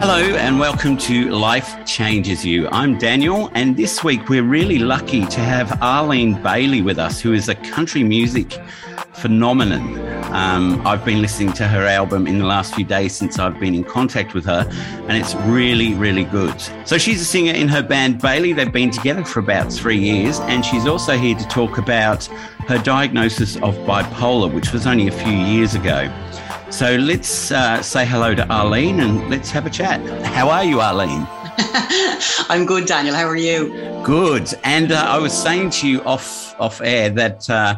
Hello 0.00 0.18
and 0.18 0.58
welcome 0.58 0.96
to 0.96 1.30
Life 1.30 1.86
Changes 1.86 2.44
You. 2.44 2.66
I'm 2.72 2.98
Daniel, 2.98 3.52
and 3.54 3.76
this 3.76 4.02
week 4.02 4.28
we're 4.28 4.42
really 4.42 4.80
lucky 4.80 5.24
to 5.26 5.40
have 5.40 5.80
Arlene 5.80 6.42
Bailey 6.42 6.82
with 6.82 6.98
us, 6.98 7.20
who 7.20 7.34
is 7.34 7.48
a 7.48 7.54
country 7.54 8.02
music 8.02 8.58
phenomenon. 9.14 9.96
Um, 10.34 10.84
I've 10.84 11.04
been 11.04 11.22
listening 11.22 11.52
to 11.52 11.68
her 11.68 11.86
album 11.86 12.26
in 12.26 12.40
the 12.40 12.46
last 12.46 12.74
few 12.74 12.84
days 12.84 13.14
since 13.14 13.38
I've 13.38 13.60
been 13.60 13.76
in 13.76 13.84
contact 13.84 14.34
with 14.34 14.44
her, 14.46 14.68
and 15.06 15.12
it's 15.12 15.36
really, 15.46 15.94
really 15.94 16.24
good. 16.24 16.60
So 16.84 16.98
she's 16.98 17.20
a 17.20 17.24
singer 17.24 17.52
in 17.52 17.68
her 17.68 17.82
band 17.82 18.20
Bailey. 18.20 18.52
They've 18.52 18.72
been 18.72 18.90
together 18.90 19.24
for 19.24 19.38
about 19.38 19.72
three 19.72 19.98
years, 19.98 20.40
and 20.40 20.64
she's 20.64 20.88
also 20.88 21.16
here 21.16 21.36
to 21.36 21.46
talk 21.46 21.78
about 21.78 22.24
her 22.66 22.78
diagnosis 22.78 23.54
of 23.58 23.76
bipolar, 23.86 24.52
which 24.52 24.72
was 24.72 24.84
only 24.84 25.06
a 25.06 25.12
few 25.12 25.32
years 25.32 25.76
ago. 25.76 26.12
So 26.70 26.96
let's 26.96 27.52
uh, 27.52 27.80
say 27.80 28.04
hello 28.04 28.34
to 28.34 28.46
Arlene 28.48 28.98
and 28.98 29.30
let's 29.30 29.50
have 29.52 29.66
a 29.66 29.70
chat. 29.70 30.00
How 30.26 30.50
are 30.50 30.64
you, 30.64 30.80
Arlene? 30.80 31.26
I'm 32.48 32.66
good, 32.66 32.86
Daniel. 32.86 33.14
How 33.14 33.26
are 33.26 33.36
you? 33.36 33.68
Good. 34.04 34.52
And 34.64 34.90
uh, 34.90 34.96
I 34.96 35.18
was 35.18 35.32
saying 35.32 35.70
to 35.70 35.88
you 35.88 36.02
off 36.02 36.58
off 36.58 36.80
air 36.80 37.08
that 37.10 37.48
uh, 37.48 37.76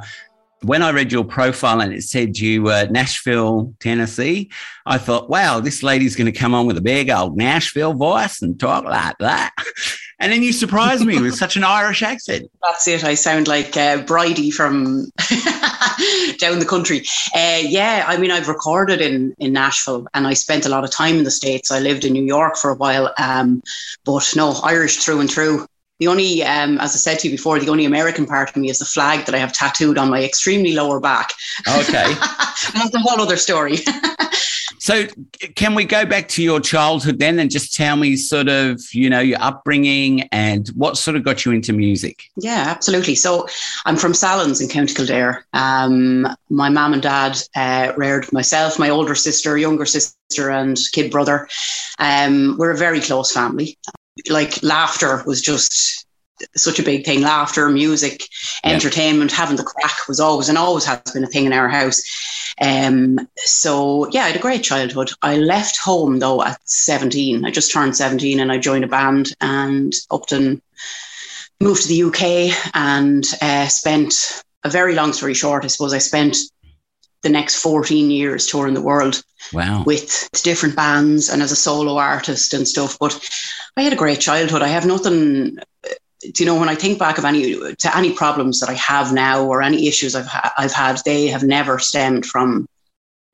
when 0.62 0.82
I 0.82 0.90
read 0.90 1.12
your 1.12 1.24
profile 1.24 1.82
and 1.82 1.92
it 1.92 2.02
said 2.02 2.38
you 2.38 2.62
were 2.62 2.86
Nashville, 2.90 3.74
Tennessee, 3.78 4.50
I 4.86 4.96
thought, 4.96 5.28
wow, 5.28 5.60
this 5.60 5.82
lady's 5.82 6.16
going 6.16 6.32
to 6.32 6.38
come 6.38 6.54
on 6.54 6.66
with 6.66 6.78
a 6.78 6.82
big 6.82 7.10
old 7.10 7.36
Nashville 7.36 7.92
voice 7.94 8.40
and 8.40 8.58
talk 8.58 8.84
like 8.84 9.16
that. 9.18 9.54
And 10.20 10.32
then 10.32 10.42
you 10.42 10.52
surprised 10.52 11.04
me 11.04 11.20
with 11.20 11.36
such 11.36 11.56
an 11.56 11.62
Irish 11.62 12.02
accent. 12.02 12.50
That's 12.62 12.88
it. 12.88 13.04
I 13.04 13.14
sound 13.14 13.46
like 13.46 13.76
uh, 13.76 14.02
Bridie 14.02 14.50
from 14.50 15.04
down 16.38 16.58
the 16.58 16.66
country. 16.68 17.04
Uh, 17.34 17.60
yeah, 17.62 18.04
I 18.06 18.16
mean, 18.16 18.32
I've 18.32 18.48
recorded 18.48 19.00
in, 19.00 19.34
in 19.38 19.52
Nashville 19.52 20.08
and 20.14 20.26
I 20.26 20.34
spent 20.34 20.66
a 20.66 20.70
lot 20.70 20.82
of 20.82 20.90
time 20.90 21.16
in 21.16 21.24
the 21.24 21.30
States. 21.30 21.70
I 21.70 21.78
lived 21.78 22.04
in 22.04 22.12
New 22.12 22.24
York 22.24 22.56
for 22.56 22.70
a 22.70 22.74
while, 22.74 23.12
um, 23.18 23.62
but 24.04 24.32
no, 24.34 24.54
Irish 24.64 24.96
through 24.96 25.20
and 25.20 25.30
through. 25.30 25.66
The 26.00 26.08
only, 26.08 26.44
um, 26.44 26.78
as 26.78 26.94
I 26.94 26.98
said 26.98 27.18
to 27.20 27.28
you 27.28 27.34
before, 27.34 27.58
the 27.58 27.70
only 27.70 27.84
American 27.84 28.24
part 28.24 28.50
of 28.50 28.56
me 28.56 28.70
is 28.70 28.78
the 28.78 28.84
flag 28.84 29.26
that 29.26 29.34
I 29.34 29.38
have 29.38 29.52
tattooed 29.52 29.98
on 29.98 30.10
my 30.10 30.22
extremely 30.22 30.72
lower 30.72 31.00
back. 31.00 31.32
Okay. 31.66 32.14
That's 32.74 32.94
a 32.94 33.00
whole 33.00 33.20
other 33.20 33.36
story. 33.36 33.78
So, 34.88 35.06
can 35.54 35.74
we 35.74 35.84
go 35.84 36.06
back 36.06 36.28
to 36.28 36.42
your 36.42 36.60
childhood 36.60 37.18
then 37.18 37.38
and 37.38 37.50
just 37.50 37.74
tell 37.74 37.96
me 37.96 38.16
sort 38.16 38.48
of, 38.48 38.80
you 38.94 39.10
know, 39.10 39.20
your 39.20 39.36
upbringing 39.38 40.22
and 40.32 40.66
what 40.68 40.96
sort 40.96 41.14
of 41.14 41.24
got 41.24 41.44
you 41.44 41.52
into 41.52 41.74
music? 41.74 42.24
Yeah, 42.38 42.64
absolutely. 42.68 43.14
So, 43.14 43.46
I'm 43.84 43.96
from 43.96 44.12
Sallins 44.12 44.62
in 44.62 44.68
County 44.70 44.94
Kildare. 44.94 45.44
Um, 45.52 46.26
my 46.48 46.70
mum 46.70 46.94
and 46.94 47.02
dad 47.02 47.36
uh, 47.54 47.92
reared 47.98 48.32
myself, 48.32 48.78
my 48.78 48.88
older 48.88 49.14
sister, 49.14 49.58
younger 49.58 49.84
sister, 49.84 50.50
and 50.50 50.78
kid 50.92 51.10
brother. 51.10 51.50
Um, 51.98 52.56
we're 52.56 52.70
a 52.70 52.76
very 52.78 53.02
close 53.02 53.30
family 53.30 53.76
like 54.28 54.62
laughter 54.62 55.22
was 55.26 55.40
just 55.40 56.07
such 56.56 56.78
a 56.78 56.82
big 56.82 57.04
thing. 57.04 57.22
Laughter, 57.22 57.68
music, 57.68 58.24
yeah. 58.64 58.72
entertainment, 58.72 59.32
having 59.32 59.56
the 59.56 59.62
crack 59.62 60.08
was 60.08 60.20
always 60.20 60.48
and 60.48 60.58
always 60.58 60.84
has 60.84 61.00
been 61.12 61.24
a 61.24 61.28
thing 61.28 61.46
in 61.46 61.52
our 61.52 61.68
house. 61.68 62.02
Um, 62.60 63.28
so 63.36 64.08
yeah, 64.10 64.24
I 64.24 64.28
had 64.28 64.36
a 64.36 64.42
great 64.42 64.62
childhood. 64.62 65.10
I 65.22 65.36
left 65.36 65.78
home 65.78 66.18
though 66.18 66.42
at 66.42 66.60
17. 66.68 67.44
I 67.44 67.50
just 67.50 67.72
turned 67.72 67.96
17 67.96 68.40
and 68.40 68.50
I 68.50 68.58
joined 68.58 68.84
a 68.84 68.88
band 68.88 69.34
and 69.40 69.92
Upton 70.10 70.60
moved 71.60 71.82
to 71.82 71.88
the 71.88 72.02
UK 72.04 72.74
and 72.74 73.24
uh, 73.42 73.66
spent 73.68 74.42
a 74.64 74.70
very 74.70 74.94
long 74.94 75.12
story 75.12 75.34
short, 75.34 75.64
I 75.64 75.68
suppose 75.68 75.92
I 75.92 75.98
spent 75.98 76.36
the 77.22 77.28
next 77.28 77.60
14 77.60 78.10
years 78.10 78.46
touring 78.46 78.74
the 78.74 78.82
world 78.82 79.22
wow. 79.52 79.82
with 79.84 80.28
different 80.44 80.76
bands 80.76 81.28
and 81.28 81.42
as 81.42 81.50
a 81.50 81.56
solo 81.56 81.96
artist 81.96 82.54
and 82.54 82.66
stuff. 82.66 82.96
But 82.98 83.18
I 83.76 83.82
had 83.82 83.92
a 83.92 83.96
great 83.96 84.20
childhood. 84.20 84.62
I 84.62 84.68
have 84.68 84.86
nothing. 84.86 85.58
Do 86.20 86.32
you 86.42 86.46
know 86.46 86.58
when 86.58 86.68
I 86.68 86.74
think 86.74 86.98
back 86.98 87.18
of 87.18 87.24
any 87.24 87.54
to 87.74 87.96
any 87.96 88.12
problems 88.12 88.60
that 88.60 88.68
I 88.68 88.74
have 88.74 89.12
now 89.12 89.44
or 89.44 89.62
any 89.62 89.86
issues 89.86 90.16
I've 90.16 90.26
ha- 90.26 90.52
I've 90.58 90.72
had, 90.72 91.00
they 91.04 91.28
have 91.28 91.44
never 91.44 91.78
stemmed 91.78 92.26
from 92.26 92.66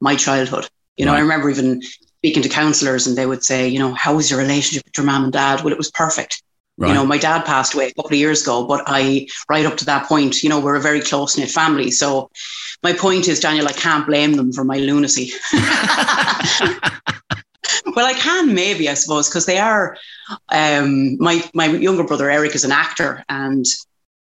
my 0.00 0.16
childhood. 0.16 0.68
You 0.96 1.06
know, 1.06 1.12
right. 1.12 1.18
I 1.18 1.22
remember 1.22 1.50
even 1.50 1.82
speaking 1.82 2.42
to 2.42 2.48
counselors 2.48 3.06
and 3.06 3.16
they 3.16 3.26
would 3.26 3.44
say, 3.44 3.68
you 3.68 3.78
know, 3.78 3.94
how 3.94 4.14
was 4.14 4.30
your 4.30 4.38
relationship 4.38 4.84
with 4.84 4.96
your 4.96 5.06
mom 5.06 5.24
and 5.24 5.32
dad? 5.32 5.62
Well, 5.62 5.72
it 5.72 5.78
was 5.78 5.90
perfect. 5.90 6.42
Right. 6.76 6.88
You 6.88 6.94
know, 6.94 7.06
my 7.06 7.18
dad 7.18 7.44
passed 7.44 7.74
away 7.74 7.88
a 7.88 7.94
couple 7.94 8.12
of 8.12 8.18
years 8.18 8.42
ago, 8.42 8.66
but 8.66 8.82
I, 8.86 9.28
right 9.48 9.64
up 9.64 9.76
to 9.78 9.84
that 9.84 10.08
point, 10.08 10.42
you 10.42 10.48
know, 10.48 10.58
we're 10.60 10.74
a 10.74 10.80
very 10.80 11.00
close 11.00 11.38
knit 11.38 11.50
family. 11.50 11.90
So 11.90 12.30
my 12.82 12.92
point 12.92 13.28
is, 13.28 13.40
Daniel, 13.40 13.68
I 13.68 13.72
can't 13.72 14.06
blame 14.06 14.32
them 14.34 14.52
for 14.52 14.64
my 14.64 14.78
lunacy. 14.78 15.32
well, 17.94 18.06
I 18.06 18.14
can 18.14 18.54
maybe, 18.54 18.88
I 18.88 18.94
suppose, 18.94 19.28
because 19.28 19.46
they 19.46 19.58
are. 19.58 19.96
Um, 20.50 21.16
my 21.18 21.42
my 21.54 21.66
younger 21.66 22.04
brother 22.04 22.30
Eric 22.30 22.54
is 22.54 22.64
an 22.64 22.72
actor, 22.72 23.24
and 23.28 23.64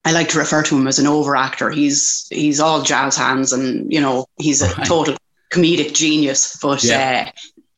I 0.05 0.13
like 0.13 0.29
to 0.31 0.39
refer 0.39 0.63
to 0.63 0.77
him 0.77 0.87
as 0.87 0.99
an 0.99 1.07
over 1.07 1.37
actor. 1.37 1.71
He's 1.71 2.27
he's 2.31 2.61
all 2.61 2.83
jazz 2.83 3.17
hands, 3.17 3.53
and 3.53 3.93
you 3.93 4.01
know 4.01 4.27
he's 4.39 4.63
a 4.63 4.69
total 4.85 5.17
comedic 5.53 5.95
genius. 5.95 6.59
But 6.61 6.83
yeah. 6.85 7.27
Uh, 7.29 7.33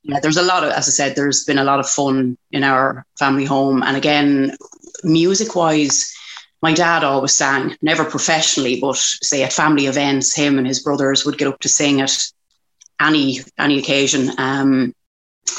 yeah, 0.04 0.18
there's 0.18 0.36
a 0.36 0.42
lot 0.42 0.64
of, 0.64 0.72
as 0.72 0.88
I 0.88 0.90
said, 0.90 1.14
there's 1.14 1.44
been 1.44 1.58
a 1.58 1.64
lot 1.64 1.78
of 1.78 1.88
fun 1.88 2.36
in 2.50 2.64
our 2.64 3.06
family 3.20 3.44
home, 3.44 3.82
and 3.84 3.96
again, 3.96 4.56
music 5.04 5.54
wise. 5.54 6.12
My 6.60 6.72
dad 6.72 7.02
always 7.02 7.32
sang, 7.32 7.76
never 7.82 8.04
professionally, 8.04 8.80
but 8.80 8.96
say 8.96 9.42
at 9.42 9.52
family 9.52 9.86
events, 9.86 10.34
him 10.34 10.58
and 10.58 10.66
his 10.66 10.80
brothers 10.80 11.24
would 11.24 11.38
get 11.38 11.48
up 11.48 11.60
to 11.60 11.68
sing 11.68 12.00
at 12.00 12.16
any 13.00 13.40
any 13.58 13.78
occasion. 13.78 14.30
Um, 14.38 14.94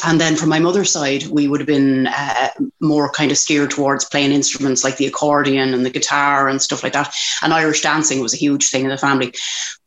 and 0.06 0.20
then 0.20 0.36
from 0.36 0.50
my 0.50 0.60
mother's 0.60 0.92
side, 0.92 1.28
we 1.28 1.48
would 1.48 1.60
have 1.60 1.68
been 1.68 2.08
uh, 2.08 2.50
more 2.80 3.10
kind 3.12 3.32
of 3.32 3.38
steered 3.38 3.72
towards 3.72 4.06
playing 4.06 4.32
instruments 4.32 4.84
like 4.84 4.98
the 4.98 5.06
accordion 5.06 5.74
and 5.74 5.86
the 5.86 5.90
guitar 5.90 6.48
and 6.48 6.62
stuff 6.62 6.84
like 6.84 6.94
that. 6.94 7.14
And 7.42 7.54
Irish 7.54 7.82
dancing 7.82 8.22
was 8.22 8.34
a 8.34 8.38
huge 8.38 8.70
thing 8.70 8.84
in 8.84 8.90
the 8.90 8.98
family. 8.98 9.34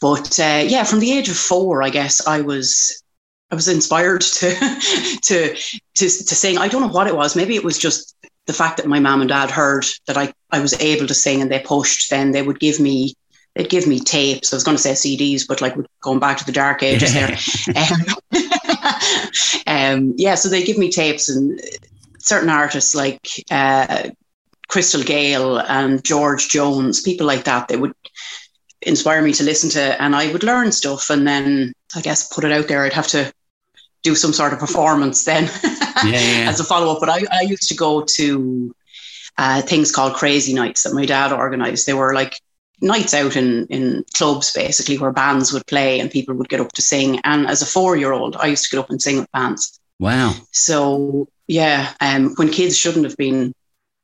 But 0.00 0.38
uh, 0.38 0.64
yeah, 0.66 0.84
from 0.84 1.00
the 1.00 1.12
age 1.12 1.28
of 1.28 1.36
four, 1.36 1.82
I 1.82 1.90
guess 1.90 2.26
I 2.26 2.40
was 2.42 3.02
I 3.50 3.54
was 3.54 3.68
inspired 3.68 4.20
to 4.40 4.54
to 5.22 5.54
to 5.54 6.08
to 6.08 6.34
sing. 6.34 6.58
I 6.58 6.68
don't 6.68 6.82
know 6.82 6.88
what 6.88 7.06
it 7.06 7.16
was. 7.16 7.36
Maybe 7.36 7.56
it 7.56 7.64
was 7.64 7.78
just 7.78 8.16
the 8.46 8.52
fact 8.52 8.76
that 8.76 8.86
my 8.86 9.00
mom 9.00 9.20
and 9.20 9.28
dad 9.28 9.50
heard 9.50 9.86
that 10.06 10.16
I 10.16 10.32
I 10.50 10.60
was 10.60 10.78
able 10.80 11.06
to 11.06 11.14
sing 11.14 11.42
and 11.42 11.50
they 11.50 11.60
pushed. 11.60 12.10
Then 12.10 12.32
they 12.32 12.42
would 12.42 12.60
give 12.60 12.80
me 12.80 13.14
they'd 13.54 13.70
give 13.70 13.86
me 13.86 13.98
tapes. 13.98 14.52
I 14.52 14.56
was 14.56 14.64
going 14.64 14.76
to 14.76 14.82
say 14.82 14.92
CDs, 14.92 15.46
but 15.46 15.60
like 15.60 15.74
going 16.00 16.20
back 16.20 16.36
to 16.38 16.46
the 16.46 16.52
dark 16.52 16.82
ages 16.82 17.12
there. 17.12 17.36
Um, 17.76 18.16
um, 19.76 20.14
yeah, 20.16 20.34
so 20.34 20.48
they 20.48 20.64
give 20.64 20.78
me 20.78 20.90
tapes 20.90 21.28
and 21.28 21.60
certain 22.18 22.48
artists 22.48 22.94
like 22.94 23.28
uh, 23.50 24.10
Crystal 24.68 25.02
Gayle 25.02 25.58
and 25.58 26.02
George 26.04 26.48
Jones, 26.48 27.02
people 27.02 27.26
like 27.26 27.44
that, 27.44 27.68
they 27.68 27.76
would 27.76 27.94
inspire 28.82 29.22
me 29.22 29.32
to 29.34 29.44
listen 29.44 29.70
to, 29.70 30.02
and 30.02 30.14
I 30.14 30.32
would 30.32 30.42
learn 30.42 30.72
stuff, 30.72 31.10
and 31.10 31.26
then 31.26 31.72
I 31.94 32.00
guess 32.00 32.32
put 32.32 32.44
it 32.44 32.52
out 32.52 32.68
there. 32.68 32.84
I'd 32.84 32.92
have 32.92 33.06
to 33.08 33.32
do 34.02 34.14
some 34.14 34.32
sort 34.32 34.52
of 34.52 34.58
performance 34.58 35.24
then 35.24 35.44
yeah, 35.64 36.04
yeah. 36.04 36.48
as 36.48 36.60
a 36.60 36.64
follow 36.64 36.92
up. 36.92 37.00
But 37.00 37.08
I, 37.08 37.24
I 37.32 37.40
used 37.42 37.68
to 37.68 37.74
go 37.74 38.02
to 38.02 38.74
uh, 39.38 39.62
things 39.62 39.92
called 39.92 40.14
crazy 40.14 40.54
nights 40.54 40.84
that 40.84 40.94
my 40.94 41.06
dad 41.06 41.32
organized. 41.32 41.86
They 41.86 41.94
were 41.94 42.14
like 42.14 42.40
nights 42.80 43.14
out 43.14 43.36
in, 43.36 43.66
in 43.66 44.04
clubs 44.14 44.52
basically 44.52 44.98
where 44.98 45.12
bands 45.12 45.52
would 45.52 45.66
play 45.66 46.00
and 46.00 46.10
people 46.10 46.34
would 46.34 46.48
get 46.48 46.60
up 46.60 46.72
to 46.72 46.82
sing. 46.82 47.20
And 47.24 47.46
as 47.46 47.62
a 47.62 47.66
four 47.66 47.96
year 47.96 48.12
old, 48.12 48.36
I 48.36 48.46
used 48.46 48.64
to 48.64 48.76
get 48.76 48.82
up 48.82 48.90
and 48.90 49.00
sing 49.00 49.18
with 49.18 49.32
bands. 49.32 49.80
Wow. 49.98 50.34
So 50.52 51.28
yeah, 51.46 51.92
um, 52.00 52.34
when 52.36 52.50
kids 52.50 52.76
shouldn't 52.76 53.04
have 53.04 53.16
been 53.16 53.54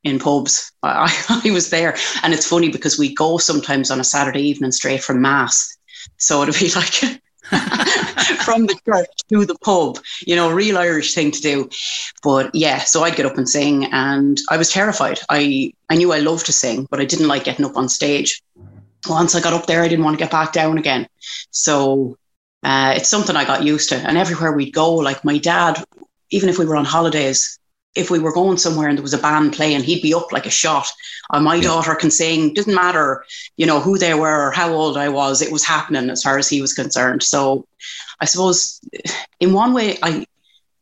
in 0.03 0.19
pubs, 0.19 0.71
I, 0.81 1.41
I 1.45 1.51
was 1.51 1.69
there. 1.69 1.95
And 2.23 2.33
it's 2.33 2.47
funny 2.47 2.69
because 2.69 2.97
we 2.97 3.13
go 3.13 3.37
sometimes 3.37 3.91
on 3.91 3.99
a 3.99 4.03
Saturday 4.03 4.41
evening 4.41 4.71
straight 4.71 5.03
from 5.03 5.21
mass. 5.21 5.77
So 6.17 6.43
it'd 6.43 6.59
be 6.59 6.71
like 6.75 7.21
from 8.45 8.65
the 8.65 8.77
church 8.85 9.09
to 9.29 9.45
the 9.45 9.57
pub, 9.59 9.99
you 10.25 10.35
know, 10.35 10.51
real 10.51 10.77
Irish 10.77 11.13
thing 11.13 11.31
to 11.31 11.41
do. 11.41 11.69
But 12.23 12.53
yeah, 12.53 12.79
so 12.79 13.03
I'd 13.03 13.15
get 13.15 13.25
up 13.25 13.37
and 13.37 13.47
sing 13.47 13.85
and 13.85 14.39
I 14.49 14.57
was 14.57 14.71
terrified. 14.71 15.19
I, 15.29 15.73
I 15.89 15.95
knew 15.95 16.13
I 16.13 16.19
loved 16.19 16.45
to 16.47 16.53
sing, 16.53 16.87
but 16.89 16.99
I 16.99 17.05
didn't 17.05 17.27
like 17.27 17.43
getting 17.43 17.65
up 17.65 17.77
on 17.77 17.89
stage. 17.89 18.41
Once 19.07 19.35
I 19.35 19.41
got 19.41 19.53
up 19.53 19.65
there, 19.65 19.81
I 19.81 19.87
didn't 19.87 20.05
want 20.05 20.17
to 20.17 20.23
get 20.23 20.31
back 20.31 20.53
down 20.53 20.77
again. 20.77 21.07
So 21.51 22.17
uh, 22.63 22.93
it's 22.95 23.09
something 23.09 23.35
I 23.35 23.45
got 23.45 23.63
used 23.63 23.89
to. 23.89 23.95
And 23.95 24.17
everywhere 24.17 24.53
we'd 24.53 24.73
go, 24.73 24.93
like 24.95 25.25
my 25.25 25.37
dad, 25.37 25.83
even 26.31 26.49
if 26.49 26.57
we 26.57 26.65
were 26.65 26.75
on 26.75 26.85
holidays, 26.85 27.59
if 27.95 28.09
we 28.09 28.19
were 28.19 28.33
going 28.33 28.57
somewhere 28.57 28.87
and 28.87 28.97
there 28.97 29.03
was 29.03 29.13
a 29.13 29.19
band 29.19 29.53
playing, 29.53 29.83
he'd 29.83 30.01
be 30.01 30.13
up 30.13 30.31
like 30.31 30.45
a 30.45 30.51
shot. 30.51 30.87
Uh, 31.29 31.39
my 31.39 31.55
yeah. 31.55 31.63
daughter 31.63 31.95
can 31.95 32.09
sing. 32.09 32.53
Doesn't 32.53 32.73
matter, 32.73 33.23
you 33.57 33.65
know, 33.65 33.79
who 33.79 33.97
they 33.97 34.13
were 34.13 34.47
or 34.47 34.51
how 34.51 34.73
old 34.73 34.97
I 34.97 35.09
was. 35.09 35.41
It 35.41 35.51
was 35.51 35.63
happening 35.63 36.09
as 36.09 36.23
far 36.23 36.37
as 36.37 36.49
he 36.49 36.61
was 36.61 36.73
concerned. 36.73 37.21
So, 37.21 37.67
I 38.19 38.25
suppose, 38.25 38.79
in 39.39 39.53
one 39.53 39.73
way, 39.73 39.97
I 40.01 40.25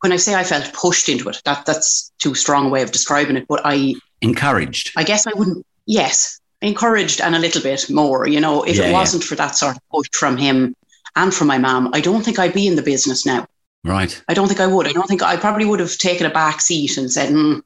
when 0.02 0.12
I 0.12 0.18
say 0.18 0.36
I 0.36 0.44
felt 0.44 0.74
pushed 0.74 1.10
into 1.10 1.30
it, 1.30 1.42
that 1.46 1.66
that's 1.66 2.12
too 2.18 2.34
strong 2.34 2.68
a 2.68 2.70
way 2.70 2.82
of 2.82 2.92
describing 2.92 3.38
it. 3.38 3.48
But 3.48 3.62
I 3.64 3.96
encouraged. 4.22 4.92
I 4.96 5.04
guess 5.04 5.28
I 5.28 5.32
wouldn't. 5.36 5.66
Yes, 5.86 6.40
encouraged 6.62 7.22
and 7.22 7.36
a 7.36 7.40
little 7.40 7.62
bit 7.62 7.90
more. 7.90 8.28
You 8.28 8.40
know, 8.40 8.64
if 8.64 8.78
yeah, 8.78 8.90
it 8.90 8.94
wasn't 8.94 9.24
yeah. 9.24 9.30
for 9.30 9.36
that 9.36 9.56
sort 9.56 9.76
of 9.76 9.82
push 9.90 10.10
from 10.14 10.38
him, 10.38 10.76
and 11.16 11.34
from 11.34 11.48
my 11.48 11.58
mom, 11.58 11.90
I 11.94 12.02
don't 12.02 12.24
think 12.24 12.40
I'd 12.40 12.54
be 12.54 12.68
in 12.68 12.76
the 12.76 12.82
business 12.82 13.26
now. 13.26 13.46
Right. 13.84 14.22
I 14.28 14.34
don't 14.34 14.48
think 14.48 14.60
I 14.60 14.68
would. 14.68 14.88
I 14.88 14.94
don't 14.94 15.08
think 15.08 15.24
I 15.24 15.38
probably 15.38 15.66
would 15.66 15.80
have 15.80 15.98
taken 15.98 16.26
a 16.26 16.30
back 16.30 16.62
seat 16.62 16.98
and 16.98 17.12
said, 17.12 17.34
mm, 17.34 17.62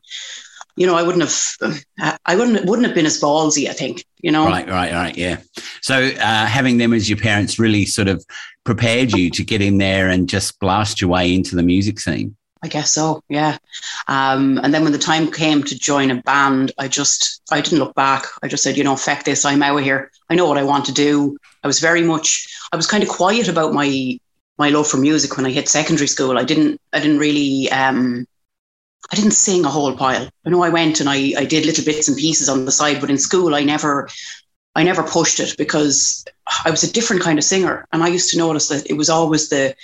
you 0.77 0.87
know, 0.87 0.95
I 0.95 1.03
wouldn't 1.03 1.23
have, 1.23 2.17
I 2.25 2.35
wouldn't, 2.35 2.65
wouldn't 2.65 2.87
have 2.87 2.95
been 2.95 3.05
as 3.05 3.19
ballsy. 3.21 3.67
I 3.67 3.73
think, 3.73 4.03
you 4.21 4.31
know. 4.31 4.45
Right, 4.45 4.67
right, 4.67 4.91
right. 4.93 5.17
Yeah. 5.17 5.37
So 5.81 6.07
uh, 6.07 6.45
having 6.45 6.77
them 6.77 6.93
as 6.93 7.09
your 7.09 7.19
parents 7.19 7.59
really 7.59 7.85
sort 7.85 8.07
of 8.07 8.25
prepared 8.63 9.11
you 9.11 9.29
to 9.29 9.43
get 9.43 9.61
in 9.61 9.77
there 9.77 10.09
and 10.09 10.27
just 10.27 10.59
blast 10.59 11.01
your 11.01 11.09
way 11.09 11.33
into 11.33 11.55
the 11.55 11.63
music 11.63 11.99
scene. 11.99 12.35
I 12.65 12.67
guess 12.67 12.91
so, 12.93 13.21
yeah. 13.29 13.59
Um, 14.07 14.57
and 14.57 14.73
then 14.73 14.83
when 14.83 14.91
the 14.91 14.97
time 14.97 15.31
came 15.31 15.61
to 15.63 15.77
join 15.77 16.09
a 16.09 16.23
band, 16.23 16.71
I 16.79 16.87
just 16.87 17.43
I 17.51 17.61
didn't 17.61 17.77
look 17.77 17.93
back. 17.93 18.25
I 18.41 18.47
just 18.47 18.63
said, 18.63 18.75
you 18.75 18.83
know, 18.83 18.95
feck 18.95 19.23
this, 19.23 19.45
I'm 19.45 19.61
out 19.61 19.77
of 19.77 19.83
here. 19.83 20.11
I 20.31 20.33
know 20.33 20.47
what 20.47 20.57
I 20.57 20.63
want 20.63 20.85
to 20.85 20.91
do. 20.91 21.37
I 21.63 21.67
was 21.67 21.79
very 21.79 22.01
much 22.01 22.47
I 22.73 22.75
was 22.75 22.87
kind 22.87 23.03
of 23.03 23.09
quiet 23.09 23.47
about 23.47 23.73
my 23.73 24.19
my 24.57 24.69
love 24.69 24.87
for 24.87 24.97
music 24.97 25.37
when 25.37 25.45
I 25.45 25.51
hit 25.51 25.69
secondary 25.69 26.07
school. 26.07 26.39
I 26.39 26.43
didn't 26.43 26.81
I 26.91 26.99
didn't 26.99 27.19
really 27.19 27.69
um, 27.69 28.25
I 29.11 29.15
didn't 29.15 29.33
sing 29.33 29.63
a 29.63 29.69
whole 29.69 29.95
pile. 29.95 30.27
I 30.43 30.49
know 30.49 30.63
I 30.63 30.69
went 30.69 30.99
and 31.01 31.07
I, 31.07 31.33
I 31.37 31.45
did 31.45 31.67
little 31.67 31.85
bits 31.85 32.07
and 32.07 32.17
pieces 32.17 32.49
on 32.49 32.65
the 32.65 32.71
side, 32.71 32.99
but 32.99 33.11
in 33.11 33.19
school 33.19 33.53
I 33.53 33.63
never 33.63 34.09
I 34.75 34.81
never 34.81 35.03
pushed 35.03 35.39
it 35.39 35.55
because 35.55 36.25
I 36.65 36.71
was 36.71 36.83
a 36.83 36.91
different 36.91 37.21
kind 37.21 37.37
of 37.37 37.45
singer. 37.45 37.85
And 37.93 38.01
I 38.01 38.07
used 38.07 38.31
to 38.31 38.39
notice 38.39 38.69
that 38.69 38.89
it 38.89 38.93
was 38.93 39.11
always 39.11 39.49
the 39.49 39.75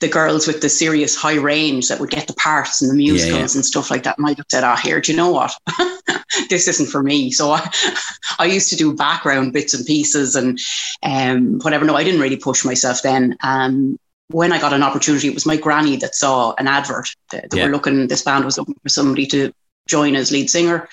the 0.00 0.08
girls 0.08 0.46
with 0.46 0.62
the 0.62 0.68
serious 0.68 1.14
high 1.14 1.36
range 1.36 1.88
that 1.88 2.00
would 2.00 2.10
get 2.10 2.26
the 2.26 2.34
parts 2.34 2.80
and 2.80 2.90
the 2.90 2.94
musicals 2.94 3.32
yeah, 3.32 3.46
yeah. 3.46 3.54
and 3.54 3.64
stuff 3.64 3.90
like 3.90 4.02
that. 4.02 4.18
might 4.18 4.38
have 4.38 4.46
said, 4.50 4.64
ah, 4.64 4.74
oh, 4.76 4.80
here, 4.80 5.00
do 5.00 5.12
you 5.12 5.16
know 5.16 5.30
what? 5.30 5.52
this 6.48 6.66
isn't 6.68 6.88
for 6.88 7.02
me. 7.02 7.30
So 7.30 7.52
I, 7.52 7.70
I 8.38 8.46
used 8.46 8.70
to 8.70 8.76
do 8.76 8.96
background 8.96 9.52
bits 9.52 9.74
and 9.74 9.84
pieces 9.86 10.36
and 10.36 10.58
um, 11.02 11.60
whatever. 11.60 11.84
No, 11.84 11.96
I 11.96 12.04
didn't 12.04 12.20
really 12.20 12.36
push 12.36 12.64
myself 12.64 13.02
then. 13.02 13.36
Um, 13.42 13.98
when 14.28 14.52
I 14.52 14.60
got 14.60 14.72
an 14.72 14.82
opportunity, 14.82 15.28
it 15.28 15.34
was 15.34 15.46
my 15.46 15.56
granny 15.56 15.96
that 15.96 16.14
saw 16.14 16.54
an 16.58 16.66
advert 16.66 17.14
that, 17.32 17.50
that 17.50 17.56
yeah. 17.56 17.66
were 17.66 17.72
looking, 17.72 18.06
this 18.08 18.22
band 18.22 18.44
was 18.44 18.56
looking 18.56 18.76
for 18.82 18.88
somebody 18.88 19.26
to 19.26 19.52
join 19.86 20.16
as 20.16 20.32
lead 20.32 20.48
singer. 20.48 20.88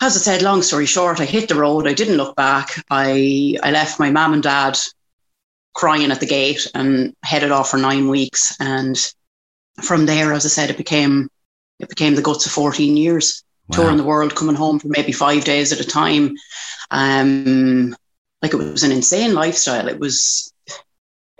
As 0.00 0.16
I 0.16 0.20
said, 0.20 0.42
long 0.42 0.62
story 0.62 0.86
short, 0.86 1.20
I 1.20 1.26
hit 1.26 1.48
the 1.48 1.54
road. 1.54 1.86
I 1.86 1.92
didn't 1.92 2.16
look 2.16 2.34
back. 2.34 2.82
I, 2.90 3.56
I 3.62 3.70
left 3.70 4.00
my 4.00 4.10
mum 4.10 4.32
and 4.32 4.42
dad 4.42 4.78
crying 5.74 6.10
at 6.10 6.20
the 6.20 6.26
gate 6.26 6.66
and 6.74 7.14
headed 7.22 7.50
off 7.50 7.70
for 7.70 7.78
nine 7.78 8.08
weeks. 8.08 8.56
And 8.60 8.96
from 9.82 10.06
there, 10.06 10.32
as 10.32 10.44
I 10.44 10.48
said, 10.48 10.70
it 10.70 10.76
became 10.76 11.28
it 11.78 11.88
became 11.88 12.14
the 12.14 12.22
guts 12.22 12.44
of 12.44 12.52
14 12.52 12.96
years, 12.96 13.42
wow. 13.68 13.76
touring 13.76 13.96
the 13.96 14.04
world, 14.04 14.34
coming 14.34 14.54
home 14.54 14.78
for 14.78 14.88
maybe 14.88 15.12
five 15.12 15.44
days 15.44 15.72
at 15.72 15.80
a 15.80 15.84
time. 15.84 16.36
Um, 16.90 17.96
like 18.42 18.52
it 18.52 18.56
was 18.56 18.82
an 18.82 18.92
insane 18.92 19.34
lifestyle. 19.34 19.88
It 19.88 19.98
was. 19.98 20.52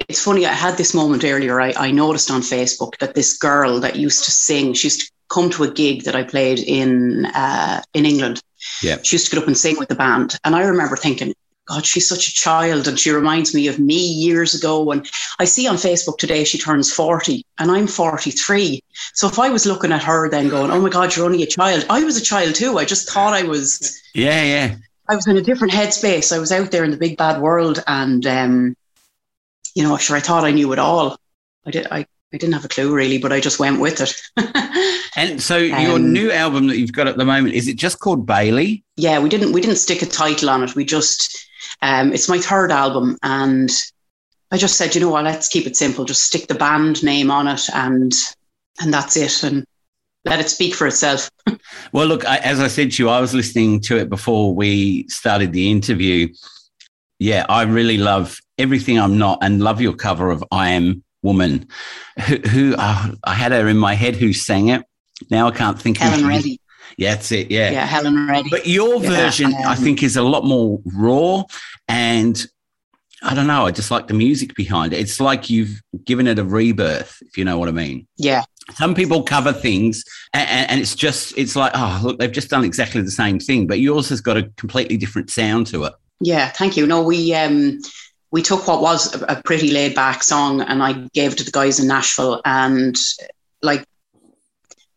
It's 0.08 0.24
funny. 0.24 0.46
I 0.46 0.52
had 0.52 0.78
this 0.78 0.94
moment 0.94 1.24
earlier. 1.24 1.60
I, 1.60 1.74
I 1.76 1.90
noticed 1.90 2.30
on 2.30 2.40
Facebook 2.40 2.96
that 2.98 3.14
this 3.14 3.36
girl 3.36 3.80
that 3.80 3.96
used 3.96 4.24
to 4.24 4.30
sing, 4.30 4.72
she 4.72 4.86
used 4.86 5.00
to 5.00 5.12
come 5.28 5.50
to 5.50 5.64
a 5.64 5.70
gig 5.70 6.04
that 6.04 6.16
I 6.16 6.24
played 6.24 6.58
in 6.58 7.26
uh, 7.26 7.82
in 7.92 8.06
England. 8.06 8.42
Yeah, 8.82 8.96
she 9.02 9.16
used 9.16 9.26
to 9.26 9.36
get 9.36 9.42
up 9.42 9.46
and 9.46 9.56
sing 9.56 9.78
with 9.78 9.88
the 9.88 9.94
band, 9.94 10.38
and 10.44 10.56
I 10.56 10.62
remember 10.62 10.96
thinking, 10.96 11.34
God, 11.70 11.86
she's 11.86 12.08
such 12.08 12.26
a 12.26 12.32
child 12.32 12.88
and 12.88 12.98
she 12.98 13.12
reminds 13.12 13.54
me 13.54 13.68
of 13.68 13.78
me 13.78 13.94
years 13.94 14.54
ago. 14.54 14.90
And 14.90 15.08
I 15.38 15.44
see 15.44 15.68
on 15.68 15.76
Facebook 15.76 16.18
today 16.18 16.42
she 16.42 16.58
turns 16.58 16.92
40 16.92 17.46
and 17.58 17.70
I'm 17.70 17.86
43. 17.86 18.80
So 19.14 19.28
if 19.28 19.38
I 19.38 19.50
was 19.50 19.66
looking 19.66 19.92
at 19.92 20.02
her 20.02 20.28
then 20.28 20.48
going, 20.48 20.72
oh 20.72 20.80
my 20.80 20.88
God, 20.88 21.14
you're 21.14 21.26
only 21.26 21.44
a 21.44 21.46
child, 21.46 21.86
I 21.88 22.02
was 22.02 22.16
a 22.16 22.24
child 22.24 22.56
too. 22.56 22.78
I 22.78 22.84
just 22.84 23.08
thought 23.08 23.34
I 23.34 23.44
was. 23.44 24.02
Yeah, 24.14 24.42
yeah. 24.42 24.76
I 25.08 25.14
was 25.14 25.28
in 25.28 25.36
a 25.36 25.42
different 25.42 25.72
headspace. 25.72 26.34
I 26.34 26.40
was 26.40 26.50
out 26.50 26.72
there 26.72 26.82
in 26.82 26.90
the 26.90 26.96
big 26.96 27.16
bad 27.16 27.40
world 27.40 27.84
and, 27.86 28.26
um, 28.26 28.76
you 29.76 29.84
know, 29.84 29.96
sure, 29.96 30.16
I 30.16 30.20
thought 30.20 30.44
I 30.44 30.50
knew 30.50 30.72
it 30.72 30.80
all. 30.80 31.16
I 31.64 31.70
did. 31.70 31.86
I, 31.88 32.04
I 32.32 32.36
didn't 32.36 32.54
have 32.54 32.64
a 32.64 32.68
clue 32.68 32.92
really, 32.92 33.18
but 33.18 33.32
I 33.32 33.38
just 33.38 33.60
went 33.60 33.80
with 33.80 34.00
it. 34.00 34.12
and 35.16 35.40
so 35.40 35.56
um, 35.56 35.82
your 35.82 35.98
new 36.00 36.32
album 36.32 36.66
that 36.66 36.78
you've 36.78 36.92
got 36.92 37.06
at 37.06 37.16
the 37.16 37.24
moment 37.24 37.54
is 37.54 37.68
it 37.68 37.76
just 37.76 38.00
called 38.00 38.26
Bailey? 38.26 38.82
Yeah, 38.96 39.20
we 39.20 39.28
didn't 39.28 39.52
we 39.52 39.60
didn't 39.60 39.76
stick 39.76 40.02
a 40.02 40.06
title 40.06 40.50
on 40.50 40.64
it. 40.64 40.74
We 40.74 40.84
just 40.84 41.49
um, 41.82 42.12
it's 42.12 42.28
my 42.28 42.38
third 42.38 42.70
album, 42.70 43.16
and 43.22 43.70
I 44.50 44.56
just 44.56 44.76
said, 44.76 44.94
you 44.94 45.00
know 45.00 45.10
what, 45.10 45.24
let's 45.24 45.48
keep 45.48 45.66
it 45.66 45.76
simple. 45.76 46.04
Just 46.04 46.24
stick 46.24 46.46
the 46.46 46.54
band 46.54 47.02
name 47.02 47.30
on 47.30 47.48
it, 47.48 47.62
and 47.74 48.12
and 48.80 48.92
that's 48.92 49.16
it, 49.16 49.42
and 49.42 49.64
let 50.24 50.40
it 50.40 50.48
speak 50.48 50.74
for 50.74 50.86
itself. 50.86 51.30
well, 51.92 52.06
look, 52.06 52.26
I, 52.26 52.38
as 52.38 52.60
I 52.60 52.68
said 52.68 52.92
to 52.92 53.02
you, 53.02 53.08
I 53.08 53.20
was 53.20 53.34
listening 53.34 53.80
to 53.82 53.96
it 53.98 54.08
before 54.08 54.54
we 54.54 55.08
started 55.08 55.52
the 55.52 55.70
interview. 55.70 56.28
Yeah, 57.18 57.44
I 57.48 57.62
really 57.62 57.98
love 57.98 58.38
everything 58.58 58.98
I'm 58.98 59.18
not, 59.18 59.38
and 59.42 59.62
love 59.62 59.80
your 59.80 59.94
cover 59.94 60.30
of 60.30 60.44
I 60.50 60.70
Am 60.70 61.04
Woman. 61.22 61.68
Who, 62.26 62.36
who 62.36 62.74
oh, 62.78 63.14
I 63.24 63.34
had 63.34 63.52
her 63.52 63.68
in 63.68 63.76
my 63.76 63.94
head 63.94 64.16
who 64.16 64.32
sang 64.32 64.68
it. 64.68 64.82
Now 65.30 65.48
I 65.48 65.50
can't 65.50 65.80
think. 65.80 65.98
Helen 65.98 66.26
Reddy. 66.26 66.60
Yeah, 66.96 67.14
that's 67.14 67.32
it. 67.32 67.50
Yeah. 67.50 67.70
Yeah, 67.70 67.86
Helen 67.86 68.26
Reddy. 68.28 68.50
But 68.50 68.66
your 68.66 69.02
yeah, 69.02 69.08
version, 69.08 69.54
um, 69.54 69.66
I 69.66 69.74
think, 69.74 70.02
is 70.02 70.16
a 70.16 70.22
lot 70.22 70.44
more 70.44 70.80
raw 70.84 71.44
and 71.88 72.46
I 73.22 73.34
don't 73.34 73.46
know. 73.46 73.66
I 73.66 73.70
just 73.70 73.90
like 73.90 74.06
the 74.06 74.14
music 74.14 74.54
behind 74.54 74.92
it. 74.92 75.00
It's 75.00 75.20
like 75.20 75.50
you've 75.50 75.80
given 76.04 76.26
it 76.26 76.38
a 76.38 76.44
rebirth, 76.44 77.22
if 77.22 77.36
you 77.36 77.44
know 77.44 77.58
what 77.58 77.68
I 77.68 77.72
mean. 77.72 78.06
Yeah. 78.16 78.44
Some 78.74 78.94
people 78.94 79.22
cover 79.22 79.52
things 79.52 80.04
and, 80.32 80.70
and, 80.70 80.80
it's 80.80 80.94
just, 80.94 81.36
it's 81.36 81.56
like, 81.56 81.72
oh, 81.74 82.00
look, 82.02 82.18
they've 82.18 82.32
just 82.32 82.48
done 82.48 82.64
exactly 82.64 83.02
the 83.02 83.10
same 83.10 83.38
thing, 83.38 83.66
but 83.66 83.80
yours 83.80 84.08
has 84.08 84.20
got 84.20 84.36
a 84.36 84.44
completely 84.56 84.96
different 84.96 85.28
sound 85.28 85.66
to 85.68 85.84
it. 85.84 85.92
Yeah. 86.20 86.48
Thank 86.48 86.76
you. 86.76 86.86
No, 86.86 87.02
we, 87.02 87.34
um, 87.34 87.80
we 88.30 88.42
took 88.42 88.66
what 88.66 88.80
was 88.80 89.20
a 89.28 89.42
pretty 89.44 89.70
laid 89.70 89.94
back 89.94 90.22
song 90.22 90.60
and 90.60 90.82
I 90.82 90.92
gave 91.12 91.32
it 91.32 91.38
to 91.38 91.44
the 91.44 91.50
guys 91.50 91.80
in 91.80 91.88
Nashville 91.88 92.40
and 92.44 92.96
like 93.60 93.84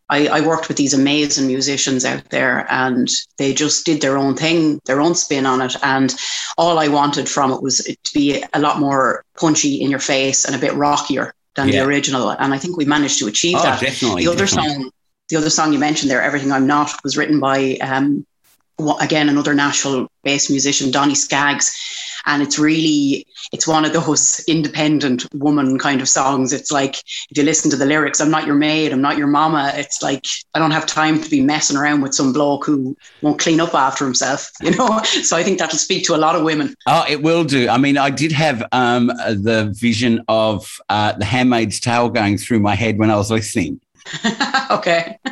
I, 0.10 0.28
I, 0.28 0.42
worked 0.42 0.68
with 0.68 0.78
these 0.78 0.94
amazing 0.94 1.48
musicians 1.48 2.04
out 2.04 2.30
there 2.30 2.68
and 2.70 3.10
they 3.38 3.54
just 3.54 3.86
did 3.86 4.02
their 4.02 4.18
own 4.18 4.36
thing, 4.36 4.80
their 4.86 5.02
own 5.02 5.16
spin 5.16 5.46
on 5.46 5.62
it. 5.62 5.76
And 5.82 6.14
all 6.58 6.78
I 6.78 6.88
wanted 6.90 7.30
from 7.30 7.52
it 7.52 7.62
was 7.62 7.80
it 7.88 8.04
to 8.04 8.14
be 8.14 8.44
a 8.54 8.60
lot 8.60 8.80
more 8.80 9.24
punchy 9.40 9.82
in 9.82 9.90
your 9.90 10.00
face 10.00 10.46
and 10.46 10.56
a 10.56 10.60
bit 10.60 10.74
rockier 10.74 11.34
than 11.56 11.70
yeah. 11.70 11.82
the 11.82 11.88
original. 11.88 12.30
And 12.30 12.54
I 12.54 12.58
think 12.58 12.78
we 12.78 12.86
managed 12.86 13.20
to 13.20 13.28
achieve 13.28 13.58
oh, 13.60 13.64
that. 13.64 13.80
Definitely, 13.80 14.26
the 14.26 14.32
other 14.32 14.46
definitely. 14.46 14.74
song, 14.74 14.92
the 15.30 15.36
other 15.38 15.50
song 15.50 15.74
you 15.74 15.80
mentioned 15.80 16.12
there, 16.12 16.22
Everything 16.22 16.52
I'm 16.52 16.68
Not, 16.68 16.92
was 17.04 17.16
written 17.18 17.40
by 17.40 17.78
um, 17.78 18.26
again 19.00 19.30
another 19.30 19.54
Nashville 19.54 20.08
based 20.24 20.50
musician, 20.50 20.92
Donny 20.92 21.16
Skaggs 21.16 21.74
and 22.26 22.42
it's 22.42 22.58
really 22.60 23.26
it's 23.52 23.68
one 23.68 23.86
of 23.86 23.94
those 23.94 24.44
independent 24.48 25.26
woman 25.34 25.78
kind 25.78 26.02
of 26.02 26.10
songs. 26.10 26.54
It's 26.54 26.72
like 26.72 26.98
if 27.30 27.38
you 27.38 27.44
listen 27.44 27.72
to 27.72 27.78
the 27.78 27.86
lyrics 27.86 28.22
i'm 28.22 28.32
not 28.32 28.46
your 28.46 28.56
maid 28.56 28.92
i'm 28.92 29.02
not 29.02 29.18
your 29.18 29.28
mama 29.28 29.72
it's 29.76 30.02
like 30.02 30.26
i 30.54 30.60
don't 30.60 30.72
have 30.72 30.86
time 30.86 31.22
to 31.22 31.30
be 31.30 31.42
messing 31.42 31.78
around 31.78 32.02
with 32.02 32.14
some 32.14 32.34
bloke 32.34 32.66
who 32.66 32.96
won't 33.22 33.40
clean 33.40 33.60
up 33.60 33.74
after 33.74 34.06
himself 34.06 34.52
you 34.62 34.72
know? 34.72 35.02
So 35.04 35.38
i 35.38 35.44
think 35.44 35.60
that'll 35.60 35.78
speak 35.78 36.06
to 36.06 36.16
a 36.16 36.18
lot 36.18 36.36
of 36.36 36.44
women. 36.44 36.76
Oh 36.88 37.06
it 37.10 37.22
will 37.22 37.44
do. 37.44 37.70
I 37.70 37.78
mean 37.78 37.98
i 37.98 38.10
did 38.10 38.32
have 38.32 38.64
um, 38.72 39.08
the 39.08 39.74
vision 39.80 40.24
of 40.28 40.80
uh, 40.90 41.14
the 41.14 41.26
handmaid's 41.26 41.80
tale 41.80 42.10
going 42.10 42.38
through 42.38 42.60
my 42.60 42.76
head 42.76 42.98
when 42.98 43.10
i 43.10 43.16
was 43.16 43.32
listening. 43.32 43.80
Okay. 44.72 45.20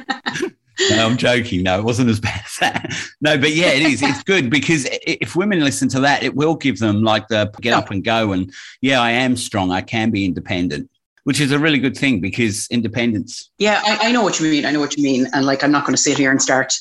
No, 0.90 1.06
I'm 1.06 1.18
joking. 1.18 1.62
No, 1.62 1.78
it 1.78 1.84
wasn't 1.84 2.10
as 2.10 2.20
bad. 2.20 2.41
No, 3.22 3.38
but 3.38 3.52
yeah, 3.54 3.68
it 3.68 3.84
is. 3.84 4.02
It's 4.02 4.24
good 4.24 4.50
because 4.50 4.88
if 4.92 5.36
women 5.36 5.60
listen 5.60 5.88
to 5.90 6.00
that, 6.02 6.24
it 6.24 6.36
will 6.36 6.56
give 6.56 6.80
them 6.80 7.04
like 7.04 7.28
the 7.28 7.52
get 7.62 7.74
up 7.74 7.92
and 7.92 8.04
go. 8.04 8.32
And 8.32 8.52
yeah, 8.82 9.00
I 9.00 9.12
am 9.12 9.38
strong. 9.38 9.72
I 9.72 9.82
can 9.82 10.10
be 10.10 10.26
independent, 10.26 10.90
which 11.24 11.40
is 11.40 11.52
a 11.52 11.60
really 11.60 11.78
good 11.78 11.96
thing 11.96 12.20
because 12.20 12.68
independence. 12.70 13.52
Yeah, 13.60 13.82
I, 13.84 14.10
I 14.10 14.12
know 14.12 14.24
what 14.24 14.40
you 14.40 14.50
mean. 14.50 14.66
I 14.66 14.72
know 14.72 14.80
what 14.80 14.98
you 14.98 15.04
mean. 15.04 15.28
And 15.34 15.46
like, 15.46 15.64
I'm 15.64 15.72
not 15.72 15.86
going 15.86 15.96
to 15.96 16.02
sit 16.02 16.18
here 16.18 16.32
and 16.32 16.42
start, 16.42 16.74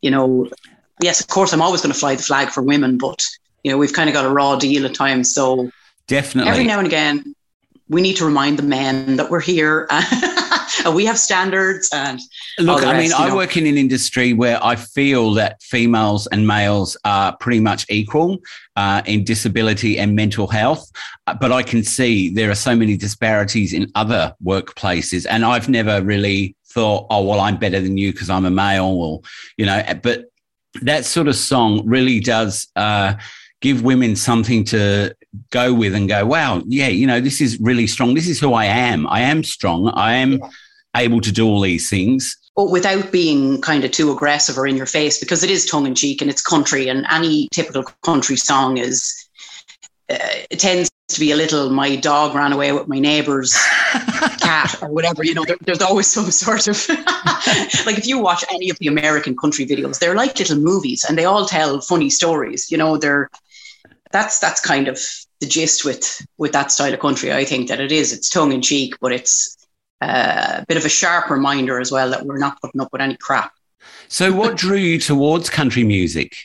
you 0.00 0.10
know, 0.10 0.48
yes, 1.02 1.20
of 1.20 1.28
course, 1.28 1.52
I'm 1.52 1.62
always 1.62 1.82
going 1.82 1.92
to 1.92 1.98
fly 1.98 2.14
the 2.14 2.22
flag 2.22 2.48
for 2.48 2.62
women, 2.62 2.96
but, 2.96 3.22
you 3.62 3.70
know, 3.70 3.76
we've 3.76 3.92
kind 3.92 4.08
of 4.08 4.14
got 4.14 4.24
a 4.24 4.30
raw 4.30 4.56
deal 4.56 4.86
at 4.86 4.94
times. 4.94 5.34
So 5.34 5.70
definitely 6.06 6.50
every 6.50 6.64
now 6.64 6.78
and 6.78 6.86
again, 6.86 7.34
we 7.88 8.00
need 8.00 8.16
to 8.16 8.24
remind 8.24 8.58
the 8.58 8.62
men 8.62 9.16
that 9.16 9.28
we're 9.30 9.40
here 9.40 9.86
we 10.94 11.04
have 11.04 11.18
standards 11.18 11.88
and 11.92 12.20
look 12.58 12.84
i 12.84 12.96
mean 12.98 13.12
i 13.12 13.34
work 13.34 13.56
in 13.56 13.66
an 13.66 13.76
industry 13.76 14.32
where 14.32 14.62
i 14.64 14.74
feel 14.76 15.32
that 15.32 15.60
females 15.62 16.26
and 16.28 16.46
males 16.46 16.96
are 17.04 17.36
pretty 17.38 17.60
much 17.60 17.86
equal 17.88 18.38
uh, 18.76 19.02
in 19.04 19.22
disability 19.22 19.98
and 19.98 20.16
mental 20.16 20.46
health 20.46 20.90
uh, 21.26 21.34
but 21.34 21.52
i 21.52 21.62
can 21.62 21.82
see 21.82 22.30
there 22.30 22.50
are 22.50 22.54
so 22.54 22.74
many 22.74 22.96
disparities 22.96 23.72
in 23.72 23.90
other 23.94 24.34
workplaces 24.44 25.26
and 25.28 25.44
i've 25.44 25.68
never 25.68 26.02
really 26.02 26.56
thought 26.66 27.06
oh 27.10 27.22
well 27.22 27.40
i'm 27.40 27.56
better 27.56 27.80
than 27.80 27.96
you 27.96 28.12
because 28.12 28.30
i'm 28.30 28.46
a 28.46 28.50
male 28.50 28.84
or 28.84 29.20
you 29.56 29.66
know 29.66 29.82
but 30.02 30.26
that 30.80 31.04
sort 31.04 31.28
of 31.28 31.36
song 31.36 31.82
really 31.86 32.18
does 32.18 32.68
uh, 32.76 33.14
give 33.60 33.82
women 33.82 34.16
something 34.16 34.64
to 34.64 35.14
go 35.50 35.72
with 35.72 35.94
and 35.94 36.08
go, 36.08 36.26
wow, 36.26 36.62
yeah, 36.66 36.88
you 36.88 37.06
know, 37.06 37.20
this 37.20 37.40
is 37.40 37.58
really 37.60 37.86
strong. 37.86 38.14
This 38.14 38.28
is 38.28 38.38
who 38.40 38.52
I 38.52 38.66
am. 38.66 39.06
I 39.06 39.20
am 39.20 39.42
strong. 39.42 39.88
I 39.90 40.14
am 40.14 40.32
yeah. 40.32 40.50
Able 40.96 41.20
to 41.20 41.32
do 41.32 41.46
all 41.46 41.60
these 41.60 41.88
things. 41.88 42.36
But 42.54 42.70
without 42.70 43.10
being 43.10 43.60
kind 43.62 43.84
of 43.84 43.92
too 43.92 44.12
aggressive 44.12 44.58
or 44.58 44.66
in 44.66 44.76
your 44.76 44.86
face, 44.86 45.18
because 45.18 45.42
it 45.42 45.50
is 45.50 45.64
tongue 45.64 45.86
in 45.86 45.94
cheek 45.94 46.20
and 46.20 46.30
it's 46.30 46.42
country, 46.42 46.88
and 46.88 47.06
any 47.10 47.48
typical 47.52 47.84
country 48.02 48.36
song 48.36 48.76
is 48.76 49.28
uh, 50.10 50.18
it 50.50 50.58
tends 50.58 50.90
to 51.08 51.20
be 51.20 51.30
a 51.30 51.36
little 51.36 51.70
my 51.70 51.96
dog 51.96 52.34
ran 52.34 52.52
away 52.52 52.72
with 52.72 52.88
my 52.88 52.98
neighbor's 52.98 53.52
cat 54.40 54.74
or 54.82 54.88
whatever 54.88 55.24
you 55.24 55.34
know 55.34 55.44
there, 55.44 55.56
there's 55.60 55.82
always 55.82 56.06
some 56.06 56.30
sort 56.30 56.66
of 56.68 56.88
like 57.86 57.98
if 57.98 58.06
you 58.06 58.18
watch 58.18 58.44
any 58.50 58.70
of 58.70 58.78
the 58.78 58.86
american 58.86 59.36
country 59.36 59.66
videos 59.66 59.98
they're 59.98 60.14
like 60.14 60.38
little 60.38 60.58
movies 60.58 61.04
and 61.06 61.18
they 61.18 61.24
all 61.24 61.44
tell 61.44 61.80
funny 61.80 62.08
stories 62.08 62.70
you 62.70 62.78
know 62.78 62.96
they're 62.96 63.28
that's 64.10 64.38
that's 64.38 64.60
kind 64.60 64.88
of 64.88 64.98
the 65.40 65.46
gist 65.46 65.84
with 65.84 66.26
with 66.38 66.52
that 66.52 66.72
style 66.72 66.92
of 66.94 67.00
country 67.00 67.32
i 67.32 67.44
think 67.44 67.68
that 67.68 67.80
it 67.80 67.92
is 67.92 68.12
it's 68.12 68.30
tongue 68.30 68.52
in 68.52 68.62
cheek 68.62 68.94
but 69.00 69.12
it's 69.12 69.56
uh, 70.02 70.60
a 70.62 70.66
bit 70.66 70.76
of 70.76 70.84
a 70.84 70.88
sharp 70.88 71.30
reminder 71.30 71.80
as 71.80 71.92
well 71.92 72.10
that 72.10 72.24
we're 72.26 72.38
not 72.38 72.60
putting 72.60 72.80
up 72.80 72.92
with 72.92 73.00
any 73.00 73.16
crap 73.16 73.52
so 74.08 74.32
what 74.32 74.56
drew 74.56 74.76
you 74.76 74.98
towards 74.98 75.48
country 75.48 75.84
music 75.84 76.36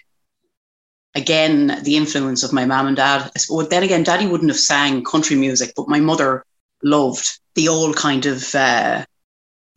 again, 1.17 1.79
the 1.83 1.97
influence 1.97 2.43
of 2.43 2.53
my 2.53 2.65
mom 2.65 2.87
and 2.87 2.95
dad. 2.95 3.31
Well, 3.49 3.67
then 3.67 3.83
again, 3.83 4.03
daddy 4.03 4.27
wouldn't 4.27 4.51
have 4.51 4.59
sang 4.59 5.03
country 5.03 5.35
music, 5.35 5.73
but 5.75 5.89
my 5.89 5.99
mother 5.99 6.45
loved 6.83 7.39
the 7.55 7.67
old 7.67 7.95
kind 7.95 8.25
of, 8.27 8.53
uh, 8.55 9.03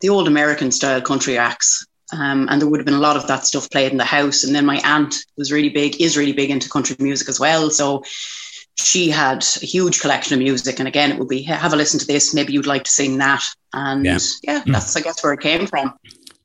the 0.01 0.09
old 0.09 0.27
American 0.27 0.71
style 0.71 1.01
country 1.01 1.37
acts. 1.37 1.85
Um, 2.13 2.47
and 2.49 2.61
there 2.61 2.69
would 2.69 2.79
have 2.79 2.85
been 2.85 2.93
a 2.93 2.99
lot 2.99 3.17
of 3.17 3.27
that 3.27 3.45
stuff 3.45 3.69
played 3.71 3.91
in 3.91 3.97
the 3.97 4.05
house. 4.05 4.43
And 4.43 4.53
then 4.53 4.65
my 4.65 4.79
aunt 4.83 5.15
was 5.37 5.51
really 5.51 5.69
big, 5.69 5.99
is 5.99 6.17
really 6.17 6.33
big 6.33 6.51
into 6.51 6.69
country 6.69 6.95
music 6.99 7.27
as 7.27 7.39
well. 7.39 7.69
So 7.69 8.03
she 8.75 9.09
had 9.09 9.45
a 9.61 9.65
huge 9.65 10.01
collection 10.01 10.33
of 10.33 10.39
music. 10.39 10.79
And 10.79 10.87
again, 10.87 11.11
it 11.11 11.19
would 11.19 11.27
be 11.27 11.41
have 11.43 11.73
a 11.73 11.75
listen 11.75 11.99
to 11.99 12.07
this. 12.07 12.33
Maybe 12.33 12.53
you'd 12.53 12.65
like 12.65 12.83
to 12.85 12.91
sing 12.91 13.17
that. 13.19 13.43
And 13.73 14.05
yeah, 14.05 14.19
yeah 14.43 14.61
mm. 14.63 14.71
that's, 14.71 14.95
I 14.95 15.01
guess, 15.01 15.23
where 15.23 15.33
it 15.33 15.41
came 15.41 15.67
from 15.67 15.93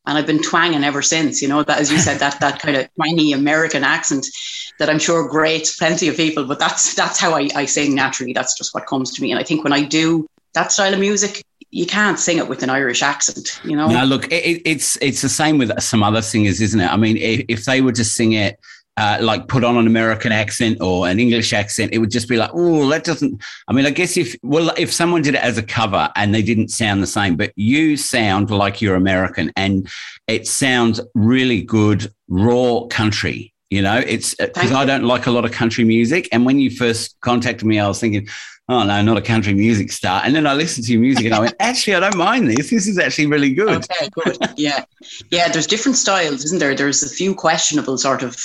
and 0.06 0.16
I've 0.16 0.26
been 0.26 0.42
twanging 0.42 0.85
ever 0.85 1.02
since. 1.02 1.42
You 1.42 1.49
know 1.49 1.62
that, 1.62 1.80
as 1.80 1.90
you 1.90 1.99
said, 1.99 2.18
that 2.18 2.40
that 2.40 2.61
kind 2.61 2.76
of 2.76 2.88
twangy 2.95 3.33
American 3.33 3.85
accent 3.85 4.26
that 4.78 4.88
I'm 4.88 4.99
sure 4.99 5.28
grates 5.28 5.76
plenty 5.76 6.09
of 6.09 6.16
people. 6.16 6.45
But 6.45 6.59
that's 6.59 6.95
that's 6.95 7.18
how 7.18 7.35
I, 7.35 7.49
I 7.54 7.64
sing 7.64 7.95
naturally. 7.95 8.33
That's 8.33 8.56
just 8.56 8.75
what 8.75 8.87
comes 8.87 9.12
to 9.14 9.23
me. 9.23 9.33
And 9.33 9.40
I 9.40 9.42
think 9.42 9.64
when 9.64 9.73
I 9.73 9.83
do 9.83 10.26
that 10.54 10.73
style 10.73 10.95
of 10.95 11.00
music, 11.00 11.45
you 11.71 11.87
can't 11.87 12.18
sing 12.18 12.38
it 12.38 12.49
with 12.49 12.62
an 12.62 12.71
Irish 12.71 13.02
accent. 13.02 13.61
You 13.64 13.76
know. 13.76 13.88
No, 13.88 14.04
look, 14.04 14.30
it, 14.30 14.62
it's 14.64 14.97
it's 15.02 15.23
the 15.23 15.28
same 15.28 15.59
with 15.59 15.78
some 15.83 16.02
other 16.02 16.23
singers, 16.23 16.61
isn't 16.61 16.80
it? 16.80 16.90
I 16.90 16.97
mean, 16.97 17.16
if, 17.16 17.45
if 17.49 17.64
they 17.64 17.80
were 17.80 17.92
to 17.92 18.04
sing 18.04 18.33
it 18.33 18.59
uh, 18.97 19.19
like 19.21 19.49
put 19.49 19.65
on 19.65 19.76
an 19.76 19.87
American 19.87 20.33
accent 20.33 20.79
or 20.81 21.07
an 21.07 21.21
English 21.21 21.53
accent, 21.53 21.93
it 21.93 21.99
would 21.99 22.11
just 22.11 22.29
be 22.29 22.37
like, 22.37 22.50
oh, 22.55 22.88
that 22.88 23.05
doesn't. 23.05 23.43
I 23.69 23.73
mean, 23.73 23.87
I 23.87 23.91
guess 23.91 24.17
if 24.17 24.37
well, 24.43 24.73
if 24.76 24.93
someone 24.93 25.23
did 25.23 25.35
it 25.35 25.43
as 25.43 25.59
a 25.59 25.62
cover 25.62 26.11
and 26.17 26.35
they 26.35 26.43
didn't 26.43 26.69
sound 26.69 27.03
the 27.03 27.07
same, 27.07 27.37
but 27.37 27.53
you 27.57 27.97
sound 27.97 28.50
like 28.50 28.81
you're 28.81 28.95
American 28.95 29.53
and 29.57 29.88
it 30.26 30.47
sounds 30.47 31.00
really 31.15 31.62
good, 31.62 32.12
raw 32.29 32.87
country. 32.91 33.53
You 33.71 33.83
know, 33.83 33.99
it's 33.99 34.35
because 34.37 34.71
uh, 34.71 34.79
I 34.79 34.85
don't 34.85 35.05
like 35.05 35.26
a 35.26 35.31
lot 35.31 35.45
of 35.45 35.50
country 35.50 35.83
music. 35.83 36.29
And 36.31 36.47
when 36.47 36.61
you 36.61 36.71
first 36.71 37.17
contacted 37.21 37.67
me, 37.67 37.81
I 37.81 37.88
was 37.88 38.00
thinking, 38.00 38.29
oh 38.69 38.85
no, 38.85 39.03
not 39.03 39.17
a 39.17 39.23
country 39.23 39.55
music 39.55 39.91
star. 39.93 40.23
And 40.25 40.35
then 40.35 40.47
I 40.47 40.55
listened 40.55 40.87
to 40.87 40.93
your 40.93 41.00
music 41.00 41.26
and 41.26 41.35
I 41.35 41.41
went, 41.41 41.55
actually, 41.61 41.95
I 41.95 42.00
don't 42.00 42.17
mind 42.17 42.49
this. 42.49 42.71
This 42.71 42.87
is 42.87 42.99
actually 42.99 43.26
really 43.26 43.53
good. 43.53 43.85
Okay, 43.85 44.09
good. 44.12 44.38
Yeah. 44.57 44.85
Yeah, 45.31 45.49
there's 45.49 45.67
different 45.67 45.97
styles, 45.97 46.45
isn't 46.45 46.59
there? 46.59 46.75
There's 46.75 47.03
a 47.03 47.09
few 47.09 47.35
questionable 47.35 47.99
sort 47.99 48.23
of 48.23 48.37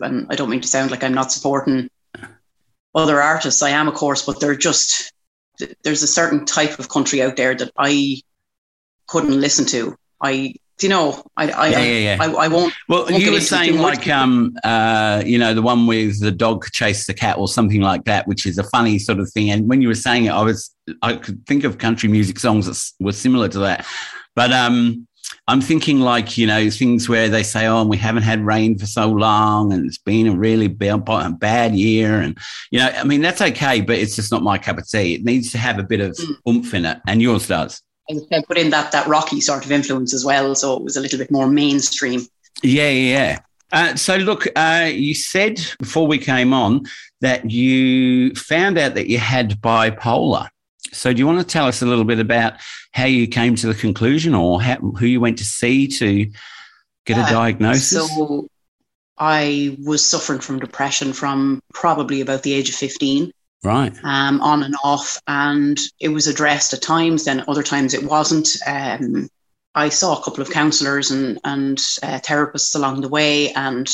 and 0.00 0.26
I 0.30 0.36
don't 0.36 0.50
mean 0.50 0.60
to 0.60 0.68
sound 0.68 0.90
like 0.90 1.04
I'm 1.04 1.14
not 1.14 1.32
supporting 1.32 1.90
other 2.94 3.20
artists. 3.20 3.62
I 3.62 3.70
am, 3.70 3.88
of 3.88 3.94
course, 3.94 4.24
but 4.24 4.40
they're 4.40 4.56
just 4.56 5.12
there's 5.82 6.02
a 6.02 6.08
certain 6.08 6.44
type 6.44 6.78
of 6.78 6.88
country 6.88 7.20
out 7.20 7.36
there 7.36 7.54
that 7.54 7.72
I 7.76 8.20
couldn't 9.06 9.40
listen 9.40 9.66
to. 9.66 9.96
I 10.20 10.54
you 10.80 10.88
know, 10.88 11.24
I 11.36 11.50
I, 11.50 11.68
yeah, 11.68 11.80
yeah, 11.80 12.16
yeah. 12.16 12.16
I, 12.20 12.44
I, 12.44 12.48
won't. 12.48 12.72
Well, 12.88 13.02
won't 13.02 13.18
you 13.18 13.32
were 13.32 13.40
saying 13.40 13.78
like 13.78 14.06
um 14.08 14.56
uh 14.62 15.22
you 15.26 15.36
know 15.36 15.52
the 15.52 15.62
one 15.62 15.88
with 15.88 16.20
the 16.20 16.30
dog 16.30 16.66
chased 16.70 17.08
the 17.08 17.14
cat 17.14 17.36
or 17.36 17.48
something 17.48 17.80
like 17.80 18.04
that, 18.04 18.28
which 18.28 18.46
is 18.46 18.58
a 18.58 18.64
funny 18.64 18.98
sort 19.00 19.18
of 19.18 19.28
thing. 19.32 19.50
And 19.50 19.68
when 19.68 19.82
you 19.82 19.88
were 19.88 19.96
saying 19.96 20.26
it, 20.26 20.30
I 20.30 20.42
was 20.42 20.72
I 21.02 21.16
could 21.16 21.44
think 21.46 21.64
of 21.64 21.78
country 21.78 22.08
music 22.08 22.38
songs 22.38 22.66
that 22.66 23.04
were 23.04 23.12
similar 23.12 23.48
to 23.48 23.58
that, 23.60 23.86
but 24.36 24.52
um 24.52 25.07
I'm 25.46 25.60
thinking 25.62 26.00
like, 26.00 26.36
you 26.36 26.46
know, 26.46 26.68
things 26.68 27.08
where 27.08 27.28
they 27.28 27.42
say, 27.42 27.66
oh, 27.66 27.84
we 27.84 27.96
haven't 27.96 28.22
had 28.22 28.44
rain 28.44 28.78
for 28.78 28.86
so 28.86 29.08
long 29.08 29.72
and 29.72 29.86
it's 29.86 29.98
been 29.98 30.26
a 30.26 30.36
really 30.36 30.68
bad 30.68 31.74
year. 31.74 32.20
And, 32.20 32.36
you 32.70 32.78
know, 32.78 32.88
I 32.88 33.04
mean, 33.04 33.22
that's 33.22 33.40
okay, 33.40 33.80
but 33.80 33.96
it's 33.96 34.14
just 34.14 34.30
not 34.30 34.42
my 34.42 34.58
cup 34.58 34.78
of 34.78 34.86
tea. 34.86 35.14
It 35.14 35.24
needs 35.24 35.50
to 35.52 35.58
have 35.58 35.78
a 35.78 35.82
bit 35.82 36.00
of 36.00 36.12
mm. 36.12 36.34
oomph 36.48 36.74
in 36.74 36.84
it, 36.84 36.98
and 37.06 37.22
yours 37.22 37.48
does. 37.48 37.82
And 38.08 38.22
put 38.46 38.58
in 38.58 38.70
that, 38.70 38.92
that 38.92 39.06
rocky 39.06 39.40
sort 39.40 39.64
of 39.64 39.72
influence 39.72 40.14
as 40.14 40.24
well. 40.24 40.54
So 40.54 40.76
it 40.76 40.82
was 40.82 40.96
a 40.96 41.00
little 41.00 41.18
bit 41.18 41.30
more 41.30 41.46
mainstream. 41.46 42.22
Yeah, 42.62 42.88
yeah. 42.88 43.38
Uh, 43.70 43.94
so, 43.96 44.16
look, 44.16 44.46
uh, 44.56 44.90
you 44.90 45.14
said 45.14 45.60
before 45.78 46.06
we 46.06 46.18
came 46.18 46.54
on 46.54 46.84
that 47.20 47.50
you 47.50 48.34
found 48.34 48.78
out 48.78 48.94
that 48.94 49.08
you 49.08 49.18
had 49.18 49.60
bipolar. 49.60 50.48
So, 50.92 51.12
do 51.12 51.18
you 51.18 51.26
want 51.26 51.38
to 51.38 51.44
tell 51.44 51.66
us 51.66 51.82
a 51.82 51.86
little 51.86 52.04
bit 52.04 52.18
about 52.18 52.54
how 52.92 53.04
you 53.04 53.26
came 53.26 53.54
to 53.56 53.66
the 53.66 53.74
conclusion 53.74 54.34
or 54.34 54.60
how, 54.60 54.76
who 54.76 55.06
you 55.06 55.20
went 55.20 55.38
to 55.38 55.44
see 55.44 55.88
to 55.88 56.30
get 57.04 57.18
a 57.18 57.22
uh, 57.22 57.30
diagnosis? 57.30 58.08
So, 58.08 58.48
I 59.18 59.76
was 59.84 60.04
suffering 60.04 60.40
from 60.40 60.60
depression 60.60 61.12
from 61.12 61.60
probably 61.74 62.20
about 62.20 62.42
the 62.42 62.52
age 62.52 62.68
of 62.68 62.76
15. 62.76 63.32
Right. 63.64 63.92
Um, 64.04 64.40
on 64.40 64.62
and 64.62 64.76
off. 64.84 65.20
And 65.26 65.78
it 65.98 66.08
was 66.08 66.28
addressed 66.28 66.72
at 66.72 66.82
times, 66.82 67.24
then 67.24 67.44
other 67.48 67.62
times 67.62 67.94
it 67.94 68.04
wasn't. 68.04 68.48
Um, 68.66 69.28
I 69.74 69.88
saw 69.88 70.18
a 70.18 70.22
couple 70.22 70.42
of 70.42 70.50
counselors 70.50 71.10
and, 71.10 71.38
and 71.44 71.78
uh, 72.02 72.20
therapists 72.20 72.76
along 72.76 73.00
the 73.00 73.08
way. 73.08 73.52
And, 73.52 73.90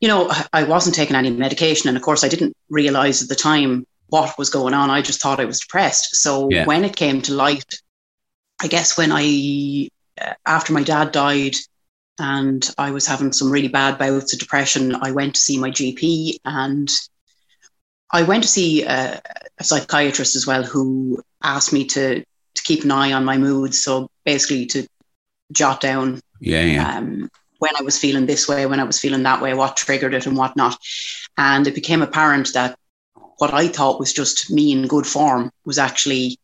you 0.00 0.08
know, 0.08 0.32
I 0.52 0.64
wasn't 0.64 0.96
taking 0.96 1.16
any 1.16 1.30
medication. 1.30 1.88
And 1.88 1.96
of 1.96 2.02
course, 2.02 2.24
I 2.24 2.28
didn't 2.28 2.56
realize 2.70 3.22
at 3.22 3.28
the 3.28 3.34
time 3.34 3.86
what 4.12 4.36
was 4.36 4.50
going 4.50 4.74
on. 4.74 4.90
I 4.90 5.00
just 5.00 5.22
thought 5.22 5.40
I 5.40 5.46
was 5.46 5.60
depressed. 5.60 6.16
So 6.16 6.50
yeah. 6.50 6.66
when 6.66 6.84
it 6.84 6.94
came 6.94 7.22
to 7.22 7.32
light, 7.32 7.64
I 8.60 8.66
guess 8.66 8.98
when 8.98 9.10
I, 9.10 9.88
uh, 10.20 10.34
after 10.44 10.74
my 10.74 10.82
dad 10.82 11.12
died 11.12 11.54
and 12.18 12.68
I 12.76 12.90
was 12.90 13.06
having 13.06 13.32
some 13.32 13.50
really 13.50 13.68
bad 13.68 13.96
bouts 13.96 14.34
of 14.34 14.38
depression, 14.38 14.94
I 14.94 15.12
went 15.12 15.34
to 15.36 15.40
see 15.40 15.58
my 15.58 15.70
GP 15.70 16.36
and 16.44 16.90
I 18.12 18.24
went 18.24 18.42
to 18.42 18.50
see 18.50 18.84
a, 18.84 19.22
a 19.58 19.64
psychiatrist 19.64 20.36
as 20.36 20.46
well 20.46 20.62
who 20.62 21.22
asked 21.42 21.72
me 21.72 21.86
to, 21.86 22.20
to 22.20 22.62
keep 22.64 22.84
an 22.84 22.90
eye 22.90 23.14
on 23.14 23.24
my 23.24 23.38
moods. 23.38 23.82
So 23.82 24.10
basically 24.26 24.66
to 24.66 24.86
jot 25.52 25.80
down 25.80 26.20
yeah, 26.38 26.62
yeah. 26.64 26.96
Um, 26.98 27.30
when 27.60 27.70
I 27.78 27.82
was 27.82 27.96
feeling 27.96 28.26
this 28.26 28.48
way, 28.48 28.66
when 28.66 28.80
I 28.80 28.84
was 28.84 28.98
feeling 28.98 29.22
that 29.22 29.40
way, 29.40 29.54
what 29.54 29.76
triggered 29.76 30.12
it 30.12 30.26
and 30.26 30.36
what 30.36 30.56
not. 30.56 30.76
And 31.38 31.66
it 31.66 31.74
became 31.74 32.02
apparent 32.02 32.52
that 32.52 32.76
what 33.42 33.52
I 33.52 33.66
thought 33.66 33.98
was 33.98 34.12
just 34.12 34.52
me 34.52 34.70
in 34.70 34.86
good 34.86 35.04
form 35.04 35.50
was 35.64 35.76
actually 35.76 36.38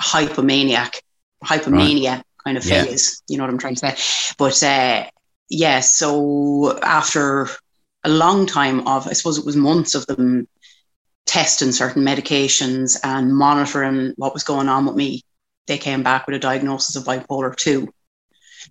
a 0.00 0.02
hypomaniac, 0.02 0.96
hypomania 1.44 2.16
right. 2.16 2.22
kind 2.44 2.56
of 2.56 2.64
phase. 2.64 3.22
Yeah. 3.28 3.32
You 3.32 3.38
know 3.38 3.44
what 3.44 3.50
I'm 3.50 3.58
trying 3.58 3.76
to 3.76 3.94
say? 3.94 4.34
But 4.38 4.60
uh, 4.60 5.08
yeah, 5.48 5.78
so 5.78 6.80
after 6.82 7.48
a 8.02 8.08
long 8.08 8.46
time 8.46 8.88
of, 8.88 9.06
I 9.06 9.12
suppose 9.12 9.38
it 9.38 9.46
was 9.46 9.54
months 9.54 9.94
of 9.94 10.04
them 10.08 10.48
testing 11.26 11.70
certain 11.70 12.02
medications 12.02 12.98
and 13.04 13.32
monitoring 13.32 14.14
what 14.16 14.34
was 14.34 14.42
going 14.42 14.68
on 14.68 14.86
with 14.86 14.96
me, 14.96 15.22
they 15.68 15.78
came 15.78 16.02
back 16.02 16.26
with 16.26 16.34
a 16.34 16.40
diagnosis 16.40 16.96
of 16.96 17.04
bipolar 17.04 17.54
2. 17.54 17.88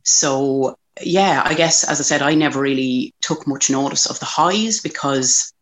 So, 0.03 0.75
yeah, 1.01 1.41
I 1.45 1.53
guess, 1.53 1.85
as 1.85 2.01
I 2.01 2.03
said, 2.03 2.21
I 2.21 2.35
never 2.35 2.59
really 2.59 3.13
took 3.21 3.47
much 3.47 3.69
notice 3.69 4.07
of 4.07 4.19
the 4.19 4.25
highs 4.25 4.81
because 4.81 5.53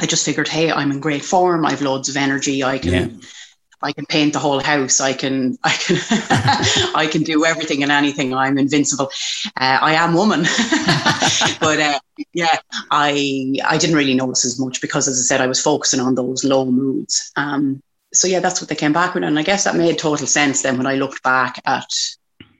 I 0.00 0.06
just 0.06 0.24
figured, 0.24 0.48
hey, 0.48 0.72
I'm 0.72 0.90
in 0.90 1.00
great 1.00 1.24
form. 1.24 1.64
I've 1.64 1.82
loads 1.82 2.08
of 2.08 2.16
energy. 2.16 2.64
I 2.64 2.78
can, 2.78 2.92
yeah. 2.92 3.26
I 3.84 3.92
can 3.92 4.06
paint 4.06 4.32
the 4.32 4.38
whole 4.38 4.60
house. 4.60 4.98
I 4.98 5.12
can, 5.12 5.56
I 5.62 5.72
can, 5.72 5.96
I 6.94 7.06
can 7.10 7.22
do 7.22 7.44
everything 7.44 7.82
and 7.82 7.92
anything. 7.92 8.34
I'm 8.34 8.58
invincible. 8.58 9.10
Uh, 9.56 9.78
I 9.80 9.94
am 9.94 10.14
woman, 10.14 10.40
but 11.60 11.78
uh, 11.78 11.98
yeah, 12.32 12.56
I, 12.90 13.54
I 13.64 13.78
didn't 13.78 13.96
really 13.96 14.14
notice 14.14 14.44
as 14.44 14.58
much 14.58 14.80
because, 14.80 15.06
as 15.06 15.18
I 15.18 15.22
said, 15.22 15.40
I 15.40 15.46
was 15.46 15.60
focusing 15.60 16.00
on 16.00 16.14
those 16.14 16.44
low 16.44 16.64
moods. 16.64 17.30
Um, 17.36 17.82
so 18.12 18.26
yeah, 18.26 18.40
that's 18.40 18.60
what 18.60 18.68
they 18.68 18.76
came 18.76 18.92
back 18.92 19.14
with, 19.14 19.24
and 19.24 19.38
I 19.38 19.42
guess 19.42 19.64
that 19.64 19.76
made 19.76 19.98
total 19.98 20.26
sense 20.26 20.62
then 20.62 20.78
when 20.78 20.86
I 20.86 20.94
looked 20.94 21.22
back 21.22 21.60
at, 21.66 21.92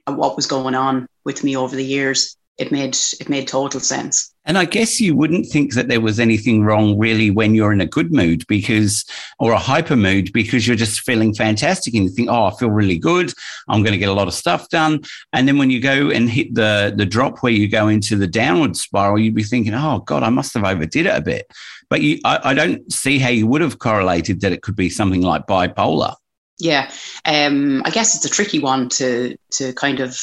at 0.07 0.15
what 0.15 0.37
was 0.37 0.47
going 0.47 0.75
on 0.75 1.07
with 1.25 1.43
me 1.43 1.57
over 1.57 1.75
the 1.75 1.85
years. 1.85 2.37
It 2.57 2.71
made 2.71 2.97
it 3.21 3.29
made 3.29 3.49
total 3.49 3.81
sense. 3.81 4.35
And 4.47 4.59
I 4.59 4.67
guess 4.67 5.01
you 5.01 5.17
wouldn't 5.17 5.47
think 5.47 5.73
that 5.73 5.89
there 5.89 6.03
was 6.03 6.21
anything 6.21 6.65
wrong 6.65 6.99
really 6.99 7.31
when 7.31 7.55
you're 7.55 7.73
in 7.73 7.81
a 7.81 7.87
good 7.87 8.13
mood 8.13 8.45
because, 8.47 9.05
or 9.39 9.53
a 9.53 9.59
hyper 9.59 9.97
mood 9.97 10.33
because 10.35 10.67
you're 10.67 10.77
just 10.77 11.01
feeling 11.01 11.33
fantastic 11.33 11.95
and 11.95 12.05
you 12.05 12.11
think, 12.11 12.29
oh, 12.29 12.47
I 12.47 12.57
feel 12.57 12.71
really 12.71 12.99
good. 12.99 13.33
I'm 13.69 13.83
going 13.83 13.93
to 13.93 13.99
get 13.99 14.11
a 14.11 14.15
lot 14.15 14.29
of 14.29 14.35
stuff 14.35 14.69
done. 14.69 15.03
And 15.33 15.49
then 15.49 15.57
when 15.57 15.71
you 15.71 15.81
go 15.81 16.11
and 16.11 16.29
hit 16.29 16.55
the, 16.55 16.93
the 16.95 17.07
drop 17.07 17.39
where 17.39 17.53
you 17.53 17.69
go 17.69 17.89
into 17.89 18.17
the 18.17 18.27
downward 18.27 18.77
spiral, 18.77 19.19
you'd 19.19 19.35
be 19.35 19.45
thinking, 19.45 19.73
oh, 19.73 20.01
God, 20.01 20.23
I 20.23 20.29
must 20.29 20.53
have 20.55 20.65
overdid 20.65 21.07
it 21.07 21.17
a 21.17 21.23
bit. 21.23 21.47
But 21.89 22.03
you, 22.03 22.21
I, 22.25 22.51
I 22.51 22.55
don't 22.55 22.93
see 22.93 23.19
how 23.19 23.31
you 23.31 23.47
would 23.47 23.63
have 23.63 23.79
correlated 23.79 24.43
that 24.43 24.53
it 24.53 24.61
could 24.61 24.77
be 24.77 24.91
something 24.91 25.23
like 25.23 25.47
bipolar. 25.47 26.15
Yeah. 26.59 26.91
Um, 27.25 27.83
I 27.87 27.91
guess 27.91 28.15
it's 28.15 28.27
a 28.27 28.31
tricky 28.31 28.59
one 28.59 28.91
to, 28.91 29.37
to 29.53 29.73
kind 29.73 30.01
of 30.01 30.19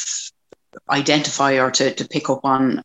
identify 0.90 1.60
or 1.60 1.72
to, 1.72 1.94
to 1.94 2.08
pick 2.08 2.30
up 2.30 2.42
on 2.44 2.84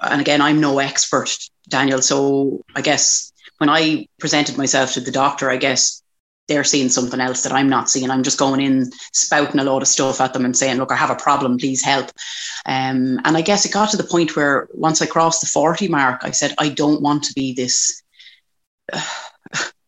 and 0.00 0.20
again, 0.20 0.40
I'm 0.40 0.60
no 0.60 0.78
expert, 0.78 1.36
Daniel. 1.68 2.00
So 2.02 2.64
I 2.74 2.80
guess 2.80 3.32
when 3.58 3.68
I 3.68 4.06
presented 4.18 4.56
myself 4.56 4.92
to 4.92 5.00
the 5.00 5.10
doctor, 5.10 5.50
I 5.50 5.56
guess 5.56 6.02
they're 6.46 6.64
seeing 6.64 6.88
something 6.88 7.20
else 7.20 7.42
that 7.42 7.52
I'm 7.52 7.68
not 7.68 7.90
seeing. 7.90 8.10
I'm 8.10 8.22
just 8.22 8.38
going 8.38 8.60
in, 8.60 8.90
spouting 9.12 9.60
a 9.60 9.64
lot 9.64 9.82
of 9.82 9.88
stuff 9.88 10.20
at 10.20 10.32
them 10.32 10.44
and 10.44 10.56
saying, 10.56 10.78
look, 10.78 10.90
I 10.90 10.96
have 10.96 11.10
a 11.10 11.16
problem, 11.16 11.58
please 11.58 11.84
help. 11.84 12.06
Um, 12.64 13.20
and 13.24 13.36
I 13.36 13.42
guess 13.42 13.66
it 13.66 13.72
got 13.72 13.90
to 13.90 13.96
the 13.96 14.04
point 14.04 14.34
where 14.34 14.68
once 14.72 15.02
I 15.02 15.06
crossed 15.06 15.42
the 15.42 15.46
40 15.46 15.88
mark, 15.88 16.22
I 16.24 16.30
said, 16.30 16.54
I 16.58 16.70
don't 16.70 17.02
want 17.02 17.24
to 17.24 17.34
be 17.34 17.52
this. 17.52 18.02
Uh, 18.90 19.04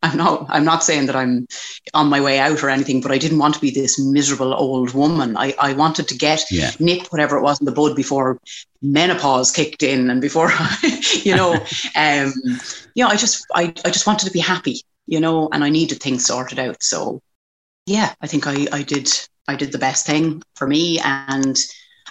I'm 0.03 0.17
not 0.17 0.47
I'm 0.49 0.65
not 0.65 0.83
saying 0.83 1.07
that 1.07 1.17
I'm 1.17 1.47
on 1.93 2.09
my 2.09 2.21
way 2.21 2.39
out 2.39 2.63
or 2.63 2.71
anything, 2.71 3.01
but 3.01 3.13
I 3.13 3.19
didn't 3.19 3.39
want 3.39 3.55
to 3.55 3.61
be 3.61 3.71
this 3.71 3.99
miserable 3.99 4.55
old 4.55 4.95
woman. 4.95 5.37
I, 5.37 5.55
I 5.59 5.75
wanted 5.75 6.09
to 6.09 6.17
get 6.17 6.43
yeah. 6.51 6.71
nip 6.79 7.07
whatever 7.09 7.37
it 7.37 7.43
was 7.43 7.61
in 7.61 7.67
the 7.67 7.73
bud 7.73 7.95
before 7.95 8.39
menopause 8.83 9.51
kicked 9.51 9.83
in 9.83 10.09
and 10.09 10.23
before 10.23 10.51
you 11.23 11.37
know 11.37 11.53
um 11.97 12.33
you 12.95 13.05
know 13.05 13.09
I 13.09 13.17
just 13.17 13.47
I, 13.55 13.65
I 13.85 13.91
just 13.91 14.07
wanted 14.07 14.27
to 14.27 14.33
be 14.33 14.41
happy, 14.41 14.83
you 15.07 15.21
know, 15.21 15.49
and 15.53 15.63
I 15.63 15.69
needed 15.69 16.01
things 16.01 16.25
sorted 16.27 16.59
out. 16.59 16.83
So 16.83 17.21
yeah, 17.87 18.15
I 18.21 18.27
think 18.27 18.47
I, 18.47 18.67
I 18.73 18.83
did 18.83 19.11
I 19.49 19.57
did 19.57 19.73
the 19.73 19.79
best 19.79 20.07
thing 20.07 20.43
for 20.55 20.67
me. 20.67 21.01
And 21.01 21.57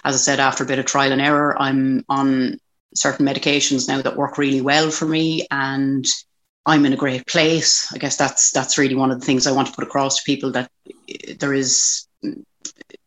as 0.04 0.14
I 0.14 0.18
said, 0.18 0.40
after 0.40 0.62
a 0.62 0.66
bit 0.66 0.78
of 0.78 0.86
trial 0.86 1.12
and 1.12 1.20
error, 1.20 1.60
I'm 1.60 2.04
on 2.08 2.58
certain 2.94 3.26
medications 3.26 3.88
now 3.88 4.02
that 4.02 4.16
work 4.16 4.38
really 4.38 4.60
well 4.60 4.90
for 4.90 5.06
me 5.06 5.46
and 5.50 6.06
I'm 6.66 6.84
in 6.84 6.92
a 6.92 6.96
great 6.96 7.26
place. 7.26 7.90
I 7.92 7.98
guess 7.98 8.16
that's 8.16 8.50
that's 8.50 8.78
really 8.78 8.94
one 8.94 9.10
of 9.10 9.20
the 9.20 9.26
things 9.26 9.46
I 9.46 9.52
want 9.52 9.68
to 9.68 9.74
put 9.74 9.84
across 9.84 10.16
to 10.16 10.22
people 10.24 10.52
that 10.52 10.70
there 11.38 11.54
is 11.54 12.06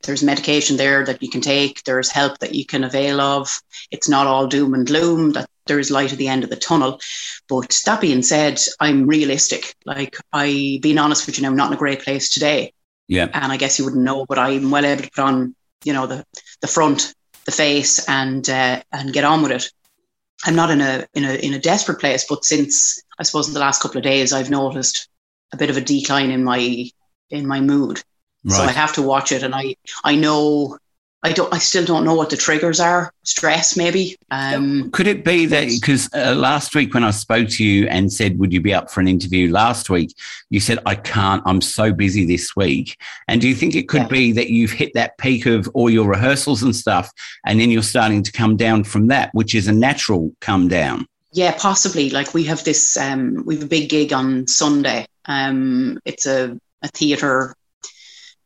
there's 0.03 0.23
medication 0.23 0.77
there 0.77 1.05
that 1.05 1.21
you 1.21 1.29
can 1.29 1.41
take. 1.41 1.83
There's 1.83 2.09
help 2.09 2.39
that 2.39 2.55
you 2.55 2.65
can 2.65 2.83
avail 2.83 3.21
of. 3.21 3.49
It's 3.91 4.09
not 4.09 4.27
all 4.27 4.47
doom 4.47 4.73
and 4.73 4.85
gloom. 4.85 5.31
That 5.31 5.49
there 5.65 5.79
is 5.79 5.91
light 5.91 6.11
at 6.11 6.17
the 6.17 6.27
end 6.27 6.43
of 6.43 6.49
the 6.49 6.55
tunnel. 6.55 6.99
But 7.47 7.79
that 7.85 8.01
being 8.01 8.21
said, 8.21 8.59
I'm 8.79 9.07
realistic. 9.07 9.75
Like 9.85 10.17
I, 10.31 10.79
being 10.81 10.97
honest 10.97 11.25
with 11.25 11.37
you, 11.37 11.43
now, 11.43 11.49
I'm 11.49 11.55
not 11.55 11.67
in 11.67 11.75
a 11.75 11.77
great 11.77 12.01
place 12.01 12.29
today. 12.29 12.73
Yeah. 13.07 13.29
And 13.33 13.51
I 13.51 13.57
guess 13.57 13.79
you 13.79 13.85
wouldn't 13.85 14.03
know, 14.03 14.25
but 14.25 14.39
I'm 14.39 14.71
well 14.71 14.85
able 14.85 15.03
to 15.03 15.11
put 15.11 15.23
on, 15.23 15.55
you 15.83 15.93
know, 15.93 16.07
the 16.07 16.25
the 16.61 16.67
front, 16.67 17.13
the 17.45 17.51
face, 17.51 18.07
and 18.07 18.47
uh, 18.49 18.81
and 18.91 19.13
get 19.13 19.23
on 19.23 19.41
with 19.41 19.51
it. 19.51 19.71
I'm 20.45 20.55
not 20.55 20.71
in 20.71 20.81
a 20.81 21.05
in 21.13 21.25
a 21.25 21.33
in 21.35 21.53
a 21.53 21.59
desperate 21.59 21.99
place, 21.99 22.25
but 22.27 22.43
since 22.43 23.01
I 23.17 23.23
suppose 23.23 23.47
in 23.47 23.53
the 23.53 23.59
last 23.59 23.81
couple 23.81 23.97
of 23.97 24.03
days, 24.03 24.33
I've 24.33 24.49
noticed 24.49 25.07
a 25.53 25.57
bit 25.57 25.69
of 25.69 25.77
a 25.77 25.81
decline 25.81 26.31
in 26.31 26.43
my 26.43 26.89
in 27.29 27.47
my 27.47 27.61
mood. 27.61 28.03
Right. 28.43 28.57
So 28.57 28.63
I 28.63 28.71
have 28.71 28.93
to 28.93 29.01
watch 29.01 29.31
it, 29.31 29.43
and 29.43 29.55
I 29.55 29.75
I 30.03 30.15
know 30.15 30.77
I 31.25 31.31
don't. 31.31 31.53
I 31.53 31.57
still 31.57 31.85
don't 31.85 32.03
know 32.03 32.15
what 32.15 32.29
the 32.29 32.35
triggers 32.35 32.81
are. 32.81 33.13
Stress, 33.23 33.77
maybe. 33.77 34.17
Um, 34.29 34.91
Could 34.91 35.07
it 35.07 35.23
be 35.23 35.45
that 35.45 35.69
because 35.69 36.09
uh, 36.13 36.35
last 36.35 36.75
week 36.75 36.93
when 36.93 37.05
I 37.05 37.11
spoke 37.11 37.47
to 37.47 37.63
you 37.63 37.87
and 37.87 38.11
said, 38.11 38.37
"Would 38.39 38.51
you 38.51 38.59
be 38.59 38.73
up 38.73 38.91
for 38.91 38.99
an 38.99 39.07
interview?" 39.07 39.49
Last 39.49 39.89
week, 39.89 40.13
you 40.49 40.59
said, 40.59 40.79
"I 40.85 40.95
can't. 40.95 41.41
I'm 41.45 41.61
so 41.61 41.93
busy 41.93 42.25
this 42.25 42.57
week." 42.57 42.97
And 43.29 43.39
do 43.39 43.47
you 43.47 43.55
think 43.55 43.73
it 43.73 43.87
could 43.87 44.01
yeah. 44.03 44.07
be 44.07 44.31
that 44.33 44.49
you've 44.49 44.71
hit 44.71 44.93
that 44.95 45.17
peak 45.17 45.45
of 45.45 45.69
all 45.73 45.89
your 45.89 46.09
rehearsals 46.09 46.61
and 46.61 46.75
stuff, 46.75 47.09
and 47.45 47.57
then 47.57 47.71
you're 47.71 47.83
starting 47.83 48.21
to 48.23 48.31
come 48.31 48.57
down 48.57 48.83
from 48.83 49.07
that, 49.07 49.29
which 49.33 49.55
is 49.55 49.69
a 49.69 49.73
natural 49.73 50.29
come 50.41 50.67
down? 50.67 51.07
Yeah, 51.31 51.55
possibly. 51.57 52.09
Like 52.09 52.33
we 52.33 52.43
have 52.45 52.65
this. 52.65 52.97
Um, 52.97 53.43
we 53.45 53.55
have 53.55 53.63
a 53.63 53.67
big 53.67 53.89
gig 53.89 54.11
on 54.11 54.45
Sunday. 54.47 55.05
Um, 55.25 55.99
it's 56.03 56.25
a 56.25 56.59
a 56.81 56.89
theatre 56.89 57.55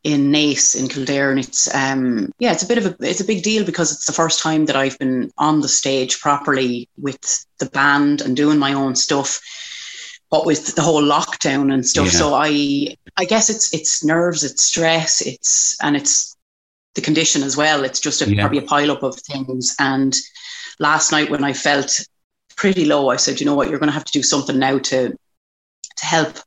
in 0.08 0.32
Naas 0.32 0.74
in 0.74 0.88
Kildare, 0.88 1.30
and 1.30 1.38
it's 1.38 1.72
um, 1.74 2.32
yeah, 2.38 2.52
it's 2.52 2.62
a 2.62 2.66
bit 2.66 2.78
of 2.78 2.86
a 2.86 2.96
it's 3.00 3.20
a 3.20 3.26
big 3.26 3.42
deal 3.42 3.64
because 3.64 3.92
it's 3.92 4.06
the 4.06 4.12
first 4.12 4.40
time 4.40 4.64
that 4.64 4.76
I've 4.76 4.98
been 4.98 5.30
on 5.36 5.60
the 5.60 5.68
stage 5.68 6.18
properly 6.18 6.88
with 6.96 7.46
the 7.58 7.66
band 7.66 8.22
and 8.22 8.34
doing 8.34 8.58
my 8.58 8.72
own 8.72 8.96
stuff. 8.96 9.40
But 10.30 10.46
with 10.46 10.74
the 10.74 10.82
whole 10.82 11.02
lockdown 11.02 11.72
and 11.72 11.86
stuff, 11.86 12.06
yeah. 12.06 12.18
so 12.18 12.34
I 12.34 12.96
I 13.18 13.26
guess 13.26 13.50
it's 13.50 13.72
it's 13.74 14.02
nerves, 14.02 14.44
it's 14.44 14.62
stress, 14.62 15.20
it's 15.20 15.76
and 15.82 15.94
it's 15.94 16.36
the 16.94 17.02
condition 17.02 17.42
as 17.42 17.56
well. 17.56 17.84
It's 17.84 18.00
just 18.00 18.22
a, 18.22 18.30
yeah. 18.30 18.40
probably 18.40 18.58
a 18.58 18.62
pile 18.62 18.90
up 18.90 19.02
of 19.02 19.14
things. 19.16 19.76
And 19.78 20.16
last 20.78 21.12
night 21.12 21.30
when 21.30 21.44
I 21.44 21.52
felt 21.52 22.00
pretty 22.56 22.86
low, 22.86 23.10
I 23.10 23.16
said, 23.16 23.40
you 23.40 23.46
know 23.46 23.54
what, 23.54 23.68
you're 23.68 23.78
going 23.78 23.88
to 23.88 23.94
have 23.94 24.06
to 24.06 24.12
do 24.12 24.22
something 24.22 24.58
now 24.58 24.78
to 24.78 25.10
to 25.96 26.04
help 26.04 26.38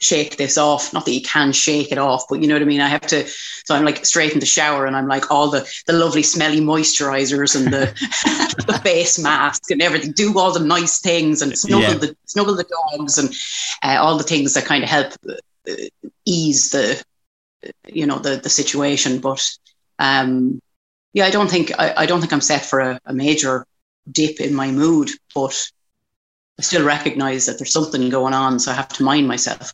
shake 0.00 0.36
this 0.36 0.58
off. 0.58 0.92
Not 0.92 1.04
that 1.04 1.12
you 1.12 1.22
can 1.22 1.52
shake 1.52 1.92
it 1.92 1.98
off, 1.98 2.24
but 2.28 2.40
you 2.40 2.48
know 2.48 2.54
what 2.54 2.62
I 2.62 2.66
mean. 2.66 2.80
I 2.80 2.88
have 2.88 3.02
to. 3.02 3.26
So 3.64 3.74
I'm 3.74 3.84
like 3.84 4.04
straight 4.04 4.32
in 4.32 4.40
the 4.40 4.46
shower, 4.46 4.86
and 4.86 4.96
I'm 4.96 5.06
like 5.06 5.30
all 5.30 5.50
the 5.50 5.70
the 5.86 5.92
lovely 5.92 6.22
smelly 6.22 6.60
moisturizers 6.60 7.54
and 7.54 7.72
the 7.72 7.86
the 8.66 8.80
face 8.82 9.18
mask 9.18 9.70
and 9.70 9.82
everything. 9.82 10.12
Do 10.12 10.38
all 10.38 10.52
the 10.52 10.60
nice 10.60 11.00
things 11.00 11.42
and 11.42 11.56
snuggle 11.56 11.92
yeah. 11.92 11.98
the 11.98 12.16
snuggle 12.26 12.56
the 12.56 12.64
dogs 12.64 13.18
and 13.18 13.34
uh, 13.82 14.00
all 14.00 14.16
the 14.16 14.24
things 14.24 14.54
that 14.54 14.64
kind 14.64 14.82
of 14.82 14.90
help 14.90 15.12
uh, 15.28 15.74
ease 16.24 16.70
the 16.70 17.02
you 17.86 18.06
know 18.06 18.18
the 18.18 18.36
the 18.36 18.50
situation. 18.50 19.20
But 19.20 19.46
um, 19.98 20.60
yeah, 21.12 21.26
I 21.26 21.30
don't 21.30 21.50
think 21.50 21.72
I, 21.78 21.94
I 21.98 22.06
don't 22.06 22.20
think 22.20 22.32
I'm 22.32 22.40
set 22.40 22.64
for 22.64 22.80
a, 22.80 23.00
a 23.04 23.12
major 23.12 23.66
dip 24.10 24.40
in 24.40 24.54
my 24.54 24.70
mood, 24.70 25.10
but 25.34 25.70
I 26.58 26.62
still 26.62 26.84
recognize 26.84 27.46
that 27.46 27.58
there's 27.58 27.72
something 27.72 28.08
going 28.08 28.34
on, 28.34 28.58
so 28.58 28.70
I 28.70 28.74
have 28.74 28.88
to 28.88 29.02
mind 29.02 29.28
myself. 29.28 29.72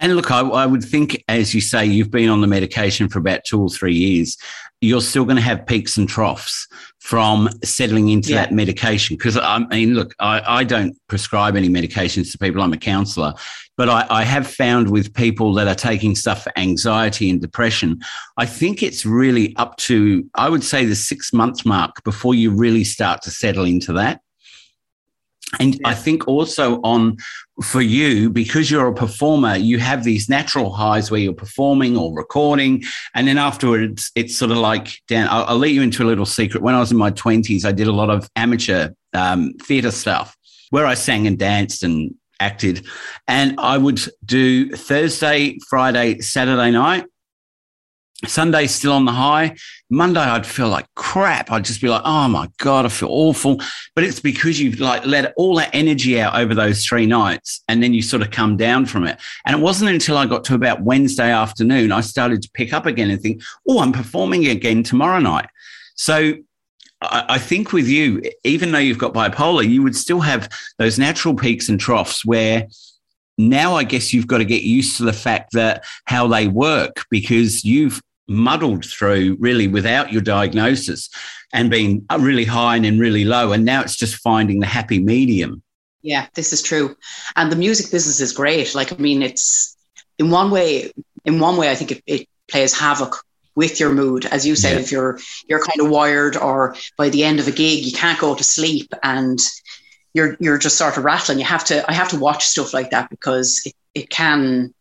And 0.00 0.16
look, 0.16 0.30
I, 0.30 0.40
I, 0.40 0.66
would 0.66 0.82
think, 0.82 1.22
as 1.28 1.54
you 1.54 1.60
say, 1.60 1.84
you've 1.84 2.10
been 2.10 2.30
on 2.30 2.40
the 2.40 2.46
medication 2.46 3.08
for 3.08 3.18
about 3.18 3.44
two 3.44 3.60
or 3.60 3.68
three 3.68 3.94
years. 3.94 4.36
You're 4.80 5.02
still 5.02 5.24
going 5.24 5.36
to 5.36 5.42
have 5.42 5.66
peaks 5.66 5.98
and 5.98 6.08
troughs 6.08 6.66
from 7.00 7.50
settling 7.62 8.08
into 8.08 8.30
yeah. 8.30 8.36
that 8.36 8.52
medication. 8.52 9.16
Because 9.16 9.36
I 9.36 9.58
mean, 9.58 9.94
look, 9.94 10.14
I, 10.18 10.42
I, 10.46 10.64
don't 10.64 10.96
prescribe 11.08 11.54
any 11.54 11.68
medications 11.68 12.32
to 12.32 12.38
people. 12.38 12.62
I'm 12.62 12.72
a 12.72 12.78
counsellor, 12.78 13.34
but 13.76 13.90
I, 13.90 14.06
I 14.08 14.24
have 14.24 14.46
found 14.46 14.90
with 14.90 15.12
people 15.12 15.52
that 15.54 15.68
are 15.68 15.74
taking 15.74 16.14
stuff 16.14 16.44
for 16.44 16.58
anxiety 16.58 17.28
and 17.28 17.38
depression, 17.38 18.00
I 18.38 18.46
think 18.46 18.82
it's 18.82 19.04
really 19.04 19.54
up 19.56 19.76
to, 19.78 20.24
I 20.34 20.48
would 20.48 20.64
say, 20.64 20.86
the 20.86 20.96
six 20.96 21.30
month 21.34 21.66
mark 21.66 22.02
before 22.04 22.34
you 22.34 22.50
really 22.50 22.84
start 22.84 23.20
to 23.22 23.30
settle 23.30 23.64
into 23.66 23.92
that. 23.94 24.22
And 25.58 25.74
yeah. 25.74 25.88
I 25.88 25.94
think 25.94 26.28
also 26.28 26.80
on 26.82 27.16
for 27.62 27.80
you, 27.80 28.30
because 28.30 28.70
you're 28.70 28.86
a 28.86 28.94
performer, 28.94 29.56
you 29.56 29.78
have 29.78 30.04
these 30.04 30.28
natural 30.28 30.72
highs 30.72 31.10
where 31.10 31.20
you're 31.20 31.32
performing 31.32 31.96
or 31.96 32.14
recording. 32.14 32.84
And 33.14 33.26
then 33.26 33.36
afterwards, 33.36 34.12
it's 34.14 34.36
sort 34.36 34.52
of 34.52 34.58
like, 34.58 35.00
Dan, 35.08 35.26
I'll, 35.30 35.44
I'll 35.44 35.58
let 35.58 35.70
you 35.70 35.82
into 35.82 36.04
a 36.04 36.06
little 36.06 36.26
secret. 36.26 36.62
When 36.62 36.74
I 36.74 36.80
was 36.80 36.92
in 36.92 36.98
my 36.98 37.10
20s, 37.10 37.64
I 37.64 37.72
did 37.72 37.88
a 37.88 37.92
lot 37.92 38.10
of 38.10 38.28
amateur 38.36 38.90
um, 39.12 39.54
theatre 39.62 39.90
stuff 39.90 40.36
where 40.70 40.86
I 40.86 40.94
sang 40.94 41.26
and 41.26 41.38
danced 41.38 41.82
and 41.82 42.14
acted. 42.38 42.86
And 43.28 43.58
I 43.58 43.76
would 43.76 44.00
do 44.24 44.70
Thursday, 44.70 45.58
Friday, 45.68 46.20
Saturday 46.20 46.70
night. 46.70 47.06
Sunday 48.26 48.66
still 48.66 48.92
on 48.92 49.06
the 49.06 49.12
high. 49.12 49.56
Monday 49.88 50.20
I'd 50.20 50.46
feel 50.46 50.68
like 50.68 50.86
crap. 50.94 51.50
I'd 51.50 51.64
just 51.64 51.80
be 51.80 51.88
like, 51.88 52.02
oh 52.04 52.28
my 52.28 52.48
God, 52.58 52.84
I 52.84 52.88
feel 52.88 53.08
awful. 53.10 53.60
But 53.94 54.04
it's 54.04 54.20
because 54.20 54.60
you've 54.60 54.78
like 54.78 55.06
let 55.06 55.32
all 55.36 55.54
that 55.56 55.70
energy 55.72 56.20
out 56.20 56.38
over 56.38 56.54
those 56.54 56.84
three 56.84 57.06
nights 57.06 57.62
and 57.68 57.82
then 57.82 57.94
you 57.94 58.02
sort 58.02 58.22
of 58.22 58.30
come 58.30 58.56
down 58.56 58.86
from 58.86 59.06
it. 59.06 59.18
And 59.46 59.56
it 59.56 59.62
wasn't 59.62 59.90
until 59.90 60.18
I 60.18 60.26
got 60.26 60.44
to 60.44 60.54
about 60.54 60.82
Wednesday 60.82 61.30
afternoon, 61.30 61.92
I 61.92 62.02
started 62.02 62.42
to 62.42 62.50
pick 62.52 62.72
up 62.72 62.86
again 62.86 63.10
and 63.10 63.20
think, 63.20 63.42
oh, 63.68 63.80
I'm 63.80 63.92
performing 63.92 64.46
again 64.48 64.82
tomorrow 64.82 65.18
night. 65.18 65.48
So 65.94 66.34
I 67.02 67.38
think 67.38 67.72
with 67.72 67.88
you, 67.88 68.22
even 68.44 68.72
though 68.72 68.78
you've 68.78 68.98
got 68.98 69.14
bipolar, 69.14 69.66
you 69.66 69.82
would 69.82 69.96
still 69.96 70.20
have 70.20 70.50
those 70.78 70.98
natural 70.98 71.34
peaks 71.34 71.70
and 71.70 71.80
troughs 71.80 72.26
where 72.26 72.68
now 73.38 73.74
I 73.74 73.84
guess 73.84 74.12
you've 74.12 74.26
got 74.26 74.38
to 74.38 74.44
get 74.44 74.62
used 74.62 74.98
to 74.98 75.04
the 75.04 75.12
fact 75.14 75.52
that 75.52 75.84
how 76.04 76.26
they 76.26 76.46
work 76.46 77.04
because 77.10 77.64
you've 77.64 78.02
muddled 78.30 78.84
through 78.84 79.36
really 79.40 79.66
without 79.66 80.12
your 80.12 80.22
diagnosis 80.22 81.10
and 81.52 81.68
being 81.68 82.06
uh, 82.08 82.18
really 82.20 82.44
high 82.44 82.76
and 82.76 82.84
then 82.84 82.98
really 82.98 83.24
low. 83.24 83.52
And 83.52 83.64
now 83.64 83.82
it's 83.82 83.96
just 83.96 84.14
finding 84.14 84.60
the 84.60 84.66
happy 84.66 85.00
medium. 85.00 85.62
Yeah, 86.00 86.28
this 86.34 86.52
is 86.52 86.62
true. 86.62 86.96
And 87.34 87.50
the 87.50 87.56
music 87.56 87.90
business 87.90 88.20
is 88.20 88.32
great. 88.32 88.74
Like, 88.74 88.92
I 88.92 88.96
mean, 88.96 89.20
it's 89.22 89.76
in 90.18 90.30
one 90.30 90.50
way, 90.50 90.92
in 91.24 91.40
one 91.40 91.56
way, 91.56 91.70
I 91.70 91.74
think 91.74 91.90
it, 91.90 92.02
it 92.06 92.28
plays 92.48 92.78
havoc 92.78 93.16
with 93.56 93.80
your 93.80 93.92
mood. 93.92 94.26
As 94.26 94.46
you 94.46 94.54
said, 94.54 94.74
yeah. 94.74 94.80
if 94.80 94.92
you're, 94.92 95.18
you're 95.48 95.64
kind 95.64 95.80
of 95.80 95.90
wired 95.90 96.36
or 96.36 96.76
by 96.96 97.08
the 97.08 97.24
end 97.24 97.40
of 97.40 97.48
a 97.48 97.52
gig, 97.52 97.84
you 97.84 97.92
can't 97.92 98.20
go 98.20 98.36
to 98.36 98.44
sleep 98.44 98.94
and 99.02 99.40
you're, 100.14 100.36
you're 100.38 100.56
just 100.56 100.78
sort 100.78 100.96
of 100.96 101.04
rattling. 101.04 101.40
You 101.40 101.44
have 101.46 101.64
to, 101.64 101.84
I 101.90 101.94
have 101.94 102.10
to 102.10 102.18
watch 102.18 102.46
stuff 102.46 102.72
like 102.72 102.90
that 102.90 103.10
because 103.10 103.60
it, 103.66 103.74
it 103.92 104.08
can, 104.08 104.72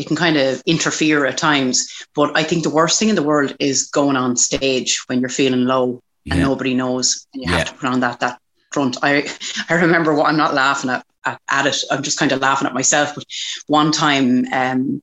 it 0.00 0.06
can 0.06 0.16
kind 0.16 0.36
of 0.36 0.62
interfere 0.64 1.26
at 1.26 1.36
times. 1.36 2.06
But 2.14 2.36
I 2.36 2.42
think 2.42 2.62
the 2.62 2.70
worst 2.70 2.98
thing 2.98 3.10
in 3.10 3.16
the 3.16 3.22
world 3.22 3.54
is 3.60 3.88
going 3.90 4.16
on 4.16 4.36
stage 4.36 5.02
when 5.06 5.20
you're 5.20 5.28
feeling 5.28 5.66
low 5.66 6.00
yeah. 6.24 6.34
and 6.34 6.42
nobody 6.42 6.74
knows, 6.74 7.26
and 7.34 7.42
you 7.42 7.50
yeah. 7.50 7.58
have 7.58 7.68
to 7.68 7.74
put 7.74 7.88
on 7.88 8.00
that 8.00 8.20
that 8.20 8.40
front. 8.72 8.96
I 9.02 9.28
I 9.68 9.74
remember 9.74 10.14
what 10.14 10.26
I'm 10.26 10.38
not 10.38 10.54
laughing 10.54 10.90
at, 10.90 11.04
at, 11.24 11.40
at 11.50 11.66
it. 11.66 11.76
I'm 11.90 12.02
just 12.02 12.18
kind 12.18 12.32
of 12.32 12.40
laughing 12.40 12.66
at 12.66 12.74
myself. 12.74 13.14
But 13.14 13.24
one 13.66 13.92
time, 13.92 14.46
um, 14.52 15.02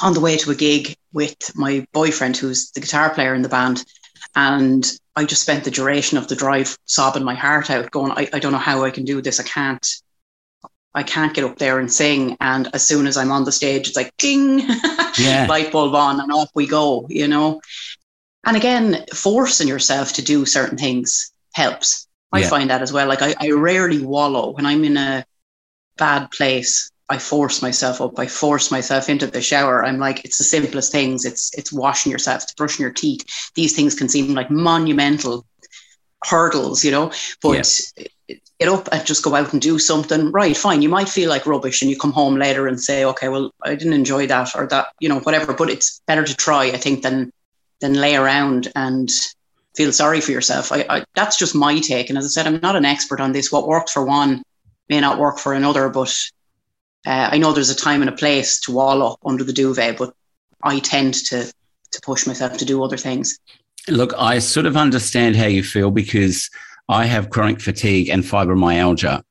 on 0.00 0.14
the 0.14 0.20
way 0.20 0.36
to 0.36 0.50
a 0.50 0.54
gig 0.54 0.96
with 1.12 1.36
my 1.56 1.84
boyfriend, 1.92 2.36
who's 2.36 2.70
the 2.70 2.80
guitar 2.80 3.12
player 3.12 3.34
in 3.34 3.42
the 3.42 3.48
band, 3.48 3.84
and 4.36 4.86
I 5.16 5.24
just 5.24 5.42
spent 5.42 5.64
the 5.64 5.70
duration 5.72 6.18
of 6.18 6.28
the 6.28 6.36
drive 6.36 6.78
sobbing 6.84 7.24
my 7.24 7.34
heart 7.34 7.68
out, 7.68 7.90
going, 7.90 8.12
I, 8.12 8.28
I 8.32 8.38
don't 8.38 8.52
know 8.52 8.58
how 8.58 8.84
I 8.84 8.90
can 8.90 9.04
do 9.04 9.20
this. 9.20 9.40
I 9.40 9.42
can't 9.42 9.86
I 10.94 11.02
can't 11.02 11.34
get 11.34 11.44
up 11.44 11.58
there 11.58 11.78
and 11.78 11.92
sing. 11.92 12.36
And 12.40 12.68
as 12.74 12.86
soon 12.86 13.06
as 13.06 13.16
I'm 13.16 13.30
on 13.30 13.44
the 13.44 13.52
stage, 13.52 13.88
it's 13.88 13.96
like 13.96 14.16
ding, 14.16 14.60
Yeah. 15.18 15.46
light 15.48 15.70
bulb 15.72 15.94
on, 15.94 16.20
and 16.20 16.32
off 16.32 16.50
we 16.54 16.66
go. 16.66 17.06
You 17.08 17.28
know. 17.28 17.60
And 18.44 18.56
again, 18.56 19.04
forcing 19.14 19.68
yourself 19.68 20.14
to 20.14 20.22
do 20.22 20.46
certain 20.46 20.78
things 20.78 21.32
helps. 21.54 22.06
I 22.32 22.40
Yeah. 22.40 22.48
find 22.48 22.70
that 22.70 22.82
as 22.82 22.92
well. 22.92 23.06
Like 23.06 23.22
I, 23.22 23.34
I 23.40 23.50
rarely 23.50 24.02
wallow 24.02 24.50
when 24.50 24.66
I'm 24.66 24.84
in 24.84 24.96
a 24.96 25.24
bad 25.96 26.30
place. 26.30 26.90
I 27.08 27.18
force 27.18 27.60
myself 27.60 28.00
up. 28.00 28.18
I 28.20 28.26
force 28.26 28.70
myself 28.70 29.08
into 29.08 29.26
the 29.26 29.42
shower. 29.42 29.84
I'm 29.84 29.98
like, 29.98 30.24
it's 30.24 30.38
the 30.38 30.44
simplest 30.44 30.92
things. 30.92 31.24
It's 31.24 31.50
it's 31.58 31.72
washing 31.72 32.12
yourself, 32.12 32.44
it's 32.44 32.54
brushing 32.54 32.84
your 32.84 32.92
teeth. 32.92 33.26
These 33.56 33.74
things 33.74 33.94
can 33.94 34.08
seem 34.08 34.32
like 34.34 34.50
monumental 34.50 35.44
hurdles, 36.24 36.84
you 36.84 36.90
know. 36.90 37.12
But 37.42 37.92
get 38.28 38.68
up 38.68 38.88
and 38.92 39.06
just 39.06 39.24
go 39.24 39.34
out 39.34 39.52
and 39.52 39.62
do 39.62 39.78
something. 39.78 40.30
Right, 40.30 40.56
fine. 40.56 40.82
You 40.82 40.88
might 40.88 41.08
feel 41.08 41.30
like 41.30 41.46
rubbish, 41.46 41.82
and 41.82 41.90
you 41.90 41.98
come 41.98 42.12
home 42.12 42.36
later 42.36 42.66
and 42.66 42.80
say, 42.80 43.04
okay, 43.04 43.28
well, 43.28 43.52
I 43.62 43.74
didn't 43.74 43.94
enjoy 43.94 44.26
that 44.26 44.54
or 44.54 44.66
that, 44.68 44.88
you 45.00 45.08
know, 45.08 45.20
whatever. 45.20 45.54
But 45.54 45.70
it's 45.70 46.00
better 46.06 46.24
to 46.24 46.34
try, 46.34 46.64
I 46.66 46.76
think, 46.76 47.02
than 47.02 47.32
than 47.80 47.94
lay 47.94 48.14
around 48.14 48.70
and 48.76 49.08
feel 49.74 49.92
sorry 49.92 50.20
for 50.20 50.32
yourself. 50.32 50.72
I, 50.72 50.84
I 50.88 51.04
that's 51.14 51.38
just 51.38 51.54
my 51.54 51.78
take. 51.80 52.10
And 52.10 52.18
as 52.18 52.24
I 52.26 52.28
said, 52.28 52.46
I'm 52.46 52.60
not 52.60 52.76
an 52.76 52.84
expert 52.84 53.20
on 53.20 53.32
this. 53.32 53.50
What 53.50 53.66
works 53.66 53.92
for 53.92 54.04
one 54.04 54.42
may 54.88 55.00
not 55.00 55.18
work 55.18 55.38
for 55.38 55.54
another, 55.54 55.88
but 55.88 56.14
uh, 57.06 57.30
I 57.32 57.38
know 57.38 57.52
there's 57.52 57.70
a 57.70 57.76
time 57.76 58.02
and 58.02 58.10
a 58.10 58.16
place 58.16 58.60
to 58.62 58.72
wallow 58.72 59.16
under 59.24 59.44
the 59.44 59.52
duvet, 59.52 59.96
but 59.96 60.12
I 60.62 60.80
tend 60.80 61.14
to 61.14 61.50
to 61.92 62.00
push 62.02 62.26
myself 62.26 62.58
to 62.58 62.64
do 62.64 62.84
other 62.84 62.96
things. 62.96 63.38
Look, 63.88 64.12
I 64.18 64.38
sort 64.38 64.66
of 64.66 64.76
understand 64.76 65.36
how 65.36 65.46
you 65.46 65.62
feel 65.62 65.90
because 65.90 66.50
I 66.88 67.06
have 67.06 67.30
chronic 67.30 67.60
fatigue 67.60 68.08
and 68.08 68.22
fibromyalgia. 68.22 69.22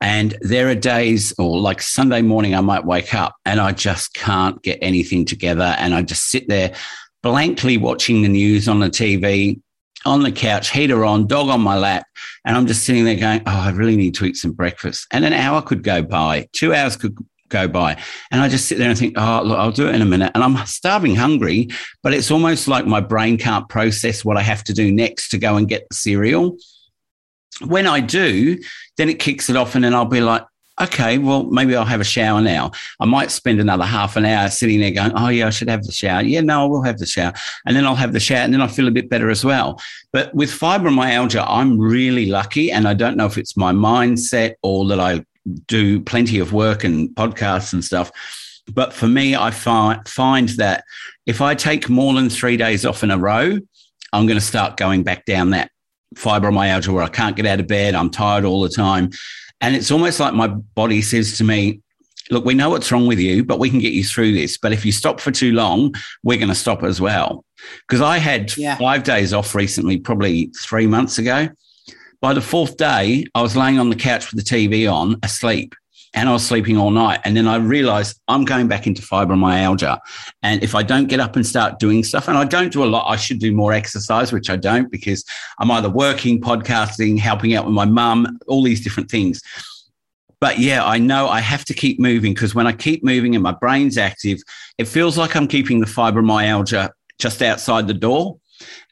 And 0.00 0.36
there 0.40 0.68
are 0.68 0.74
days, 0.74 1.32
or 1.38 1.60
like 1.60 1.80
Sunday 1.80 2.22
morning, 2.22 2.54
I 2.54 2.60
might 2.60 2.84
wake 2.84 3.14
up 3.14 3.36
and 3.44 3.60
I 3.60 3.72
just 3.72 4.14
can't 4.14 4.60
get 4.62 4.78
anything 4.82 5.24
together. 5.24 5.76
And 5.78 5.94
I 5.94 6.02
just 6.02 6.28
sit 6.28 6.48
there 6.48 6.74
blankly 7.22 7.76
watching 7.76 8.22
the 8.22 8.28
news 8.28 8.68
on 8.68 8.80
the 8.80 8.90
TV, 8.90 9.60
on 10.04 10.22
the 10.22 10.32
couch, 10.32 10.70
heater 10.70 11.04
on, 11.04 11.28
dog 11.28 11.48
on 11.48 11.60
my 11.60 11.76
lap. 11.76 12.04
And 12.44 12.56
I'm 12.56 12.66
just 12.66 12.84
sitting 12.84 13.04
there 13.04 13.14
going, 13.14 13.42
oh, 13.46 13.60
I 13.60 13.70
really 13.70 13.94
need 13.94 14.14
to 14.16 14.24
eat 14.24 14.36
some 14.36 14.52
breakfast. 14.52 15.06
And 15.12 15.24
an 15.24 15.32
hour 15.32 15.62
could 15.62 15.84
go 15.84 16.02
by, 16.02 16.48
two 16.52 16.74
hours 16.74 16.96
could 16.96 17.16
go 17.52 17.68
by. 17.68 17.96
And 18.32 18.40
I 18.40 18.48
just 18.48 18.66
sit 18.66 18.78
there 18.78 18.88
and 18.88 18.98
think, 18.98 19.14
oh, 19.16 19.42
look, 19.44 19.58
I'll 19.58 19.70
do 19.70 19.86
it 19.86 19.94
in 19.94 20.02
a 20.02 20.06
minute. 20.06 20.32
And 20.34 20.42
I'm 20.42 20.56
starving 20.66 21.14
hungry, 21.14 21.68
but 22.02 22.12
it's 22.12 22.30
almost 22.30 22.66
like 22.66 22.86
my 22.86 23.00
brain 23.00 23.38
can't 23.38 23.68
process 23.68 24.24
what 24.24 24.36
I 24.36 24.42
have 24.42 24.64
to 24.64 24.72
do 24.72 24.90
next 24.90 25.28
to 25.28 25.38
go 25.38 25.56
and 25.56 25.68
get 25.68 25.88
the 25.88 25.94
cereal. 25.94 26.56
When 27.66 27.86
I 27.86 28.00
do, 28.00 28.58
then 28.96 29.08
it 29.08 29.20
kicks 29.20 29.48
it 29.50 29.56
off, 29.56 29.74
and 29.74 29.84
then 29.84 29.94
I'll 29.94 30.04
be 30.06 30.20
like, 30.20 30.44
okay, 30.80 31.18
well, 31.18 31.44
maybe 31.44 31.76
I'll 31.76 31.84
have 31.84 32.00
a 32.00 32.04
shower 32.04 32.40
now. 32.40 32.72
I 32.98 33.04
might 33.04 33.30
spend 33.30 33.60
another 33.60 33.84
half 33.84 34.16
an 34.16 34.24
hour 34.24 34.48
sitting 34.48 34.80
there 34.80 34.90
going, 34.90 35.12
oh, 35.14 35.28
yeah, 35.28 35.46
I 35.46 35.50
should 35.50 35.68
have 35.68 35.84
the 35.84 35.92
shower. 35.92 36.22
Yeah, 36.22 36.40
no, 36.40 36.62
I 36.62 36.66
will 36.66 36.82
have 36.82 36.98
the 36.98 37.06
shower. 37.06 37.34
And 37.66 37.76
then 37.76 37.84
I'll 37.84 37.94
have 37.94 38.14
the 38.14 38.20
shower, 38.20 38.38
and 38.38 38.52
then 38.52 38.62
I 38.62 38.66
feel 38.66 38.88
a 38.88 38.90
bit 38.90 39.10
better 39.10 39.30
as 39.30 39.44
well. 39.44 39.80
But 40.12 40.34
with 40.34 40.50
fibromyalgia, 40.50 41.44
I'm 41.46 41.78
really 41.78 42.26
lucky, 42.26 42.72
and 42.72 42.88
I 42.88 42.94
don't 42.94 43.16
know 43.16 43.26
if 43.26 43.36
it's 43.38 43.56
my 43.56 43.72
mindset 43.72 44.54
or 44.62 44.86
that 44.88 44.98
I 44.98 45.24
do 45.66 46.00
plenty 46.00 46.38
of 46.38 46.52
work 46.52 46.84
and 46.84 47.08
podcasts 47.10 47.72
and 47.72 47.84
stuff. 47.84 48.10
But 48.72 48.92
for 48.92 49.08
me, 49.08 49.34
I 49.34 49.50
find 49.50 50.06
find 50.08 50.48
that 50.50 50.84
if 51.26 51.40
I 51.40 51.54
take 51.54 51.88
more 51.88 52.14
than 52.14 52.30
three 52.30 52.56
days 52.56 52.86
off 52.86 53.02
in 53.02 53.10
a 53.10 53.18
row, 53.18 53.58
I'm 54.12 54.26
going 54.26 54.38
to 54.38 54.44
start 54.44 54.76
going 54.76 55.02
back 55.02 55.24
down 55.24 55.50
that 55.50 55.70
fibromyalgia 56.14 56.88
where 56.88 57.02
I 57.02 57.08
can't 57.08 57.36
get 57.36 57.46
out 57.46 57.60
of 57.60 57.66
bed. 57.66 57.94
I'm 57.94 58.10
tired 58.10 58.44
all 58.44 58.62
the 58.62 58.68
time. 58.68 59.10
And 59.60 59.74
it's 59.74 59.90
almost 59.90 60.20
like 60.20 60.34
my 60.34 60.48
body 60.48 61.02
says 61.02 61.36
to 61.38 61.44
me, 61.44 61.80
look, 62.30 62.44
we 62.44 62.54
know 62.54 62.70
what's 62.70 62.90
wrong 62.92 63.06
with 63.06 63.18
you, 63.18 63.44
but 63.44 63.58
we 63.58 63.70
can 63.70 63.78
get 63.78 63.92
you 63.92 64.04
through 64.04 64.32
this. 64.32 64.58
But 64.58 64.72
if 64.72 64.84
you 64.84 64.92
stop 64.92 65.20
for 65.20 65.30
too 65.30 65.52
long, 65.52 65.94
we're 66.22 66.38
going 66.38 66.48
to 66.48 66.54
stop 66.54 66.82
as 66.82 67.00
well. 67.00 67.44
Because 67.88 68.00
I 68.00 68.18
had 68.18 68.56
Yeah. 68.56 68.76
five 68.76 69.04
days 69.04 69.32
off 69.32 69.54
recently, 69.54 69.98
probably 69.98 70.50
three 70.60 70.86
months 70.86 71.18
ago. 71.18 71.48
By 72.22 72.32
the 72.34 72.40
fourth 72.40 72.76
day, 72.76 73.26
I 73.34 73.42
was 73.42 73.56
laying 73.56 73.80
on 73.80 73.90
the 73.90 73.96
couch 73.96 74.30
with 74.30 74.42
the 74.44 74.48
TV 74.48 74.90
on, 74.90 75.16
asleep, 75.24 75.74
and 76.14 76.28
I 76.28 76.32
was 76.32 76.46
sleeping 76.46 76.76
all 76.76 76.92
night. 76.92 77.18
And 77.24 77.36
then 77.36 77.48
I 77.48 77.56
realized 77.56 78.20
I'm 78.28 78.44
going 78.44 78.68
back 78.68 78.86
into 78.86 79.02
fibromyalgia. 79.02 79.98
And 80.44 80.62
if 80.62 80.76
I 80.76 80.84
don't 80.84 81.08
get 81.08 81.18
up 81.18 81.34
and 81.34 81.44
start 81.44 81.80
doing 81.80 82.04
stuff, 82.04 82.28
and 82.28 82.38
I 82.38 82.44
don't 82.44 82.72
do 82.72 82.84
a 82.84 82.86
lot, 82.86 83.10
I 83.10 83.16
should 83.16 83.40
do 83.40 83.52
more 83.52 83.72
exercise, 83.72 84.32
which 84.32 84.50
I 84.50 84.54
don't 84.54 84.88
because 84.88 85.24
I'm 85.58 85.72
either 85.72 85.90
working, 85.90 86.40
podcasting, 86.40 87.18
helping 87.18 87.56
out 87.56 87.66
with 87.66 87.74
my 87.74 87.86
mum, 87.86 88.38
all 88.46 88.62
these 88.62 88.84
different 88.84 89.10
things. 89.10 89.42
But 90.38 90.60
yeah, 90.60 90.84
I 90.84 90.98
know 90.98 91.26
I 91.28 91.40
have 91.40 91.64
to 91.64 91.74
keep 91.74 91.98
moving 91.98 92.34
because 92.34 92.54
when 92.54 92.68
I 92.68 92.72
keep 92.72 93.02
moving 93.02 93.34
and 93.34 93.42
my 93.42 93.56
brain's 93.60 93.98
active, 93.98 94.38
it 94.78 94.86
feels 94.86 95.18
like 95.18 95.34
I'm 95.34 95.48
keeping 95.48 95.80
the 95.80 95.86
fibromyalgia 95.86 96.90
just 97.18 97.42
outside 97.42 97.88
the 97.88 97.94
door. 97.94 98.38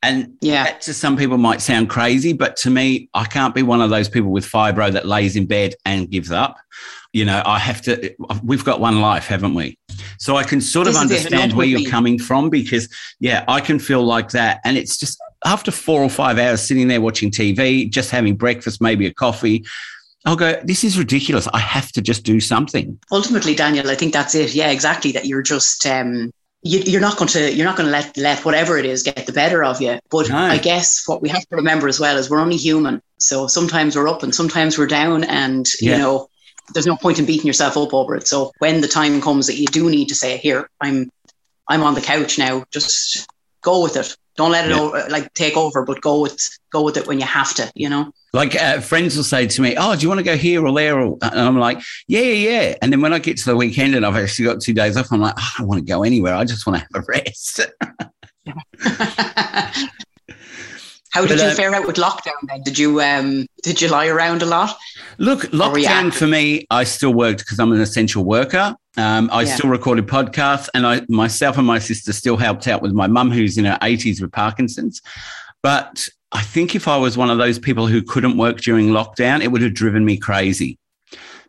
And 0.02 0.34
Yeah. 0.40 0.64
that 0.64 0.80
to 0.82 0.94
some 0.94 1.16
people 1.16 1.38
might 1.38 1.60
sound 1.60 1.88
crazy, 1.90 2.32
but 2.32 2.56
to 2.58 2.70
me, 2.70 3.08
I 3.14 3.24
can't 3.24 3.54
be 3.54 3.62
one 3.62 3.80
of 3.80 3.90
those 3.90 4.08
people 4.08 4.30
with 4.30 4.46
fibro 4.46 4.90
that 4.92 5.06
lays 5.06 5.36
in 5.36 5.46
bed 5.46 5.74
and 5.84 6.10
gives 6.10 6.30
up. 6.30 6.56
You 7.12 7.24
know, 7.24 7.42
I 7.44 7.58
have 7.58 7.82
to, 7.82 8.14
we've 8.44 8.64
got 8.64 8.80
one 8.80 9.00
life, 9.00 9.26
haven't 9.26 9.54
we? 9.54 9.76
So 10.18 10.36
I 10.36 10.44
can 10.44 10.60
sort 10.60 10.86
of 10.86 10.94
This 10.94 11.02
is 11.02 11.10
it, 11.10 11.14
understand 11.16 11.52
where 11.54 11.66
you're 11.66 11.90
coming 11.90 12.18
from 12.18 12.50
because, 12.50 12.88
yeah, 13.18 13.44
I 13.48 13.60
can 13.60 13.78
feel 13.78 14.04
like 14.04 14.30
that. 14.30 14.60
And 14.64 14.76
it's 14.76 14.96
just 14.96 15.18
after 15.44 15.70
four 15.70 16.02
or 16.02 16.08
five 16.10 16.38
hours 16.38 16.62
sitting 16.62 16.88
there 16.88 17.00
watching 17.00 17.30
TV, 17.30 17.90
just 17.90 18.10
having 18.10 18.36
breakfast, 18.36 18.80
maybe 18.80 19.06
a 19.06 19.12
coffee, 19.12 19.64
I'll 20.26 20.36
go, 20.36 20.60
this 20.64 20.84
is 20.84 20.98
ridiculous. 20.98 21.48
I 21.54 21.58
have 21.60 21.90
to 21.92 22.02
just 22.02 22.24
do 22.24 22.40
something. 22.40 22.98
ultimately 23.10 23.54
daniel 23.54 23.88
i 23.90 23.94
think 23.94 24.12
that's 24.12 24.34
it 24.34 24.54
yeah 24.54 24.70
exactly 24.70 25.12
that 25.12 25.24
you're 25.26 25.42
just 25.42 25.84
um 25.86 26.30
you, 26.62 26.80
you're 26.80 27.00
not 27.00 27.16
going 27.16 27.28
to 27.28 27.52
you're 27.52 27.66
not 27.66 27.76
going 27.76 27.86
to 27.86 27.92
let 27.92 28.16
let 28.16 28.44
whatever 28.44 28.76
it 28.76 28.84
is 28.84 29.02
get 29.02 29.26
the 29.26 29.32
better 29.32 29.64
of 29.64 29.80
you. 29.80 29.98
But 30.10 30.28
No. 30.28 30.36
i 30.36 30.58
guess 30.58 31.04
what 31.06 31.22
we 31.22 31.28
have 31.30 31.46
to 31.48 31.56
remember 31.56 31.88
as 31.88 31.98
well 31.98 32.16
is 32.16 32.28
we're 32.28 32.40
only 32.40 32.56
human. 32.56 33.00
So 33.18 33.46
sometimes 33.46 33.96
we're 33.96 34.08
up 34.08 34.22
and 34.22 34.34
sometimes 34.34 34.78
we're 34.78 34.86
down 34.86 35.24
and 35.24 35.66
Yeah. 35.80 35.92
you 35.92 35.98
know 35.98 36.28
there's 36.72 36.86
no 36.86 36.96
point 36.96 37.18
in 37.18 37.26
beating 37.26 37.46
yourself 37.46 37.76
up 37.76 37.92
over 37.94 38.14
it. 38.14 38.28
So 38.28 38.52
when 38.58 38.80
the 38.80 38.88
time 38.88 39.20
comes 39.20 39.46
that 39.48 39.56
you 39.56 39.66
do 39.66 39.90
need 39.90 40.08
to 40.08 40.14
say 40.14 40.36
here 40.36 40.68
i'm 40.80 41.10
i'm 41.68 41.82
on 41.82 41.94
the 41.94 42.00
couch 42.00 42.38
now. 42.38 42.64
Just 42.70 43.26
go 43.62 43.82
with 43.82 43.96
it 43.96 44.16
don't 44.36 44.50
let 44.52 44.64
it 44.66 44.70
Yeah. 44.70 44.80
over, 44.80 45.04
like 45.10 45.32
take 45.34 45.56
over 45.56 45.84
but 45.84 46.00
go 46.00 46.20
with 46.20 46.40
go 46.70 46.82
with 46.82 46.96
it 46.96 47.06
when 47.06 47.18
you 47.20 47.26
have 47.26 47.54
to 47.54 47.70
you 47.74 47.88
know 47.88 48.12
Like 48.32 48.54
uh, 48.54 48.80
friends 48.80 49.16
will 49.16 49.24
say 49.24 49.46
to 49.48 49.60
me, 49.62 49.74
"Oh, 49.76 49.96
do 49.96 50.02
you 50.02 50.08
want 50.08 50.20
to 50.20 50.24
go 50.24 50.36
here 50.36 50.64
or 50.64 50.72
there?" 50.72 50.98
Or, 51.00 51.18
and 51.20 51.40
I'm 51.40 51.58
like, 51.58 51.80
"Yeah, 52.06 52.20
yeah, 52.20 52.50
yeah." 52.50 52.74
And 52.80 52.92
then 52.92 53.00
when 53.00 53.12
I 53.12 53.18
get 53.18 53.36
to 53.38 53.44
the 53.44 53.56
weekend 53.56 53.94
and 53.96 54.06
I've 54.06 54.14
actually 54.16 54.44
got 54.46 54.60
two 54.60 54.72
days 54.72 54.96
off, 54.96 55.10
I'm 55.10 55.20
like, 55.20 55.34
oh, 55.36 55.42
"I 55.42 55.58
don't 55.58 55.66
want 55.68 55.80
to 55.80 55.84
go 55.92 56.04
anywhere. 56.04 56.34
I 56.34 56.44
just 56.44 56.64
want 56.64 56.78
to 56.78 56.86
have 56.86 57.02
a 57.02 57.06
rest." 57.08 57.60
How 61.12 61.22
did 61.22 61.30
But, 61.30 61.38
you 61.38 61.50
uh, 61.50 61.54
fare 61.54 61.74
out 61.74 61.86
with 61.88 61.96
lockdown 61.96 62.38
then? 62.48 62.62
Did 62.62 62.78
you 62.78 63.00
um 63.00 63.46
did 63.62 63.80
you 63.80 63.88
lie 63.88 64.06
around 64.06 64.42
a 64.42 64.46
lot? 64.46 64.76
Look, 65.18 65.42
lockdown 65.52 66.12
for 66.12 66.26
me, 66.26 66.66
I 66.70 66.84
still 66.84 67.12
worked 67.12 67.40
because 67.40 67.58
I'm 67.58 67.72
an 67.72 67.80
essential 67.80 68.24
worker. 68.24 68.74
Um, 68.96 69.28
I 69.32 69.42
Yeah. 69.42 69.54
still 69.56 69.70
recorded 69.70 70.06
podcasts, 70.06 70.68
and 70.74 70.86
I 70.86 71.02
myself 71.08 71.58
and 71.58 71.66
my 71.66 71.78
sister 71.78 72.12
still 72.12 72.36
helped 72.36 72.66
out 72.68 72.82
with 72.82 72.92
my 72.92 73.06
mum, 73.06 73.30
who's 73.30 73.58
in 73.58 73.64
her 73.64 73.78
80s 73.82 74.20
with 74.20 74.32
Parkinson's. 74.32 75.00
But 75.62 76.08
I 76.32 76.42
think 76.42 76.74
if 76.74 76.88
I 76.88 76.96
was 76.96 77.16
one 77.16 77.30
of 77.30 77.38
those 77.38 77.58
people 77.58 77.86
who 77.86 78.02
couldn't 78.02 78.36
work 78.36 78.60
during 78.60 78.88
lockdown, 78.88 79.42
it 79.42 79.48
would 79.48 79.62
have 79.62 79.74
driven 79.74 80.04
me 80.04 80.16
crazy. 80.16 80.78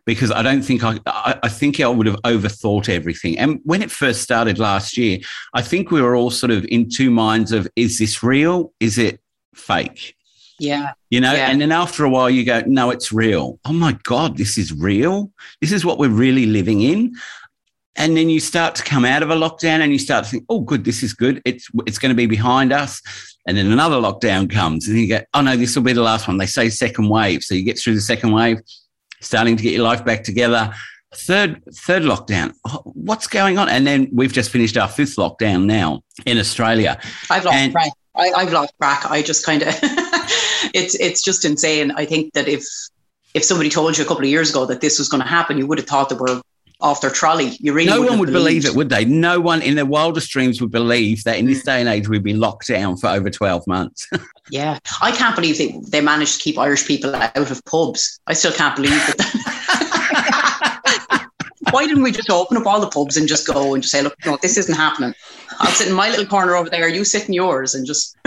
Because 0.04 0.32
I 0.32 0.42
don't 0.42 0.62
think 0.62 0.82
I, 0.82 0.98
I, 1.06 1.38
I 1.44 1.48
think 1.48 1.78
I 1.78 1.86
would 1.86 2.08
have 2.08 2.20
overthought 2.24 2.88
everything. 2.88 3.38
And 3.38 3.60
when 3.62 3.82
it 3.82 3.90
first 3.90 4.20
started 4.20 4.58
last 4.58 4.96
year, 4.96 5.18
I 5.54 5.62
think 5.62 5.92
we 5.92 6.02
were 6.02 6.16
all 6.16 6.30
sort 6.30 6.50
of 6.50 6.64
in 6.66 6.88
two 6.90 7.10
minds 7.10 7.52
of: 7.52 7.68
is 7.76 7.98
this 7.98 8.20
real? 8.22 8.72
Is 8.80 8.98
it 8.98 9.20
fake? 9.54 10.16
Yeah. 10.62 10.92
You 11.10 11.20
know, 11.20 11.32
Yeah. 11.32 11.50
and 11.50 11.60
then 11.60 11.72
after 11.72 12.04
a 12.04 12.08
while 12.10 12.30
you 12.30 12.44
go, 12.44 12.62
no, 12.66 12.90
it's 12.90 13.12
real. 13.12 13.58
Oh 13.64 13.72
my 13.72 13.98
God, 14.04 14.36
this 14.36 14.56
is 14.56 14.72
real. 14.72 15.30
This 15.60 15.72
is 15.72 15.84
what 15.84 15.98
we're 15.98 16.08
really 16.08 16.46
living 16.46 16.80
in. 16.82 17.14
And 17.96 18.16
then 18.16 18.30
you 18.30 18.40
start 18.40 18.74
to 18.76 18.82
come 18.84 19.04
out 19.04 19.22
of 19.22 19.30
a 19.30 19.34
lockdown 19.34 19.80
and 19.80 19.92
you 19.92 19.98
start 19.98 20.24
to 20.24 20.30
think, 20.30 20.44
oh, 20.48 20.60
good, 20.60 20.84
this 20.84 21.02
is 21.02 21.12
good. 21.12 21.42
It's 21.44 21.68
it's 21.86 21.98
going 21.98 22.10
to 22.10 22.16
be 22.16 22.26
behind 22.26 22.72
us. 22.72 23.02
And 23.46 23.56
then 23.56 23.70
another 23.72 23.96
lockdown 23.96 24.48
comes 24.48 24.88
and 24.88 24.96
you 24.98 25.08
go, 25.08 25.20
oh 25.34 25.40
no, 25.42 25.56
this 25.56 25.74
will 25.74 25.82
be 25.82 25.92
the 25.92 26.00
last 26.02 26.28
one. 26.28 26.38
They 26.38 26.46
say 26.46 26.70
second 26.70 27.08
wave. 27.08 27.42
So 27.42 27.54
you 27.54 27.64
get 27.64 27.78
through 27.78 27.96
the 27.96 28.00
second 28.00 28.30
wave, 28.32 28.58
starting 29.20 29.56
to 29.56 29.62
get 29.62 29.72
your 29.74 29.82
life 29.82 30.04
back 30.04 30.22
together. 30.24 30.72
Third, 31.14 31.60
third 31.74 32.04
lockdown. 32.04 32.54
Oh, 32.66 32.80
What's 32.94 33.26
going 33.26 33.58
on? 33.58 33.68
And 33.68 33.86
then 33.86 34.08
we've 34.12 34.32
just 34.32 34.50
finished 34.50 34.78
our 34.78 34.88
fifth 34.88 35.16
lockdown 35.16 35.66
now 35.66 36.00
in 36.24 36.38
Australia. 36.38 36.98
I've 37.28 37.44
lost 37.44 37.56
And- 37.56 37.72
track. 37.72 37.92
I, 38.14 38.30
I've 38.36 38.52
lost 38.52 38.72
track. 38.80 39.10
I 39.10 39.22
just 39.22 39.44
kind 39.44 39.62
of 39.62 39.68
it's 40.74 40.94
it's 40.96 41.22
just 41.22 41.44
insane. 41.44 41.90
I 41.92 42.04
think 42.04 42.32
that 42.34 42.48
if 42.48 42.64
if 43.34 43.44
somebody 43.44 43.70
told 43.70 43.96
you 43.96 44.04
a 44.04 44.06
couple 44.06 44.24
of 44.24 44.30
years 44.30 44.50
ago 44.50 44.66
that 44.66 44.80
this 44.80 44.98
was 44.98 45.08
going 45.08 45.22
to 45.22 45.28
happen, 45.28 45.56
you 45.58 45.66
would 45.66 45.78
have 45.78 45.86
thought 45.86 46.08
they 46.08 46.14
were 46.16 46.40
off 46.80 47.00
their 47.00 47.10
trolley. 47.10 47.56
You 47.60 47.72
really 47.72 47.88
no 47.88 48.02
one 48.02 48.18
would 48.18 48.32
believe 48.32 48.64
it, 48.66 48.74
would 48.74 48.88
they? 48.88 49.04
No 49.04 49.38
one 49.40 49.62
in 49.62 49.76
their 49.76 49.86
wildest 49.86 50.30
dreams 50.30 50.60
would 50.60 50.72
believe 50.72 51.22
that 51.24 51.38
in 51.38 51.46
Mm. 51.46 51.50
this 51.50 51.62
day 51.62 51.78
and 51.80 51.88
age 51.88 52.08
we'd 52.08 52.24
be 52.24 52.34
locked 52.34 52.66
down 52.66 52.96
for 52.96 53.06
over 53.08 53.30
12 53.30 53.66
months. 53.66 54.08
Yeah, 54.50 54.80
I 55.00 55.12
can't 55.12 55.36
believe 55.36 55.56
they, 55.56 55.78
they 55.88 56.00
managed 56.02 56.34
to 56.34 56.40
keep 56.40 56.58
Irish 56.58 56.86
people 56.86 57.14
out 57.14 57.36
of 57.50 57.64
pubs. 57.64 58.18
I 58.26 58.32
still 58.34 58.52
can't 58.52 58.74
believe 58.74 58.90
that. 58.90 59.41
Why 61.72 61.86
didn't 61.86 62.02
we 62.02 62.12
just 62.12 62.30
open 62.30 62.56
up 62.56 62.66
all 62.66 62.80
the 62.80 62.88
pubs 62.88 63.16
and 63.16 63.26
just 63.26 63.46
go 63.46 63.74
and 63.74 63.82
just 63.82 63.92
say, 63.92 64.02
look, 64.02 64.14
no, 64.24 64.36
this 64.40 64.56
isn't 64.58 64.74
happening. 64.74 65.14
I'll 65.58 65.70
sit 65.72 65.88
in 65.88 65.94
my 65.94 66.10
little 66.10 66.26
corner 66.26 66.54
over 66.54 66.70
there. 66.70 66.88
You 66.88 67.04
sit 67.04 67.26
in 67.28 67.34
yours 67.34 67.74
and 67.74 67.86
just 67.86 68.16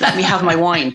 let 0.00 0.16
me 0.16 0.22
have 0.22 0.42
my 0.44 0.54
wine. 0.54 0.94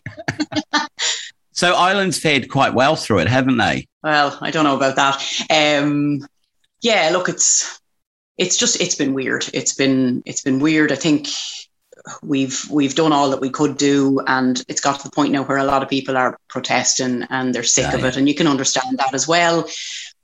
so 1.52 1.76
Ireland's 1.76 2.20
fared 2.20 2.50
quite 2.50 2.74
well 2.74 2.96
through 2.96 3.20
it, 3.20 3.28
haven't 3.28 3.58
they? 3.58 3.88
Well, 4.04 4.38
I 4.42 4.52
don't 4.52 4.64
know 4.64 4.78
about 4.78 4.96
that. 4.96 5.82
Um, 5.82 6.26
yeah, 6.82 7.10
look, 7.12 7.30
it's 7.30 7.80
it's 8.38 8.58
just 8.58 8.80
it's 8.80 8.96
been 8.96 9.14
weird. 9.14 9.46
It's 9.54 9.74
been 9.74 10.22
it's 10.26 10.42
been 10.42 10.60
weird. 10.60 10.92
I 10.92 10.96
think 10.96 11.28
we've 12.22 12.66
we've 12.72 12.96
done 12.96 13.12
all 13.12 13.30
that 13.32 13.42
we 13.42 13.50
could 13.50 13.78
do 13.78 14.20
and 14.28 14.64
it's 14.68 14.82
got 14.82 15.00
to 15.00 15.04
the 15.04 15.14
point 15.14 15.32
now 15.32 15.44
where 15.44 15.58
a 15.58 15.64
lot 15.64 15.84
of 15.84 15.90
people 15.90 16.16
are 16.16 16.38
protesting 16.48 17.24
and 17.30 17.54
they're 17.54 17.64
sick 17.64 17.94
of 17.94 18.04
it 18.06 18.18
and 18.18 18.28
you 18.28 18.36
can 18.36 18.48
understand 18.48 18.98
that 18.98 19.14
as 19.14 19.28
well 19.28 19.68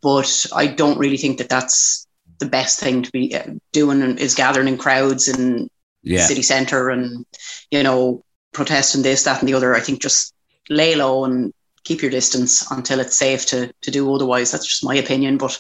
but 0.04 0.46
i 0.54 0.68
don't 0.68 1.00
really 1.00 1.18
think 1.18 1.38
that 1.39 1.50
that's 1.50 2.06
the 2.39 2.46
best 2.46 2.80
thing 2.80 3.02
to 3.02 3.12
be 3.12 3.36
uh, 3.36 3.44
doing 3.72 4.02
is 4.18 4.36
gathering 4.36 4.68
in 4.68 4.78
crowds 4.78 5.28
in 5.28 5.70
yeah. 6.04 6.26
city 6.26 6.42
center 6.42 6.89
and 6.89 7.26
you 7.72 7.82
know 7.82 8.24
protesting 8.54 9.02
this 9.02 9.24
that 9.24 9.39
and 9.39 9.50
the 9.50 9.54
other. 9.54 9.76
I 9.76 9.80
think 9.80 10.02
just 10.02 10.34
lay 10.70 10.96
low 10.96 11.26
and 11.26 11.54
keep 11.84 12.02
your 12.02 12.12
distance 12.12 12.70
until 12.72 13.00
it's 13.00 13.18
safe 13.18 13.46
to 13.48 13.74
to 13.82 13.92
do 13.92 14.13
otherwise. 14.13 14.52
That's 14.52 14.68
just 14.68 14.84
my 14.84 14.96
opinion 14.96 15.38
but 15.38 15.58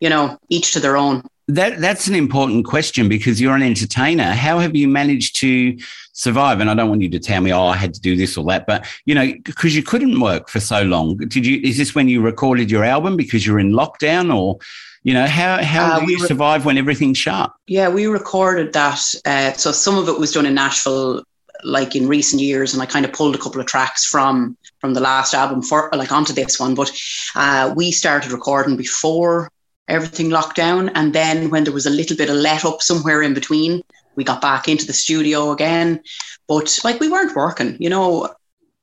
you 0.00 0.10
know 0.10 0.38
each 0.48 0.72
to 0.72 0.80
their 0.80 0.96
own 0.96 1.22
that 1.48 1.80
that's 1.80 2.06
an 2.06 2.14
important 2.14 2.64
question 2.64 3.08
because 3.08 3.40
you're 3.40 3.54
an 3.54 3.62
entertainer. 3.62 4.32
How 4.32 4.58
have 4.58 4.74
you 4.74 4.88
managed 4.88 5.36
to 5.36 5.76
survive? 6.12 6.60
And 6.60 6.70
I 6.70 6.74
don't 6.74 6.88
want 6.88 7.02
you 7.02 7.10
to 7.10 7.18
tell 7.18 7.40
me, 7.40 7.52
oh, 7.52 7.66
I 7.66 7.76
had 7.76 7.92
to 7.94 8.00
do 8.00 8.16
this 8.16 8.36
or 8.36 8.44
that, 8.46 8.66
but 8.66 8.86
you 9.04 9.14
know, 9.14 9.32
because 9.44 9.76
you 9.76 9.82
couldn't 9.82 10.20
work 10.20 10.48
for 10.48 10.60
so 10.60 10.82
long. 10.82 11.16
Did 11.16 11.44
you? 11.44 11.60
Is 11.62 11.76
this 11.76 11.94
when 11.94 12.08
you 12.08 12.22
recorded 12.22 12.70
your 12.70 12.84
album 12.84 13.16
because 13.16 13.46
you're 13.46 13.58
in 13.58 13.72
lockdown, 13.72 14.34
or 14.34 14.58
you 15.02 15.12
know, 15.12 15.26
how 15.26 15.62
how 15.62 15.92
uh, 15.92 16.00
do 16.00 16.10
you 16.10 16.18
re- 16.18 16.26
survive 16.26 16.64
when 16.64 16.78
everything's 16.78 17.18
shut? 17.18 17.52
Yeah, 17.66 17.88
we 17.88 18.06
recorded 18.06 18.72
that. 18.72 19.00
Uh, 19.26 19.52
so 19.52 19.70
some 19.70 19.98
of 19.98 20.08
it 20.08 20.18
was 20.18 20.32
done 20.32 20.46
in 20.46 20.54
Nashville, 20.54 21.24
like 21.62 21.94
in 21.94 22.08
recent 22.08 22.40
years, 22.40 22.72
and 22.72 22.82
I 22.82 22.86
kind 22.86 23.04
of 23.04 23.12
pulled 23.12 23.34
a 23.34 23.38
couple 23.38 23.60
of 23.60 23.66
tracks 23.66 24.06
from 24.06 24.56
from 24.78 24.94
the 24.94 25.00
last 25.00 25.34
album 25.34 25.60
for 25.60 25.90
like 25.92 26.10
onto 26.10 26.32
this 26.32 26.58
one. 26.58 26.74
But 26.74 26.90
uh, 27.34 27.74
we 27.76 27.90
started 27.90 28.32
recording 28.32 28.78
before 28.78 29.50
everything 29.88 30.30
locked 30.30 30.56
down. 30.56 30.90
And 30.90 31.12
then 31.12 31.50
when 31.50 31.64
there 31.64 31.72
was 31.72 31.86
a 31.86 31.90
little 31.90 32.16
bit 32.16 32.30
of 32.30 32.36
let 32.36 32.64
up 32.64 32.82
somewhere 32.82 33.22
in 33.22 33.34
between, 33.34 33.82
we 34.16 34.24
got 34.24 34.40
back 34.40 34.68
into 34.68 34.86
the 34.86 34.92
studio 34.92 35.50
again. 35.50 36.00
But 36.48 36.78
like 36.84 37.00
we 37.00 37.08
weren't 37.08 37.36
working, 37.36 37.76
you 37.80 37.90
know. 37.90 38.34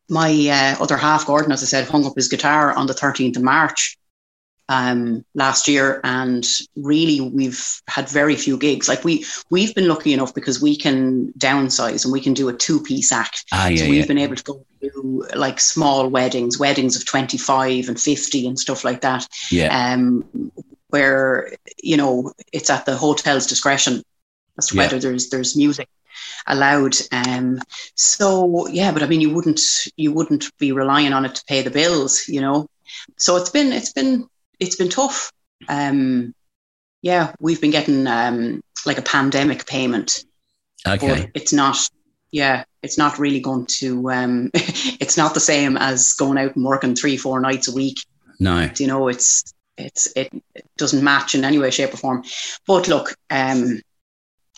My 0.10 0.30
uh, 0.50 0.84
other 0.84 0.98
half, 0.98 1.26
Gordon, 1.26 1.54
as 1.54 1.64
I 1.64 1.68
said, 1.68 1.88
hung 1.88 2.06
up 2.06 2.18
his 2.18 2.28
guitar 2.28 2.74
on 2.74 2.86
the 2.86 2.94
13th 2.94 3.38
of 3.38 3.44
March 3.44 3.98
um, 4.72 5.26
last 5.36 5.68
year, 5.68 6.00
and 6.04 6.48
really 6.78 7.20
we've 7.20 7.82
had 7.88 8.08
very 8.08 8.36
few 8.36 8.58
gigs. 8.58 8.88
Like 8.88 9.04
we 9.04 9.26
we've 9.50 9.76
been 9.76 9.90
lucky 9.90 10.14
enough 10.14 10.34
because 10.34 10.62
we 10.62 10.78
can 10.78 11.34
downsize 11.38 12.06
and 12.06 12.14
we 12.14 12.22
can 12.22 12.34
do 12.34 12.48
a 12.48 12.54
two 12.54 12.82
piece 12.82 13.12
act. 13.12 13.46
Ah, 13.52 13.68
yeah, 13.68 13.84
so 13.84 13.90
we've 13.90 14.02
yeah. 14.02 14.06
been 14.06 14.18
able 14.18 14.38
to 14.38 14.44
go 14.44 14.66
do 14.82 15.28
like 15.36 15.60
small 15.60 16.10
weddings, 16.10 16.58
weddings 16.58 16.96
of 16.96 17.06
25 17.06 17.90
and 17.90 18.00
50 18.00 18.48
and 18.48 18.58
stuff 18.58 18.86
like 18.86 19.02
that. 19.02 19.28
Yeah. 19.52 19.94
Um, 19.94 20.24
where 20.92 21.54
you 21.82 21.98
know 21.98 22.32
it's 22.54 22.70
at 22.70 22.86
the 22.86 22.96
hotel's 22.96 23.48
discretion 23.48 24.04
as 24.58 24.68
to 24.68 24.76
yeah. 24.76 24.84
whether 24.84 25.00
there's 25.00 25.30
there's 25.30 25.58
music 25.58 25.90
allowed. 26.48 26.96
Um, 27.12 27.60
so 27.96 28.68
yeah, 28.68 28.92
but 28.92 29.04
I 29.04 29.08
mean, 29.08 29.22
you 29.22 29.34
wouldn't 29.34 29.62
you 29.96 30.12
wouldn't 30.12 30.56
be 30.58 30.72
relying 30.72 31.14
on 31.14 31.26
it 31.26 31.36
to 31.36 31.46
pay 31.46 31.62
the 31.62 31.72
bills, 31.72 32.28
you 32.28 32.42
know. 32.42 32.68
So 33.18 33.38
it's 33.38 33.50
been 33.50 33.72
it's 33.72 33.94
been 33.94 34.28
it's 34.60 34.76
been 34.76 34.90
tough. 34.90 35.32
Um, 35.68 36.34
yeah, 37.02 37.34
we've 37.40 37.62
been 37.62 37.72
getting 37.72 38.08
um, 38.08 38.62
like 38.86 38.98
a 38.98 39.04
pandemic 39.04 39.66
payment. 39.66 40.24
Okay, 40.88 41.32
it's 41.34 41.54
not. 41.54 41.78
Yeah, 42.32 42.64
it's 42.82 42.98
not 42.98 43.20
really 43.20 43.40
going 43.40 43.66
to. 43.80 44.12
Um, 44.12 44.52
it's 44.54 45.18
not 45.18 45.34
the 45.34 45.40
same 45.40 45.78
as 45.78 46.14
going 46.14 46.38
out 46.38 46.56
and 46.56 46.66
working 46.66 46.96
three, 46.96 47.18
four 47.18 47.40
nights 47.40 47.68
a 47.68 47.74
week. 47.74 47.98
No, 48.40 48.70
you 48.78 48.88
know, 48.88 49.08
it's 49.08 49.54
it's 49.78 50.12
it, 50.16 50.32
it 50.56 50.66
doesn't 50.78 51.04
match 51.04 51.36
in 51.36 51.44
any 51.44 51.58
way, 51.58 51.72
shape, 51.72 51.94
or 51.94 51.98
form. 51.98 52.24
But 52.68 52.88
look, 52.88 53.16
um, 53.30 53.82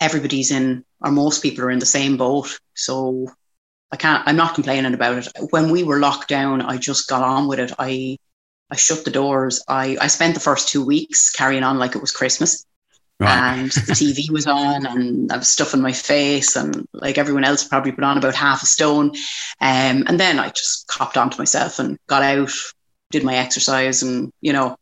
everybody's 0.00 0.50
in, 0.50 0.84
or 1.00 1.10
most 1.10 1.42
people 1.42 1.64
are 1.64 1.70
in 1.70 1.78
the 1.78 1.86
same 1.86 2.16
boat. 2.16 2.58
So 2.74 3.28
I 3.92 3.96
can't. 3.96 4.26
I'm 4.26 4.36
not 4.36 4.54
complaining 4.54 4.94
about 4.94 5.26
it. 5.26 5.28
When 5.50 5.70
we 5.70 5.82
were 5.82 6.00
locked 6.00 6.28
down, 6.28 6.62
I 6.62 6.78
just 6.78 7.08
got 7.08 7.22
on 7.22 7.48
with 7.48 7.60
it. 7.60 7.72
I 7.78 8.18
I 8.70 8.76
shut 8.76 9.04
the 9.04 9.10
doors. 9.10 9.62
I 9.68 9.96
I 10.00 10.08
spent 10.08 10.34
the 10.34 10.40
first 10.40 10.68
two 10.68 10.84
weeks 10.84 11.30
carrying 11.30 11.62
on 11.62 11.78
like 11.78 11.94
it 11.94 12.00
was 12.00 12.12
Christmas. 12.12 12.66
Right. 13.20 13.30
And 13.30 13.70
the 13.70 13.92
TV 13.92 14.30
was 14.30 14.46
on, 14.46 14.86
and 14.86 15.30
I 15.30 15.36
was 15.36 15.48
stuffing 15.48 15.80
my 15.80 15.92
face, 15.92 16.56
and 16.56 16.86
like 16.92 17.16
everyone 17.16 17.44
else, 17.44 17.66
probably 17.66 17.92
put 17.92 18.04
on 18.04 18.18
about 18.18 18.34
half 18.34 18.62
a 18.62 18.66
stone. 18.66 19.12
Um, 19.60 20.04
and 20.08 20.18
then 20.18 20.40
I 20.40 20.48
just 20.48 20.88
copped 20.88 21.16
onto 21.16 21.38
myself 21.38 21.78
and 21.78 21.96
got 22.08 22.22
out, 22.22 22.50
did 23.10 23.22
my 23.22 23.36
exercise, 23.36 24.02
and 24.02 24.32
you 24.40 24.52
know, 24.52 24.76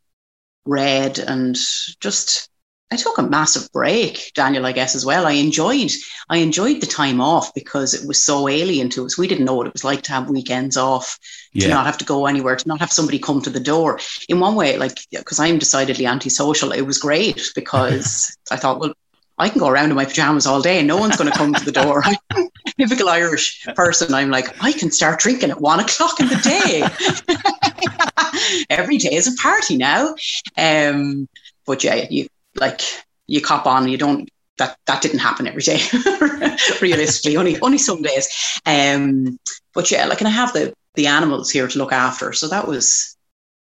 read 0.64 1.18
and 1.18 1.56
just 2.00 2.48
I 2.92 2.96
took 2.96 3.16
a 3.16 3.22
massive 3.22 3.72
break, 3.72 4.32
Daniel, 4.34 4.66
I 4.66 4.72
guess 4.72 4.94
as 4.94 5.06
well. 5.06 5.26
I 5.26 5.32
enjoyed 5.32 5.90
I 6.28 6.38
enjoyed 6.38 6.82
the 6.82 6.86
time 6.86 7.22
off 7.22 7.54
because 7.54 7.94
it 7.94 8.06
was 8.06 8.22
so 8.22 8.48
alien 8.48 8.90
to 8.90 9.06
us. 9.06 9.16
We 9.16 9.26
didn't 9.26 9.46
know 9.46 9.54
what 9.54 9.66
it 9.66 9.72
was 9.72 9.82
like 9.82 10.02
to 10.02 10.12
have 10.12 10.28
weekends 10.28 10.76
off, 10.76 11.18
yeah. 11.54 11.68
to 11.68 11.68
not 11.72 11.86
have 11.86 11.96
to 11.98 12.04
go 12.04 12.26
anywhere, 12.26 12.54
to 12.54 12.68
not 12.68 12.80
have 12.80 12.92
somebody 12.92 13.18
come 13.18 13.40
to 13.42 13.50
the 13.50 13.60
door. 13.60 13.98
In 14.28 14.40
one 14.40 14.56
way, 14.56 14.76
like 14.76 14.98
because 15.10 15.40
I'm 15.40 15.58
decidedly 15.58 16.06
antisocial, 16.06 16.72
it 16.72 16.82
was 16.82 16.98
great 16.98 17.40
because 17.54 18.36
I 18.50 18.56
thought, 18.56 18.78
well, 18.78 18.92
I 19.38 19.48
can 19.48 19.58
go 19.58 19.68
around 19.68 19.88
in 19.88 19.96
my 19.96 20.04
pajamas 20.04 20.46
all 20.46 20.60
day 20.60 20.78
and 20.78 20.86
no 20.86 20.98
one's 20.98 21.16
going 21.16 21.32
to 21.32 21.36
come 21.36 21.54
to 21.54 21.64
the 21.64 21.72
door. 21.72 22.04
typical 22.78 23.08
Irish 23.08 23.66
person. 23.74 24.12
I'm 24.12 24.30
like, 24.30 24.62
I 24.62 24.72
can 24.72 24.90
start 24.90 25.20
drinking 25.20 25.50
at 25.50 25.60
one 25.60 25.80
o'clock 25.80 26.20
in 26.20 26.28
the 26.28 26.36
day. 26.36 27.42
every 28.70 28.98
day 28.98 29.14
is 29.14 29.28
a 29.28 29.36
party 29.40 29.76
now. 29.76 30.14
Um, 30.56 31.28
but 31.66 31.84
yeah, 31.84 32.06
you 32.10 32.26
like 32.56 32.80
you 33.26 33.40
cop 33.40 33.66
on. 33.66 33.88
You 33.88 33.98
don't. 33.98 34.28
That 34.58 34.76
that 34.86 35.02
didn't 35.02 35.20
happen 35.20 35.46
every 35.46 35.62
day. 35.62 35.80
realistically, 36.80 37.36
only 37.36 37.60
only 37.60 37.78
some 37.78 38.02
days. 38.02 38.28
Um, 38.66 39.38
but 39.74 39.90
yeah, 39.90 40.06
like, 40.06 40.20
and 40.20 40.28
I 40.28 40.32
have 40.32 40.52
the 40.52 40.74
the 40.94 41.06
animals 41.06 41.50
here 41.50 41.68
to 41.68 41.78
look 41.78 41.92
after, 41.92 42.32
so 42.32 42.48
that 42.48 42.68
was 42.68 43.16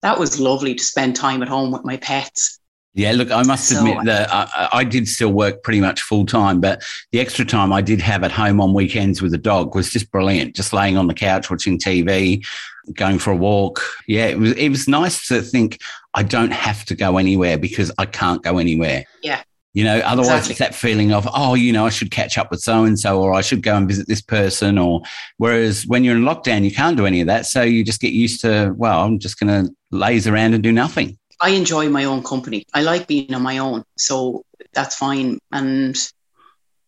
that 0.02 0.18
was 0.18 0.40
lovely 0.40 0.74
to 0.74 0.82
spend 0.82 1.14
time 1.14 1.42
at 1.42 1.48
home 1.48 1.70
with 1.70 1.84
my 1.84 1.96
pets. 1.96 2.58
Yeah, 2.94 3.12
look, 3.12 3.30
I 3.30 3.42
must 3.42 3.68
so, 3.68 3.78
admit 3.78 4.04
that 4.04 4.28
I, 4.30 4.68
I, 4.72 4.84
did 4.84 5.08
still 5.08 5.32
work 5.32 5.62
pretty 5.62 5.80
much 5.80 6.02
full 6.02 6.26
time, 6.26 6.60
but 6.60 6.82
the 7.10 7.20
extra 7.20 7.42
time 7.42 7.72
I 7.72 7.80
did 7.80 8.02
have 8.02 8.22
at 8.22 8.30
home 8.30 8.60
on 8.60 8.74
weekends 8.74 9.22
with 9.22 9.32
the 9.32 9.38
dog 9.38 9.74
was 9.74 9.88
just 9.88 10.10
brilliant. 10.10 10.54
Just 10.54 10.74
laying 10.74 10.98
on 10.98 11.06
the 11.06 11.14
couch 11.14 11.50
watching 11.50 11.78
TV, 11.78 12.44
going 12.92 13.18
for 13.18 13.30
a 13.30 13.36
walk. 13.36 13.82
Yeah, 14.06 14.26
it 14.26 14.38
was 14.38 14.52
it 14.52 14.68
was 14.68 14.88
nice 14.88 15.26
to 15.28 15.40
think 15.40 15.80
I 16.12 16.22
don't 16.22 16.52
have 16.52 16.84
to 16.86 16.94
go 16.94 17.16
anywhere 17.16 17.56
because 17.56 17.90
I 17.96 18.04
can't 18.04 18.42
go 18.42 18.58
anywhere. 18.58 19.04
Yeah. 19.22 19.42
You 19.74 19.84
know, 19.84 20.00
otherwise 20.00 20.48
exactly. 20.48 20.50
it's 20.50 20.58
that 20.58 20.74
feeling 20.74 21.12
of, 21.12 21.26
oh, 21.32 21.54
you 21.54 21.72
know, 21.72 21.86
I 21.86 21.88
should 21.88 22.10
catch 22.10 22.36
up 22.36 22.50
with 22.50 22.60
so 22.60 22.84
and 22.84 22.98
so, 22.98 23.22
or 23.22 23.32
I 23.32 23.40
should 23.40 23.62
go 23.62 23.74
and 23.74 23.88
visit 23.88 24.06
this 24.06 24.20
person. 24.20 24.76
Or 24.76 25.00
whereas 25.38 25.86
when 25.86 26.04
you're 26.04 26.16
in 26.16 26.24
lockdown, 26.24 26.62
you 26.62 26.70
can't 26.70 26.94
do 26.94 27.06
any 27.06 27.22
of 27.22 27.26
that. 27.28 27.46
So 27.46 27.62
you 27.62 27.82
just 27.82 28.02
get 28.02 28.12
used 28.12 28.42
to, 28.42 28.74
well, 28.76 29.00
I'm 29.00 29.18
just 29.18 29.40
going 29.40 29.64
to 29.64 29.74
laze 29.90 30.26
around 30.26 30.52
and 30.52 30.62
do 30.62 30.72
nothing. 30.72 31.16
I 31.42 31.50
enjoy 31.50 31.88
my 31.88 32.04
own 32.04 32.22
company. 32.22 32.64
I 32.72 32.82
like 32.82 33.08
being 33.08 33.34
on 33.34 33.42
my 33.42 33.58
own. 33.58 33.84
So 33.96 34.44
that's 34.72 34.94
fine. 34.94 35.40
And 35.50 35.96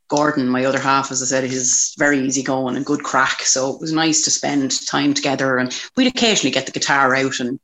Gordon, 0.07 0.49
my 0.49 0.65
other 0.65 0.79
half, 0.79 1.11
as 1.11 1.21
I 1.23 1.27
said, 1.27 1.43
is 1.43 1.95
very 1.99 2.21
easygoing 2.21 2.77
and 2.77 2.87
good 2.87 3.03
crack. 3.03 3.43
So 3.43 3.75
it 3.75 3.81
was 3.81 3.93
nice 3.93 4.23
to 4.23 4.31
spend 4.31 4.87
time 4.87 5.13
together. 5.13 5.59
And 5.59 5.77
we'd 5.97 6.07
occasionally 6.07 6.53
get 6.53 6.67
the 6.67 6.73
guitar 6.73 7.17
out 7.17 7.41
and 7.41 7.59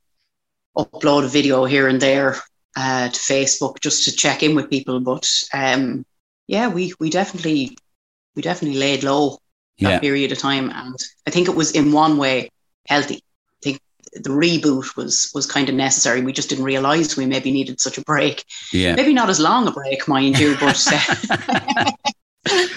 upload 0.77 1.23
a 1.23 1.29
video 1.29 1.63
here 1.63 1.87
and 1.87 2.01
there 2.01 2.35
uh, 2.75 3.07
to 3.07 3.19
Facebook 3.19 3.79
just 3.79 4.03
to 4.05 4.11
check 4.11 4.43
in 4.43 4.53
with 4.53 4.69
people. 4.69 4.99
But 4.99 5.29
um, 5.53 6.05
yeah, 6.47 6.67
we 6.67 6.93
we 6.99 7.09
definitely 7.09 7.77
we 8.35 8.41
definitely 8.41 8.79
laid 8.79 9.03
low 9.03 9.39
that 9.79 9.89
yeah. 9.89 9.99
period 9.99 10.33
of 10.33 10.39
time, 10.39 10.69
and 10.69 10.99
I 11.25 11.31
think 11.31 11.47
it 11.47 11.55
was 11.55 11.71
in 11.71 11.93
one 11.93 12.17
way 12.17 12.49
healthy 12.85 13.23
the 14.13 14.29
reboot 14.29 14.95
was 14.95 15.31
was 15.33 15.45
kind 15.45 15.69
of 15.69 15.75
necessary. 15.75 16.21
We 16.21 16.33
just 16.33 16.49
didn't 16.49 16.65
realize 16.65 17.15
we 17.15 17.25
maybe 17.25 17.51
needed 17.51 17.79
such 17.79 17.97
a 17.97 18.01
break. 18.01 18.45
Yeah, 18.71 18.95
maybe 18.95 19.13
not 19.13 19.29
as 19.29 19.39
long 19.39 19.67
a 19.67 19.71
break, 19.71 20.07
mind 20.07 20.37
you, 20.39 20.55
but. 20.59 20.85
Uh, 20.87 21.91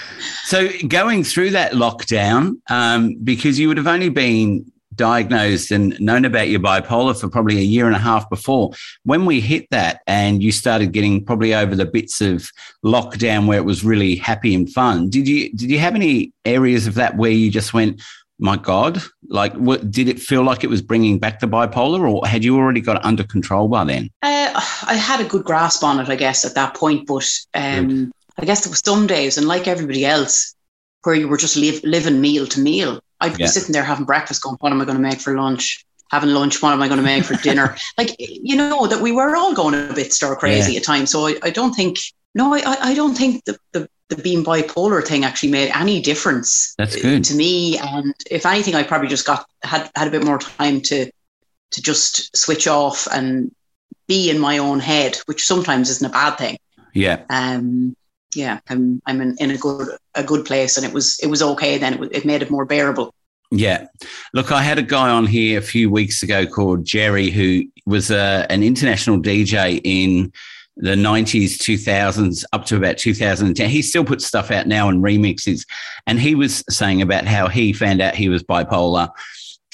so 0.45 0.69
going 0.89 1.25
through 1.25 1.51
that 1.51 1.73
lockdown, 1.73 2.61
um, 2.71 3.17
because 3.23 3.59
you 3.59 3.69
would 3.69 3.79
have 3.79 3.87
only 3.87 4.11
been 4.11 4.71
diagnosed 4.97 5.71
and 5.71 5.99
known 6.01 6.25
about 6.25 6.49
your 6.49 6.61
bipolar 6.61 7.19
for 7.19 7.29
probably 7.29 7.59
a 7.59 7.63
year 7.63 7.87
and 7.87 7.97
a 7.97 8.01
half 8.01 8.29
before. 8.31 8.73
When 9.05 9.27
we 9.27 9.41
hit 9.41 9.67
that 9.71 10.01
and 10.07 10.43
you 10.43 10.53
started 10.53 10.93
getting 10.93 11.25
probably 11.25 11.55
over 11.55 11.75
the 11.75 11.87
bits 11.87 12.21
of 12.21 12.51
lockdown 12.85 13.47
where 13.47 13.59
it 13.59 13.65
was 13.65 13.85
really 13.85 14.17
happy 14.17 14.55
and 14.55 14.71
fun, 14.73 15.11
did 15.11 15.29
you 15.29 15.51
did 15.53 15.71
you 15.71 15.79
have 15.79 15.95
any 15.95 16.33
areas 16.45 16.87
of 16.87 16.95
that 16.95 17.17
where 17.17 17.31
you 17.31 17.51
just 17.51 17.75
went, 17.75 18.03
my 18.39 18.57
God, 18.57 19.01
like, 19.29 19.55
what, 19.55 19.91
did 19.91 20.09
it 20.09 20.19
feel 20.19 20.43
like 20.43 20.65
it 20.65 20.71
was 20.71 20.83
bringing 20.83 21.19
back 21.19 21.41
the 21.41 21.47
bipolar, 21.47 22.11
or 22.11 22.27
had 22.27 22.45
you 22.45 22.57
already 22.57 22.81
got 22.81 22.97
it 22.97 23.05
under 23.05 23.23
control 23.25 23.69
by 23.69 23.85
then? 23.85 24.11
Uh, 24.23 24.51
I 24.87 24.95
had 24.95 25.21
a 25.21 25.29
good 25.29 25.45
grasp 25.45 25.85
on 25.85 26.01
it, 26.01 26.09
I 26.09 26.17
guess, 26.17 26.45
at 26.45 26.55
that 26.55 26.75
point. 26.75 27.07
But 27.07 27.29
um, 27.55 28.13
I 28.39 28.45
guess 28.45 28.65
there 28.65 28.71
were 28.71 28.77
some 28.77 29.07
days, 29.07 29.39
and 29.39 29.47
like 29.47 29.69
everybody 29.69 30.05
else, 30.05 30.55
where 31.03 31.15
you 31.15 31.29
were 31.29 31.37
just 31.37 31.57
live, 31.57 31.83
living 31.85 32.21
meal 32.21 32.47
to 32.49 32.61
meal. 32.61 33.01
I'd 33.21 33.37
be 33.37 33.47
sitting 33.47 33.73
there 33.73 33.85
having 33.85 34.05
breakfast, 34.05 34.43
going, 34.43 34.57
"What 34.61 34.73
am 34.73 34.81
I 34.81 34.85
going 34.85 34.97
to 34.97 35.03
make 35.03 35.21
for 35.21 35.37
lunch?" 35.37 35.85
Having 36.11 36.31
lunch, 36.31 36.63
what 36.63 36.73
am 36.73 36.83
I 36.83 36.87
going 36.87 36.99
to 36.99 37.05
make 37.05 37.25
for 37.25 37.35
dinner? 37.35 37.77
like, 37.99 38.15
you 38.19 38.55
know, 38.55 38.87
that 38.87 39.01
we 39.01 39.11
were 39.11 39.35
all 39.35 39.55
going 39.55 39.75
a 39.75 39.93
bit 39.95 40.13
stir 40.13 40.37
crazy 40.37 40.73
yeah. 40.73 40.79
at 40.79 40.85
times. 40.85 41.11
So 41.11 41.27
I, 41.27 41.37
I 41.43 41.51
don't 41.51 41.73
think, 41.73 41.97
no, 42.35 42.55
I, 42.55 42.77
I 42.81 42.95
don't 42.95 43.17
think 43.17 43.43
the, 43.47 43.57
the 43.73 43.89
the 44.17 44.23
being 44.23 44.45
bipolar 44.45 45.05
thing 45.07 45.25
actually 45.25 45.51
made 45.51 45.71
any 45.75 46.01
difference 46.01 46.75
That's 46.79 47.01
good. 47.01 47.25
to 47.25 47.35
me. 47.35 47.79
And 47.79 48.15
if 48.31 48.47
anything, 48.47 48.75
I 48.75 48.83
probably 48.83 49.09
just 49.09 49.27
got 49.27 49.47
had 49.63 49.91
had 49.95 50.09
a 50.09 50.11
bit 50.11 50.25
more 50.25 50.39
time 50.39 50.81
to 50.83 51.11
to 51.73 51.83
just 51.83 52.37
switch 52.37 52.67
off 52.69 53.09
and 53.11 53.55
be 54.07 54.31
in 54.31 54.39
my 54.39 54.59
own 54.59 54.81
head, 54.81 55.17
which 55.27 55.45
sometimes 55.45 55.91
isn't 55.91 56.07
a 56.09 56.13
bad 56.13 56.37
thing. 56.37 56.59
Yeah. 56.93 57.23
Um. 57.31 57.97
Yeah. 58.35 58.61
I'm 58.69 59.03
I'm 59.07 59.21
in, 59.21 59.37
in 59.39 59.51
a 59.51 59.59
good 59.59 59.89
a 60.15 60.23
good 60.23 60.45
place, 60.45 60.77
and 60.77 60.87
it 60.87 60.93
was 60.93 61.19
it 61.21 61.27
was 61.27 61.43
okay. 61.43 61.79
Then 61.79 62.03
it, 62.03 62.17
it 62.17 62.25
made 62.25 62.43
it 62.43 62.51
more 62.51 62.65
bearable. 62.65 63.15
Yeah. 63.51 63.87
Look, 64.33 64.51
I 64.51 64.63
had 64.63 64.79
a 64.79 64.83
guy 64.83 65.11
on 65.11 65.27
here 65.27 65.59
a 65.59 65.63
few 65.63 65.91
weeks 65.91 66.23
ago 66.23 66.45
called 66.47 66.85
Jerry, 66.85 67.31
who 67.31 67.65
was 67.87 68.11
a, 68.11 68.19
uh, 68.19 68.47
an 68.51 68.63
international 68.63 69.21
DJ 69.21 69.81
in 69.85 70.33
the 70.77 70.95
90s, 70.95 71.57
2000s, 71.57 72.45
up 72.53 72.65
to 72.67 72.77
about 72.77 72.99
2010. 72.99 73.71
He 73.71 73.83
still 73.83 74.05
puts 74.05 74.27
stuff 74.27 74.51
out 74.51 74.67
now 74.67 74.89
and 74.89 75.03
remixes. 75.03 75.67
And 76.07 76.19
he 76.19 76.35
was 76.35 76.65
saying 76.69 77.03
about 77.03 77.27
how 77.27 77.49
he 77.49 77.73
found 77.73 78.01
out 78.01 78.15
he 78.15 78.29
was 78.29 78.43
bipolar. 78.43 79.11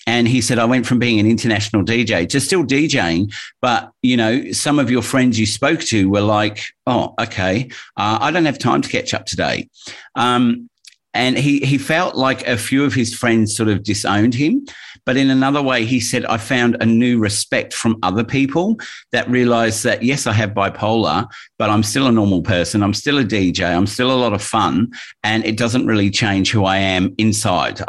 And 0.06 0.26
he 0.26 0.40
said, 0.40 0.58
I 0.58 0.64
went 0.64 0.86
from 0.86 0.98
being 0.98 1.20
an 1.20 1.26
international 1.26 1.84
DJ 1.84 2.28
to 2.30 2.40
still 2.40 2.64
DJing. 2.64 3.32
But, 3.60 3.90
you 4.02 4.16
know, 4.16 4.50
some 4.52 4.78
of 4.78 4.90
your 4.90 5.02
friends 5.02 5.38
you 5.38 5.46
spoke 5.46 5.80
to 5.82 6.10
were 6.10 6.20
like, 6.20 6.62
oh, 6.86 7.14
okay, 7.20 7.70
uh, 7.96 8.18
I 8.20 8.30
don't 8.30 8.46
have 8.46 8.58
time 8.58 8.82
to 8.82 8.88
catch 8.88 9.14
up 9.14 9.26
today. 9.26 9.68
Um, 10.14 10.68
and 11.14 11.36
he, 11.36 11.58
he 11.60 11.76
felt 11.78 12.14
like 12.14 12.46
a 12.46 12.56
few 12.56 12.84
of 12.84 12.94
his 12.94 13.14
friends 13.14 13.56
sort 13.56 13.68
of 13.68 13.82
disowned 13.82 14.34
him. 14.34 14.64
But 15.06 15.16
in 15.16 15.30
another 15.30 15.62
way, 15.62 15.84
he 15.84 15.98
said, 15.98 16.24
I 16.26 16.36
found 16.36 16.76
a 16.80 16.86
new 16.86 17.18
respect 17.18 17.74
from 17.74 17.98
other 18.02 18.22
people 18.22 18.76
that 19.12 19.28
realized 19.28 19.82
that, 19.84 20.02
yes, 20.02 20.26
I 20.26 20.32
have 20.32 20.50
bipolar, 20.50 21.26
but 21.58 21.70
I'm 21.70 21.82
still 21.82 22.06
a 22.06 22.12
normal 22.12 22.42
person. 22.42 22.82
I'm 22.82 22.94
still 22.94 23.18
a 23.18 23.24
DJ. 23.24 23.64
I'm 23.74 23.86
still 23.86 24.12
a 24.12 24.14
lot 24.20 24.32
of 24.32 24.42
fun. 24.42 24.92
And 25.24 25.44
it 25.44 25.56
doesn't 25.56 25.86
really 25.86 26.10
change 26.10 26.52
who 26.52 26.64
I 26.64 26.76
am 26.76 27.14
inside. 27.18 27.80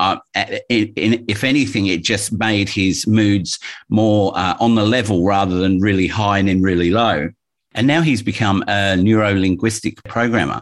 If 0.70 1.44
anything, 1.44 1.88
it 1.88 2.04
just 2.04 2.32
made 2.32 2.70
his 2.70 3.06
moods 3.06 3.60
more 3.90 4.32
uh, 4.36 4.56
on 4.60 4.76
the 4.76 4.86
level 4.86 5.24
rather 5.26 5.58
than 5.58 5.80
really 5.80 6.08
high 6.08 6.40
and 6.40 6.48
then 6.48 6.62
really 6.62 6.92
low. 6.92 7.30
And 7.74 7.88
now 7.88 8.02
he's 8.02 8.22
become 8.22 8.64
a 8.68 8.98
neuro 8.98 9.34
linguistic 9.34 10.04
programmer 10.04 10.62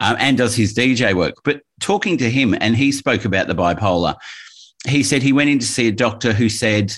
um, 0.00 0.16
and 0.18 0.36
does 0.36 0.54
his 0.54 0.74
DJ 0.74 1.14
work. 1.14 1.34
But 1.44 1.62
talking 1.80 2.18
to 2.18 2.30
him, 2.30 2.54
and 2.60 2.76
he 2.76 2.92
spoke 2.92 3.24
about 3.24 3.46
the 3.46 3.54
bipolar, 3.54 4.16
he 4.86 5.02
said 5.02 5.22
he 5.22 5.32
went 5.32 5.50
in 5.50 5.58
to 5.60 5.66
see 5.66 5.88
a 5.88 5.92
doctor 5.92 6.32
who 6.32 6.48
said, 6.48 6.92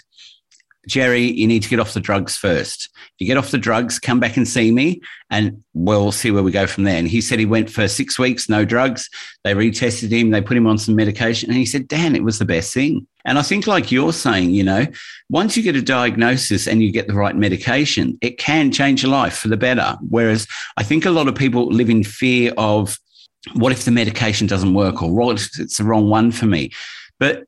Jerry, 0.86 1.22
you 1.22 1.46
need 1.46 1.62
to 1.62 1.68
get 1.68 1.80
off 1.80 1.94
the 1.94 2.00
drugs 2.00 2.36
first. 2.36 2.90
If 2.94 3.12
you 3.18 3.26
get 3.26 3.36
off 3.36 3.50
the 3.50 3.58
drugs, 3.58 3.98
come 3.98 4.20
back 4.20 4.36
and 4.36 4.46
see 4.46 4.70
me, 4.70 5.00
and 5.30 5.62
we'll 5.72 6.12
see 6.12 6.30
where 6.30 6.42
we 6.42 6.50
go 6.50 6.66
from 6.66 6.84
there. 6.84 6.98
And 6.98 7.08
he 7.08 7.20
said 7.20 7.38
he 7.38 7.46
went 7.46 7.70
for 7.70 7.88
six 7.88 8.18
weeks, 8.18 8.48
no 8.48 8.64
drugs. 8.64 9.08
They 9.44 9.54
retested 9.54 10.10
him, 10.10 10.30
they 10.30 10.42
put 10.42 10.56
him 10.56 10.66
on 10.66 10.78
some 10.78 10.94
medication, 10.94 11.48
and 11.48 11.58
he 11.58 11.66
said, 11.66 11.88
Dan, 11.88 12.14
it 12.14 12.24
was 12.24 12.38
the 12.38 12.44
best 12.44 12.74
thing. 12.74 13.06
And 13.24 13.38
I 13.38 13.42
think, 13.42 13.66
like 13.66 13.90
you're 13.90 14.12
saying, 14.12 14.50
you 14.50 14.62
know, 14.62 14.86
once 15.30 15.56
you 15.56 15.62
get 15.62 15.76
a 15.76 15.82
diagnosis 15.82 16.66
and 16.66 16.82
you 16.82 16.92
get 16.92 17.06
the 17.06 17.14
right 17.14 17.34
medication, 17.34 18.18
it 18.20 18.38
can 18.38 18.70
change 18.70 19.02
your 19.02 19.12
life 19.12 19.36
for 19.36 19.48
the 19.48 19.56
better. 19.56 19.96
Whereas 20.08 20.46
I 20.76 20.82
think 20.82 21.06
a 21.06 21.10
lot 21.10 21.28
of 21.28 21.34
people 21.34 21.66
live 21.66 21.88
in 21.88 22.04
fear 22.04 22.52
of 22.58 22.98
what 23.54 23.72
if 23.72 23.84
the 23.84 23.90
medication 23.90 24.46
doesn't 24.46 24.74
work 24.74 25.02
or 25.02 25.10
what 25.10 25.40
if 25.40 25.58
it's 25.58 25.78
the 25.78 25.84
wrong 25.84 26.10
one 26.10 26.32
for 26.32 26.46
me? 26.46 26.70
But 27.18 27.44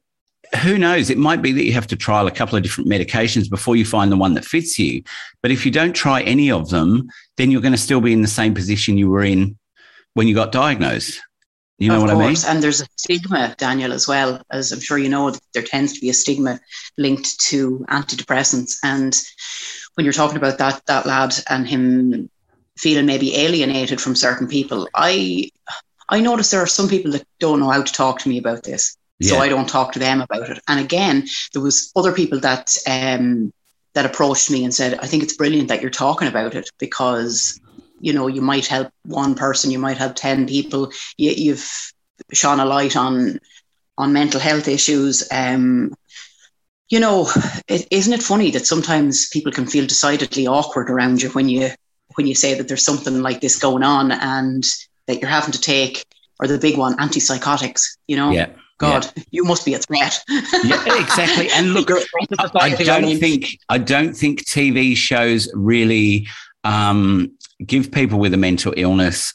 who 0.63 0.79
knows? 0.79 1.11
It 1.11 1.19
might 1.19 1.43
be 1.43 1.53
that 1.53 1.65
you 1.65 1.73
have 1.73 1.87
to 1.89 1.97
trial 1.97 2.27
a 2.27 2.31
couple 2.31 2.57
of 2.57 2.63
different 2.63 2.89
medications 2.89 3.51
before 3.51 3.77
you 3.77 3.85
find 3.85 4.13
the 4.13 4.17
one 4.17 4.35
that 4.35 4.45
fits 4.45 4.79
you. 4.79 5.03
But 5.43 5.51
if 5.51 5.67
you 5.67 5.73
don't 5.73 5.93
try 5.93 6.23
any 6.23 6.51
of 6.51 6.71
them, 6.71 7.09
then 7.37 7.51
you're 7.51 7.61
going 7.61 7.73
to 7.73 7.79
still 7.79 8.01
be 8.01 8.13
in 8.13 8.23
the 8.23 8.29
same 8.29 8.55
position 8.55 8.97
you 8.97 9.11
were 9.11 9.25
in 9.25 9.59
when 10.15 10.29
you 10.29 10.35
got 10.35 10.53
diagnosed. 10.53 11.21
You 11.79 11.89
know 11.89 11.97
of 11.97 12.03
what 12.03 12.11
course. 12.11 12.45
I 12.45 12.49
mean? 12.49 12.57
And 12.57 12.63
there's 12.63 12.81
a 12.81 12.87
stigma, 12.97 13.55
Daniel, 13.59 13.93
as 13.93 14.09
well. 14.09 14.41
As 14.51 14.73
I'm 14.73 14.81
sure 14.81 14.99
you 14.99 15.11
know, 15.11 15.35
there 15.53 15.63
tends 15.63 15.93
to 15.93 16.01
be 16.01 16.09
a 16.09 16.15
stigma 16.15 16.59
linked 16.97 17.39
to 17.41 17.85
antidepressants. 17.91 18.79
And 18.83 19.15
when 19.95 20.05
you're 20.05 20.13
talking 20.13 20.39
about 20.39 20.59
that 20.59 20.85
that 20.87 21.07
lad 21.07 21.35
and 21.51 21.69
him 21.69 22.31
feeling 22.79 23.07
maybe 23.07 23.37
alienated 23.37 24.01
from 24.01 24.15
certain 24.15 24.49
people, 24.49 24.89
I 24.95 25.51
I 26.09 26.21
notice 26.21 26.51
there 26.51 26.63
are 26.63 26.67
some 26.67 26.89
people 26.89 27.13
that 27.13 27.27
don't 27.41 27.61
know 27.61 27.71
how 27.71 27.83
to 27.83 27.93
talk 27.93 28.21
to 28.21 28.29
me 28.29 28.39
about 28.39 28.63
this. 28.63 28.97
Yeah. 29.19 29.33
So 29.33 29.39
I 29.39 29.49
don't 29.49 29.69
talk 29.69 29.93
to 29.93 29.99
them 29.99 30.21
about 30.21 30.49
it. 30.49 30.59
And 30.69 30.81
again, 30.81 31.27
there 31.53 31.63
was 31.63 31.91
other 31.97 32.13
people 32.13 32.41
that 32.41 32.75
um, 32.87 33.53
that 33.95 34.07
approached 34.07 34.51
me 34.51 34.65
and 34.65 34.75
said, 34.75 34.99
"I 35.01 35.07
think 35.07 35.23
it's 35.23 35.37
brilliant 35.37 35.69
that 35.69 35.83
you're 35.83 35.91
talking 35.91 36.29
about 36.29 36.55
it 36.55 36.71
because 36.79 37.61
you 38.01 38.13
know 38.13 38.27
you 38.27 38.43
might 38.43 38.67
help 38.67 38.91
one 39.05 39.35
person, 39.35 39.71
you 39.71 39.79
might 39.79 39.99
help 39.99 40.15
ten 40.15 40.47
people. 40.47 40.93
You, 41.17 41.31
you've 41.31 41.93
shone 42.33 42.61
a 42.61 42.65
light 42.65 42.97
on 42.97 43.41
on 43.99 44.13
mental 44.13 44.41
health 44.41 44.69
issues." 44.69 45.27
Um, 45.31 45.95
you 46.89 47.01
know, 47.01 47.29
is 47.69 47.87
isn't 47.91 48.13
it 48.13 48.23
funny 48.23 48.51
that 48.53 48.67
sometimes 48.67 49.29
people 49.29 49.53
can 49.53 49.67
feel 49.67 49.87
decidedly 49.87 50.47
awkward 50.47 50.91
around 50.91 51.23
you 51.23 51.31
when 51.31 51.49
you 51.49 51.71
when 52.15 52.27
you 52.27 52.35
say 52.35 52.55
that 52.55 52.69
there's 52.69 52.85
something 52.85 53.23
like 53.23 53.41
this 53.41 53.59
going 53.59 53.83
on 53.83 54.13
and 54.13 54.65
that 55.07 55.21
you're 55.21 55.31
having 55.31 55.53
to 55.53 55.61
take, 55.61 56.05
or 56.41 56.47
the 56.47 56.59
big 56.59 56.79
one, 56.79 56.97
antipsychotics. 56.97 57.99
You 58.07 58.17
know, 58.17 58.31
yeah 58.31 58.49
God, 58.79 59.11
yeah. 59.17 59.23
you 59.31 59.45
must 59.45 59.65
be 59.65 59.75
a 59.75 59.79
threat. 59.79 60.23
yeah, 60.29 61.01
exactly. 61.01 61.49
And 61.51 61.73
look, 61.75 61.91
I, 62.39 62.47
I, 62.57 62.71
don't 62.75 63.19
think 63.19 63.59
I 63.69 63.79
don't 63.79 64.15
think 64.15 64.45
TV 64.45 64.97
shows 64.97 65.49
really 65.55 66.27
um, 66.65 67.33
give 67.65 67.91
people 67.91 68.19
with 68.19 68.35
a 68.35 68.39
mental 68.39 68.75
illness 68.77 69.33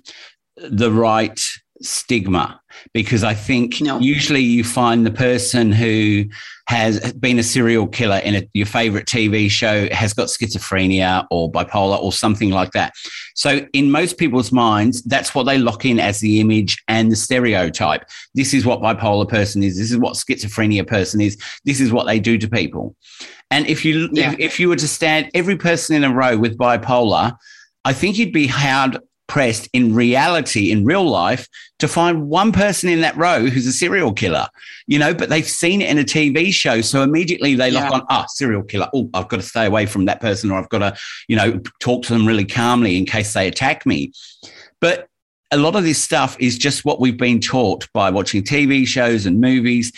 the 0.57 0.91
right 0.91 1.39
stigma 1.81 2.62
because 2.93 3.23
I 3.23 3.34
think 3.34 3.81
no. 3.81 3.99
usually 3.99 4.41
you 4.41 4.63
find 4.63 5.05
the 5.05 5.12
person 5.12 5.71
who 5.71 6.25
has 6.67 7.13
been 7.13 7.39
a 7.39 7.43
serial 7.43 7.88
killer 7.88 8.17
in 8.17 8.36
a, 8.36 8.49
your 8.53 8.65
favorite 8.65 9.07
TV 9.07 9.49
show 9.49 9.89
has 9.91 10.13
got 10.13 10.27
schizophrenia 10.27 11.25
or 11.31 11.51
bipolar 11.51 12.01
or 12.01 12.13
something 12.13 12.51
like 12.51 12.71
that. 12.71 12.93
So, 13.36 13.65
in 13.73 13.91
most 13.91 14.17
people's 14.17 14.51
minds, 14.51 15.01
that's 15.03 15.36
what 15.36 15.43
they 15.43 15.57
lock 15.57 15.84
in 15.86 15.99
as 15.99 16.19
the 16.19 16.39
image 16.39 16.77
and 16.88 17.12
the 17.12 17.15
stereotype. 17.15 18.05
This 18.36 18.53
is 18.53 18.65
what 18.65 18.79
bipolar 18.79 19.27
person 19.27 19.63
is. 19.63 19.77
This 19.77 19.91
is 19.91 19.97
what 19.97 20.13
schizophrenia 20.13 20.88
person 20.88 21.19
is. 21.19 21.38
This 21.65 21.81
is 21.81 21.91
what 21.91 22.05
they 22.05 22.19
do 22.19 22.38
to 22.38 22.47
people. 22.47 22.95
And 23.49 23.67
if 23.67 23.84
you 23.84 24.10
yeah. 24.13 24.31
if, 24.31 24.39
if 24.39 24.60
you 24.60 24.69
were 24.69 24.77
to 24.77 24.88
stand 24.88 25.29
every 25.34 25.57
person 25.57 25.95
in 25.95 26.03
a 26.03 26.13
row 26.13 26.38
with 26.38 26.57
bipolar, 26.57 27.36
I 27.85 27.93
think 27.93 28.17
you'd 28.17 28.33
be 28.33 28.47
hard 28.47 28.99
pressed 29.31 29.69
in 29.71 29.95
reality, 29.95 30.71
in 30.71 30.83
real 30.83 31.05
life, 31.05 31.47
to 31.79 31.87
find 31.87 32.27
one 32.27 32.51
person 32.51 32.89
in 32.89 32.99
that 32.99 33.15
row 33.15 33.45
who's 33.45 33.65
a 33.65 33.71
serial 33.71 34.11
killer, 34.11 34.45
you 34.87 34.99
know, 34.99 35.13
but 35.13 35.29
they've 35.29 35.47
seen 35.47 35.81
it 35.81 35.89
in 35.89 35.97
a 35.97 36.03
TV 36.03 36.53
show. 36.53 36.81
So 36.81 37.01
immediately 37.01 37.55
they 37.55 37.69
yeah. 37.69 37.83
lock 37.83 37.93
on, 37.93 38.01
ah, 38.09 38.23
oh, 38.23 38.25
serial 38.27 38.61
killer. 38.61 38.89
Oh, 38.93 39.09
I've 39.13 39.29
got 39.29 39.37
to 39.37 39.45
stay 39.45 39.65
away 39.65 39.85
from 39.85 40.03
that 40.03 40.19
person 40.19 40.51
or 40.51 40.59
I've 40.59 40.67
got 40.67 40.79
to, 40.79 40.97
you 41.29 41.37
know, 41.37 41.61
talk 41.79 42.03
to 42.03 42.13
them 42.13 42.27
really 42.27 42.43
calmly 42.43 42.97
in 42.97 43.05
case 43.05 43.33
they 43.33 43.47
attack 43.47 43.85
me. 43.85 44.11
But 44.81 45.07
a 45.51 45.57
lot 45.57 45.77
of 45.77 45.85
this 45.85 46.03
stuff 46.03 46.35
is 46.37 46.57
just 46.57 46.83
what 46.83 46.99
we've 46.99 47.17
been 47.17 47.39
taught 47.39 47.87
by 47.93 48.09
watching 48.09 48.43
TV 48.43 48.85
shows 48.85 49.25
and 49.25 49.39
movies. 49.39 49.93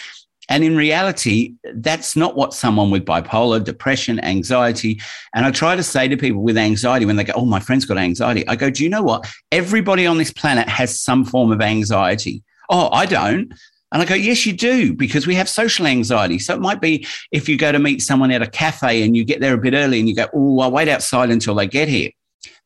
And 0.49 0.63
in 0.63 0.75
reality, 0.75 1.53
that's 1.75 2.15
not 2.15 2.35
what 2.35 2.53
someone 2.53 2.91
with 2.91 3.05
bipolar, 3.05 3.63
depression, 3.63 4.23
anxiety, 4.23 4.99
and 5.33 5.45
I 5.45 5.51
try 5.51 5.75
to 5.75 5.83
say 5.83 6.07
to 6.07 6.17
people 6.17 6.41
with 6.41 6.57
anxiety 6.57 7.05
when 7.05 7.15
they 7.15 7.23
go, 7.23 7.33
Oh, 7.35 7.45
my 7.45 7.59
friend's 7.59 7.85
got 7.85 7.97
anxiety, 7.97 8.47
I 8.47 8.55
go, 8.55 8.69
Do 8.69 8.83
you 8.83 8.89
know 8.89 9.03
what? 9.03 9.25
Everybody 9.51 10.05
on 10.05 10.17
this 10.17 10.31
planet 10.33 10.67
has 10.69 10.99
some 10.99 11.25
form 11.25 11.51
of 11.51 11.61
anxiety. 11.61 12.43
Oh, 12.69 12.89
I 12.91 13.05
don't. 13.05 13.53
And 13.93 14.01
I 14.01 14.05
go, 14.05 14.15
yes, 14.15 14.43
you 14.47 14.53
do, 14.53 14.91
because 14.91 15.27
we 15.27 15.35
have 15.35 15.47
social 15.47 15.85
anxiety. 15.85 16.39
So 16.39 16.55
it 16.55 16.59
might 16.59 16.81
be 16.81 17.05
if 17.31 17.47
you 17.47 17.59
go 17.59 17.71
to 17.71 17.77
meet 17.77 18.01
someone 18.01 18.31
at 18.31 18.41
a 18.41 18.47
cafe 18.47 19.03
and 19.03 19.15
you 19.15 19.23
get 19.23 19.39
there 19.39 19.53
a 19.53 19.57
bit 19.57 19.75
early 19.75 19.99
and 19.99 20.09
you 20.09 20.15
go, 20.15 20.27
oh, 20.33 20.59
I'll 20.61 20.71
wait 20.71 20.87
outside 20.87 21.29
until 21.29 21.53
they 21.53 21.67
get 21.67 21.87
here. 21.87 22.09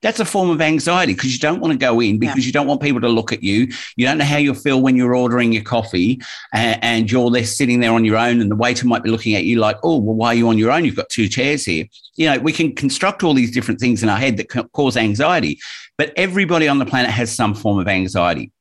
That's 0.02 0.20
a 0.20 0.26
form 0.26 0.50
of 0.50 0.62
anxiety 0.62 1.14
because 1.14 1.34
you 1.34 1.40
don't 1.40 1.60
want 1.60 1.72
to 1.72 1.78
go 1.78 2.00
in 2.00 2.20
because 2.20 2.38
yeah. 2.38 2.46
you 2.46 2.52
don't 2.52 2.68
want 2.68 2.82
people 2.82 3.02
to 3.02 3.10
look 3.10 3.32
at 3.32 3.42
you. 3.42 3.68
You 3.96 4.06
don't 4.06 4.20
know 4.20 4.26
how 4.26 4.38
you 4.38 4.54
feel 4.54 4.82
when 4.82 4.96
you're 4.96 5.16
ordering 5.16 5.52
your 5.52 5.64
coffee 5.64 6.22
and, 6.54 6.84
and, 6.84 7.12
you're 7.12 7.32
there 7.32 7.46
sitting 7.46 7.80
there 7.80 7.92
on 7.92 8.06
your 8.06 8.18
own 8.18 8.42
and 8.42 8.52
the 8.52 8.56
waiter 8.56 8.86
might 8.86 9.04
be 9.04 9.10
looking 9.10 9.36
at 9.36 9.46
you 9.46 9.60
like, 9.60 9.78
oh, 9.84 9.98
well, 9.98 10.16
why 10.16 10.28
are 10.28 10.36
you 10.36 10.50
on 10.50 10.58
your 10.58 10.72
own? 10.72 10.86
You've 10.86 10.96
got 10.96 11.10
two 11.10 11.28
chairs 11.28 11.66
here. 11.66 11.86
You 12.16 12.30
know, 12.30 12.40
we 12.40 12.52
can 12.52 12.76
construct 12.76 13.24
all 13.24 13.34
these 13.34 13.52
different 13.52 13.80
things 13.80 14.04
in 14.04 14.10
our 14.10 14.18
head 14.18 14.38
that 14.38 14.50
cause 14.74 14.98
anxiety, 14.98 15.60
but 15.98 16.14
everybody 16.16 16.68
on 16.68 16.80
the 16.80 16.86
planet 16.86 17.12
has 17.12 17.34
some 17.34 17.56
form 17.56 17.80
of 17.80 17.88
anxiety. 17.88 18.52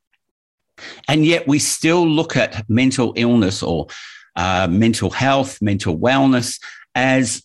And 1.09 1.25
yet 1.25 1.47
we 1.47 1.59
still 1.59 2.07
look 2.07 2.37
at 2.37 2.69
mental 2.69 3.13
illness 3.17 3.63
or 3.63 3.89
uh, 4.37 4.69
mental 4.71 5.11
health, 5.11 5.61
mental 5.61 5.99
wellness 5.99 6.61
as 6.95 7.43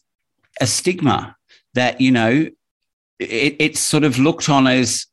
a 0.60 0.68
stigma 0.68 1.36
that, 1.74 2.02
you 2.02 2.12
know, 2.12 2.50
it, 3.22 3.56
it's 3.60 3.80
sort 3.80 4.04
of 4.04 4.18
looked 4.20 4.50
on 4.50 4.68
as 4.68 5.06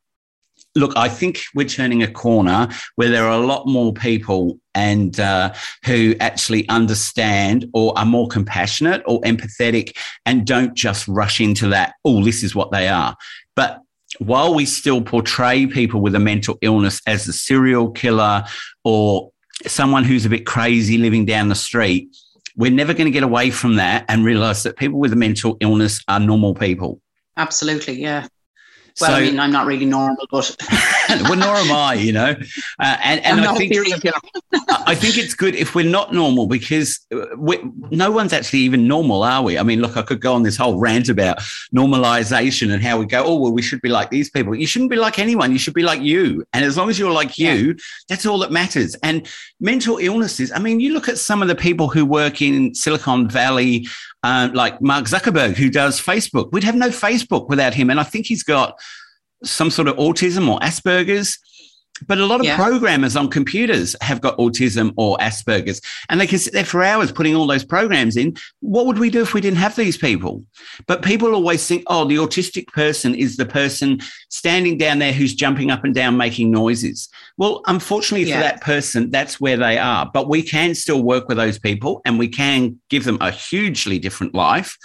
look, 0.74 0.92
I 0.96 1.08
think 1.08 1.40
we're 1.54 1.66
turning 1.66 2.02
a 2.02 2.10
corner 2.10 2.68
where 2.96 3.08
there 3.08 3.24
are 3.24 3.42
a 3.42 3.46
lot 3.46 3.66
more 3.66 3.92
people 3.92 4.58
and 4.74 5.18
uh, 5.18 5.52
who 5.84 6.14
actually 6.20 6.68
understand 6.68 7.66
or 7.74 7.98
are 7.98 8.04
more 8.04 8.28
compassionate 8.28 9.02
or 9.06 9.20
empathetic 9.22 9.96
and 10.24 10.46
don't 10.46 10.74
just 10.74 11.08
rush 11.08 11.40
into 11.40 11.68
that. 11.68 11.94
Oh, 12.04 12.22
this 12.22 12.42
is 12.42 12.54
what 12.54 12.70
they 12.70 12.88
are. 12.88 13.16
But 13.56 13.80
while 14.18 14.54
we 14.54 14.66
still 14.66 15.02
portray 15.02 15.66
people 15.66 16.00
with 16.00 16.14
a 16.14 16.20
mental 16.20 16.58
illness 16.62 17.00
as 17.06 17.26
a 17.28 17.32
serial 17.32 17.90
killer 17.90 18.44
or 18.84 19.30
someone 19.66 20.04
who's 20.04 20.24
a 20.24 20.30
bit 20.30 20.46
crazy 20.46 20.98
living 20.98 21.24
down 21.24 21.48
the 21.48 21.54
street, 21.54 22.16
we're 22.56 22.70
never 22.70 22.94
going 22.94 23.06
to 23.06 23.12
get 23.12 23.22
away 23.22 23.50
from 23.50 23.76
that 23.76 24.04
and 24.08 24.24
realize 24.24 24.62
that 24.62 24.76
people 24.76 24.98
with 24.98 25.12
a 25.12 25.16
mental 25.16 25.56
illness 25.60 26.02
are 26.08 26.20
normal 26.20 26.54
people. 26.54 27.00
Absolutely, 27.38 28.02
yeah. 28.02 28.26
Well, 29.00 29.10
so, 29.10 29.16
I 29.16 29.20
mean, 29.20 29.38
I'm 29.38 29.52
not 29.52 29.66
really 29.66 29.86
normal, 29.86 30.26
but 30.30 30.56
well, 31.22 31.36
nor 31.36 31.56
am 31.56 31.72
I, 31.72 31.94
you 31.94 32.12
know. 32.12 32.34
Uh, 32.78 32.96
and 33.02 33.24
and 33.24 33.40
I 33.40 33.54
think 33.54 33.74
I 34.86 34.94
think 34.94 35.16
it's 35.16 35.34
good 35.34 35.54
if 35.54 35.74
we're 35.74 35.88
not 35.88 36.12
normal 36.12 36.46
because 36.46 37.06
we, 37.36 37.58
no 37.90 38.10
one's 38.10 38.32
actually 38.32 38.60
even 38.60 38.86
normal, 38.86 39.22
are 39.22 39.42
we? 39.42 39.58
I 39.58 39.62
mean, 39.62 39.80
look, 39.80 39.96
I 39.96 40.02
could 40.02 40.20
go 40.20 40.34
on 40.34 40.42
this 40.42 40.56
whole 40.56 40.78
rant 40.78 41.08
about 41.08 41.38
normalization 41.74 42.72
and 42.72 42.82
how 42.82 42.98
we 42.98 43.06
go. 43.06 43.22
Oh 43.24 43.36
well, 43.38 43.52
we 43.52 43.62
should 43.62 43.80
be 43.80 43.88
like 43.88 44.10
these 44.10 44.30
people. 44.30 44.54
You 44.54 44.66
shouldn't 44.66 44.90
be 44.90 44.96
like 44.96 45.18
anyone. 45.18 45.52
You 45.52 45.58
should 45.58 45.74
be 45.74 45.82
like 45.82 46.00
you. 46.00 46.44
And 46.52 46.64
as 46.64 46.76
long 46.76 46.90
as 46.90 46.98
you're 46.98 47.12
like 47.12 47.38
you, 47.38 47.76
that's 48.08 48.26
all 48.26 48.38
that 48.38 48.52
matters. 48.52 48.94
And 49.02 49.28
mental 49.60 49.98
illnesses. 49.98 50.52
I 50.52 50.58
mean, 50.58 50.80
you 50.80 50.92
look 50.92 51.08
at 51.08 51.18
some 51.18 51.42
of 51.42 51.48
the 51.48 51.56
people 51.56 51.88
who 51.88 52.04
work 52.04 52.42
in 52.42 52.74
Silicon 52.74 53.28
Valley 53.28 53.86
uh, 54.22 54.48
like 54.52 54.80
Mark 54.80 55.06
Zuckerberg, 55.06 55.56
who 55.56 55.70
does 55.70 56.00
Facebook. 56.00 56.50
We'd 56.52 56.64
have 56.64 56.74
no 56.74 56.88
Facebook 56.88 57.48
without 57.48 57.74
him. 57.74 57.90
And 57.90 58.00
I 58.00 58.02
think 58.02 58.26
he's 58.26 58.42
got 58.42 58.78
some 59.44 59.70
sort 59.70 59.88
of 59.88 59.96
autism 59.96 60.48
or 60.48 60.58
Asperger's. 60.60 61.38
But 62.06 62.18
a 62.18 62.26
lot 62.26 62.38
of 62.38 62.46
yeah. 62.46 62.54
programmers 62.54 63.16
on 63.16 63.28
computers 63.28 63.96
have 64.00 64.20
got 64.20 64.38
autism 64.38 64.92
or 64.96 65.16
Asperger's, 65.18 65.80
and 66.08 66.20
they 66.20 66.28
can 66.28 66.38
sit 66.38 66.52
there 66.52 66.64
for 66.64 66.84
hours 66.84 67.10
putting 67.10 67.34
all 67.34 67.48
those 67.48 67.64
programs 67.64 68.16
in. 68.16 68.36
What 68.60 68.86
would 68.86 69.00
we 69.00 69.10
do 69.10 69.20
if 69.20 69.34
we 69.34 69.40
didn't 69.40 69.58
have 69.58 69.74
these 69.74 69.96
people? 69.96 70.44
But 70.86 71.02
people 71.02 71.34
always 71.34 71.66
think, 71.66 71.82
oh, 71.88 72.04
the 72.04 72.14
autistic 72.14 72.68
person 72.68 73.16
is 73.16 73.36
the 73.36 73.46
person 73.46 74.00
standing 74.28 74.78
down 74.78 75.00
there 75.00 75.12
who's 75.12 75.34
jumping 75.34 75.72
up 75.72 75.82
and 75.82 75.92
down 75.92 76.16
making 76.16 76.52
noises. 76.52 77.08
Well, 77.36 77.62
unfortunately 77.66 78.28
yeah. 78.28 78.36
for 78.36 78.42
that 78.42 78.60
person, 78.60 79.10
that's 79.10 79.40
where 79.40 79.56
they 79.56 79.76
are. 79.76 80.08
But 80.14 80.28
we 80.28 80.42
can 80.42 80.76
still 80.76 81.02
work 81.02 81.26
with 81.26 81.36
those 81.36 81.58
people 81.58 82.00
and 82.04 82.16
we 82.16 82.28
can 82.28 82.78
give 82.90 83.04
them 83.04 83.18
a 83.20 83.32
hugely 83.32 83.98
different 83.98 84.36
life. 84.36 84.78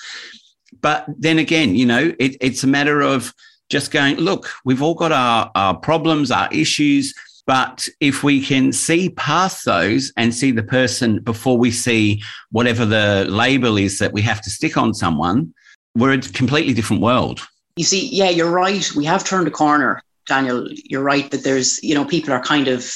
But 0.81 1.05
then 1.19 1.37
again, 1.37 1.75
you 1.75 1.85
know, 1.85 2.11
it, 2.17 2.37
it's 2.41 2.63
a 2.63 2.67
matter 2.67 3.01
of, 3.01 3.35
just 3.73 3.91
going, 3.91 4.15
look, 4.17 4.49
we've 4.63 4.83
all 4.83 4.93
got 4.93 5.11
our, 5.11 5.51
our 5.55 5.75
problems, 5.75 6.31
our 6.31 6.47
issues. 6.53 7.13
But 7.45 7.89
if 7.99 8.23
we 8.23 8.39
can 8.39 8.71
see 8.71 9.09
past 9.09 9.65
those 9.65 10.13
and 10.15 10.33
see 10.33 10.51
the 10.51 10.63
person 10.63 11.19
before 11.19 11.57
we 11.57 11.71
see 11.71 12.21
whatever 12.51 12.85
the 12.85 13.25
label 13.27 13.77
is 13.77 13.97
that 13.99 14.13
we 14.13 14.21
have 14.21 14.41
to 14.43 14.49
stick 14.49 14.77
on 14.77 14.93
someone, 14.93 15.53
we're 15.95 16.13
a 16.13 16.21
completely 16.21 16.73
different 16.73 17.01
world. 17.01 17.41
You 17.75 17.83
see, 17.83 18.07
yeah, 18.07 18.29
you're 18.29 18.51
right. 18.51 18.89
We 18.95 19.05
have 19.05 19.25
turned 19.25 19.47
a 19.47 19.51
corner, 19.51 20.01
Daniel. 20.27 20.69
You're 20.71 21.03
right 21.03 21.29
that 21.31 21.43
there's, 21.43 21.83
you 21.83 21.95
know, 21.95 22.05
people 22.05 22.31
are 22.31 22.43
kind 22.43 22.67
of 22.67 22.89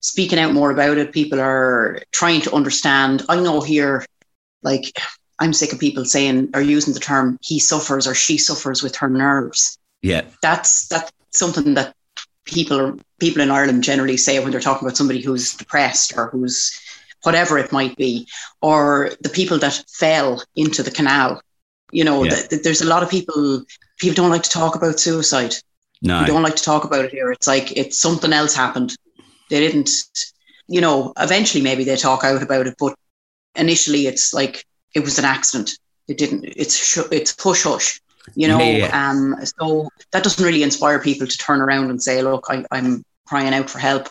speaking 0.00 0.38
out 0.38 0.54
more 0.54 0.70
about 0.70 0.96
it. 0.96 1.12
People 1.12 1.40
are 1.40 2.00
trying 2.12 2.40
to 2.42 2.54
understand. 2.54 3.24
I 3.28 3.40
know 3.40 3.60
here, 3.60 4.06
like, 4.62 4.96
I'm 5.40 5.52
sick 5.52 5.72
of 5.72 5.78
people 5.78 6.04
saying 6.04 6.50
or 6.54 6.60
using 6.60 6.94
the 6.94 7.00
term 7.00 7.38
he 7.42 7.58
suffers 7.58 8.06
or 8.06 8.14
she 8.14 8.38
suffers 8.38 8.82
with 8.82 8.96
her 8.96 9.08
nerves. 9.08 9.78
Yeah. 10.02 10.22
That's 10.42 10.88
that's 10.88 11.12
something 11.30 11.74
that 11.74 11.94
people 12.44 12.98
people 13.18 13.42
in 13.42 13.50
Ireland 13.50 13.84
generally 13.84 14.16
say 14.16 14.38
when 14.40 14.50
they're 14.50 14.60
talking 14.60 14.86
about 14.86 14.96
somebody 14.96 15.20
who's 15.20 15.54
depressed 15.54 16.16
or 16.16 16.28
who's 16.28 16.78
whatever 17.22 17.58
it 17.58 17.72
might 17.72 17.96
be, 17.96 18.26
or 18.62 19.10
the 19.20 19.28
people 19.28 19.58
that 19.58 19.84
fell 19.88 20.42
into 20.56 20.82
the 20.82 20.90
canal. 20.90 21.40
You 21.90 22.04
know, 22.04 22.22
yeah. 22.22 22.30
th- 22.30 22.48
th- 22.48 22.62
there's 22.62 22.82
a 22.82 22.86
lot 22.86 23.02
of 23.02 23.10
people. 23.10 23.64
People 23.98 24.14
don't 24.14 24.30
like 24.30 24.44
to 24.44 24.50
talk 24.50 24.74
about 24.74 25.00
suicide. 25.00 25.54
No, 26.02 26.20
we 26.20 26.26
don't 26.26 26.42
like 26.42 26.56
to 26.56 26.62
talk 26.62 26.84
about 26.84 27.04
it 27.04 27.10
here. 27.10 27.32
It's 27.32 27.46
like 27.46 27.76
it's 27.76 27.98
something 27.98 28.32
else 28.32 28.54
happened. 28.54 28.96
They 29.50 29.60
didn't. 29.60 29.90
You 30.68 30.80
know, 30.80 31.12
eventually 31.18 31.62
maybe 31.62 31.84
they 31.84 31.96
talk 31.96 32.24
out 32.24 32.42
about 32.42 32.66
it, 32.66 32.74
but 32.78 32.94
initially 33.56 34.06
it's 34.06 34.34
like 34.34 34.64
it 34.94 35.00
was 35.00 35.18
an 35.18 35.24
accident. 35.24 35.70
It 36.06 36.18
didn't. 36.18 36.44
It's 36.44 36.76
sh- 36.76 37.08
it's 37.10 37.34
hush 37.42 37.62
hush 37.62 38.00
you 38.34 38.48
know 38.48 38.60
yeah. 38.60 39.10
um 39.10 39.36
so 39.44 39.88
that 40.12 40.22
doesn't 40.22 40.44
really 40.44 40.62
inspire 40.62 40.98
people 40.98 41.26
to 41.26 41.38
turn 41.38 41.60
around 41.60 41.90
and 41.90 42.02
say 42.02 42.22
look 42.22 42.46
I, 42.48 42.64
i'm 42.70 43.04
crying 43.26 43.54
out 43.54 43.68
for 43.68 43.78
help. 43.78 44.08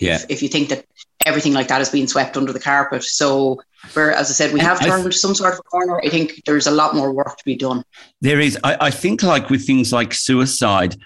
Yeah. 0.00 0.16
if, 0.16 0.26
if, 0.28 0.42
you 0.42 0.48
think 0.48 0.68
that 0.68 0.84
everything 1.24 1.52
like 1.52 1.68
that 1.68 1.80
is 1.80 1.90
being 1.90 2.06
swept 2.06 2.36
under 2.36 2.52
the 2.52 2.60
carpet. 2.60 3.02
So 3.02 3.60
where 3.92 4.12
as 4.12 4.30
i 4.30 4.32
said 4.32 4.52
we 4.52 4.60
have 4.60 4.80
turned 4.80 5.12
some 5.14 5.34
sort 5.34 5.52
of 5.52 5.60
a 5.60 5.62
corner. 5.62 6.00
I 6.04 6.08
think 6.08 6.42
there's 6.46 6.66
a 6.66 6.70
lot 6.70 6.94
more 6.94 7.12
work 7.12 7.36
to 7.36 7.44
be 7.44 7.56
done. 7.56 7.84
There 8.20 8.40
is. 8.40 8.58
I, 8.62 8.76
I 8.80 8.90
think 8.90 9.22
like 9.22 9.50
with 9.50 9.66
things 9.66 9.92
like 9.92 10.12
suicide 10.12 10.96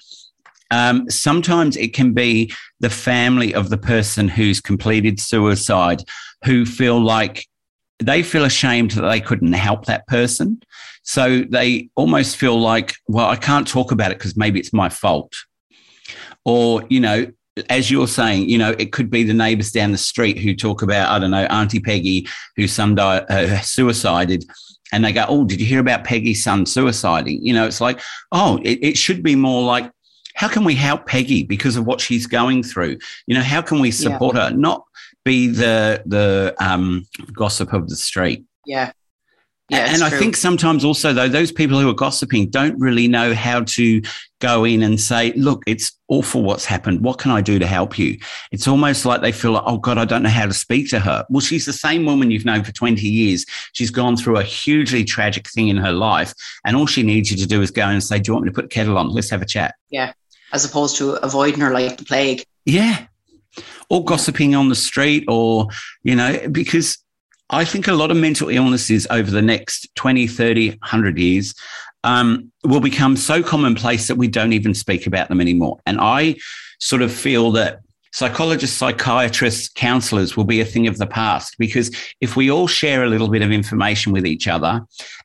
um, 0.70 1.11
sometimes 1.11 1.76
it 1.76 1.92
can 1.92 2.14
be 2.14 2.50
the 2.80 2.88
family 2.88 3.55
of 3.55 3.68
the 3.68 3.76
person 3.76 4.26
who's 4.26 4.59
completed 4.59 5.20
suicide 5.20 6.03
who 6.44 6.64
feel 6.64 6.98
like 6.98 7.46
they 8.07 8.22
feel 8.22 8.44
ashamed 8.44 8.92
that 8.92 9.09
they 9.09 9.20
couldn't 9.20 9.53
help 9.53 9.86
that 9.86 10.07
person. 10.07 10.61
So 11.03 11.42
they 11.42 11.90
almost 11.96 12.36
feel 12.36 12.59
like, 12.61 12.94
well, 13.09 13.28
I 13.28 13.36
can't 13.36 13.66
talk 13.66 13.92
about 13.92 14.12
it 14.12 14.18
because 14.18 14.36
maybe 14.36 14.61
it's 14.61 14.72
my 14.72 14.88
fault. 14.88 15.34
Or, 16.44 16.84
you 16.88 17.00
know, 17.00 17.26
as 17.68 17.90
you're 17.90 18.09
saying, 18.09 18.48
you 18.48 18.59
know, 18.59 18.70
it 18.78 18.92
could 18.92 19.11
be 19.11 19.24
the 19.24 19.34
neighbors 19.34 19.72
down 19.72 19.92
the 19.92 19.98
street 19.98 20.38
who 20.38 20.55
talk 20.55 20.82
about, 20.82 21.11
I 21.11 21.18
don't 21.18 21.30
know, 21.30 21.44
Auntie 21.44 21.80
Peggy, 21.80 22.26
who 22.57 22.66
some 22.66 22.94
died, 22.94 23.24
uh, 23.28 23.61
suicided. 23.61 24.44
And 24.92 25.05
they 25.05 25.12
go, 25.12 25.24
Oh, 25.28 25.44
did 25.44 25.61
you 25.61 25.66
hear 25.66 25.80
about 25.80 26.05
Peggy's 26.05 26.44
son 26.44 26.64
suiciding? 26.64 27.38
You 27.42 27.55
know, 27.55 27.66
it's 27.66 27.80
like, 27.80 28.00
oh, 28.30 28.61
it, 28.62 28.78
it 28.82 28.98
should 28.98 29.22
be 29.22 29.34
more 29.34 29.62
like, 29.62 29.90
how 30.34 30.48
can 30.48 30.64
we 30.64 30.74
help 30.74 31.07
Peggy 31.07 31.42
because 31.42 31.76
of 31.76 31.86
what 31.86 32.00
she's 32.00 32.26
going 32.26 32.62
through? 32.62 32.98
You 33.26 33.34
know, 33.34 33.42
how 33.42 33.62
can 33.62 33.80
we 33.80 33.90
support 33.90 34.34
yeah. 34.34 34.50
her? 34.50 34.57
Not 34.57 34.84
be 35.24 35.48
the 35.48 36.02
the 36.06 36.54
um, 36.60 37.06
gossip 37.34 37.72
of 37.72 37.88
the 37.88 37.96
street. 37.96 38.44
Yeah. 38.66 38.92
Yeah, 39.72 39.86
and 39.88 39.98
true. 39.98 40.06
I 40.06 40.10
think 40.10 40.36
sometimes 40.36 40.84
also 40.84 41.14
though 41.14 41.28
those 41.28 41.50
people 41.50 41.80
who 41.80 41.88
are 41.88 41.94
gossiping 41.94 42.50
don't 42.50 42.78
really 42.78 43.08
know 43.08 43.32
how 43.32 43.62
to 43.62 44.02
go 44.38 44.64
in 44.64 44.82
and 44.82 45.00
say, 45.00 45.32
"Look, 45.32 45.62
it's 45.66 45.98
awful 46.08 46.42
what's 46.42 46.66
happened. 46.66 47.00
What 47.00 47.18
can 47.18 47.30
I 47.30 47.40
do 47.40 47.58
to 47.58 47.66
help 47.66 47.98
you?" 47.98 48.18
It's 48.50 48.68
almost 48.68 49.06
like 49.06 49.22
they 49.22 49.32
feel 49.32 49.52
like, 49.52 49.62
"Oh 49.64 49.78
God, 49.78 49.96
I 49.96 50.04
don't 50.04 50.24
know 50.24 50.28
how 50.28 50.44
to 50.44 50.52
speak 50.52 50.90
to 50.90 51.00
her." 51.00 51.24
Well, 51.30 51.40
she's 51.40 51.64
the 51.64 51.72
same 51.72 52.04
woman 52.04 52.30
you've 52.30 52.44
known 52.44 52.64
for 52.64 52.72
twenty 52.72 53.08
years. 53.08 53.46
She's 53.72 53.90
gone 53.90 54.16
through 54.16 54.36
a 54.36 54.42
hugely 54.42 55.04
tragic 55.04 55.48
thing 55.48 55.68
in 55.68 55.78
her 55.78 55.92
life, 55.92 56.34
and 56.66 56.76
all 56.76 56.86
she 56.86 57.02
needs 57.02 57.30
you 57.30 57.38
to 57.38 57.46
do 57.46 57.62
is 57.62 57.70
go 57.70 57.88
and 57.88 58.02
say, 58.04 58.18
"Do 58.18 58.28
you 58.28 58.34
want 58.34 58.44
me 58.44 58.50
to 58.50 58.54
put 58.54 58.64
the 58.64 58.74
kettle 58.74 58.98
on? 58.98 59.08
Let's 59.08 59.30
have 59.30 59.40
a 59.40 59.46
chat." 59.46 59.74
Yeah, 59.88 60.12
as 60.52 60.66
opposed 60.66 60.96
to 60.96 61.14
avoiding 61.24 61.60
her 61.60 61.72
like 61.72 61.96
the 61.96 62.04
plague. 62.04 62.44
Yeah, 62.66 63.06
or 63.89 64.05
gossiping 64.05 64.55
on 64.55 64.68
the 64.68 64.74
street 64.74 65.24
or, 65.28 65.68
you 66.03 66.16
know, 66.16 66.49
because 66.51 66.99
I 67.51 67.64
think 67.64 67.87
a 67.87 67.93
lot 67.93 68.11
of 68.11 68.16
mental 68.16 68.49
illnesses 68.49 69.07
over 69.11 69.30
the 69.30 69.43
next 69.43 69.95
20, 69.97 70.26
30, 70.26 70.70
100 70.70 71.18
years 71.18 71.55
um, 72.05 72.51
will 72.64 72.80
become 72.80 73.16
so 73.16 73.43
commonplace 73.43 74.09
that 74.09 74.16
we 74.16 74.28
don't 74.28 74.53
even 74.53 74.74
speak 74.74 75.07
about 75.07 75.28
them 75.28 75.41
anymore. 75.41 75.78
And 75.87 75.99
I 76.01 76.37
sort 76.80 77.03
of 77.03 77.12
feel 77.12 77.53
that 77.53 77.80
psychologists, 78.12 78.76
psychiatrists, 78.76 79.68
counselors 79.68 80.37
will 80.37 80.45
be 80.45 80.61
a 80.61 80.64
thing 80.64 80.87
of 80.87 80.99
the 80.99 81.07
past 81.07 81.57
because 81.59 81.91
if 82.20 82.37
we 82.37 82.51
all 82.51 82.66
share 82.66 83.05
a 83.05 83.09
little 83.09 83.28
bit 83.28 83.43
of 83.43 83.51
information 83.51 84.12
with 84.12 84.26
each 84.26 84.49
other, 84.49 84.80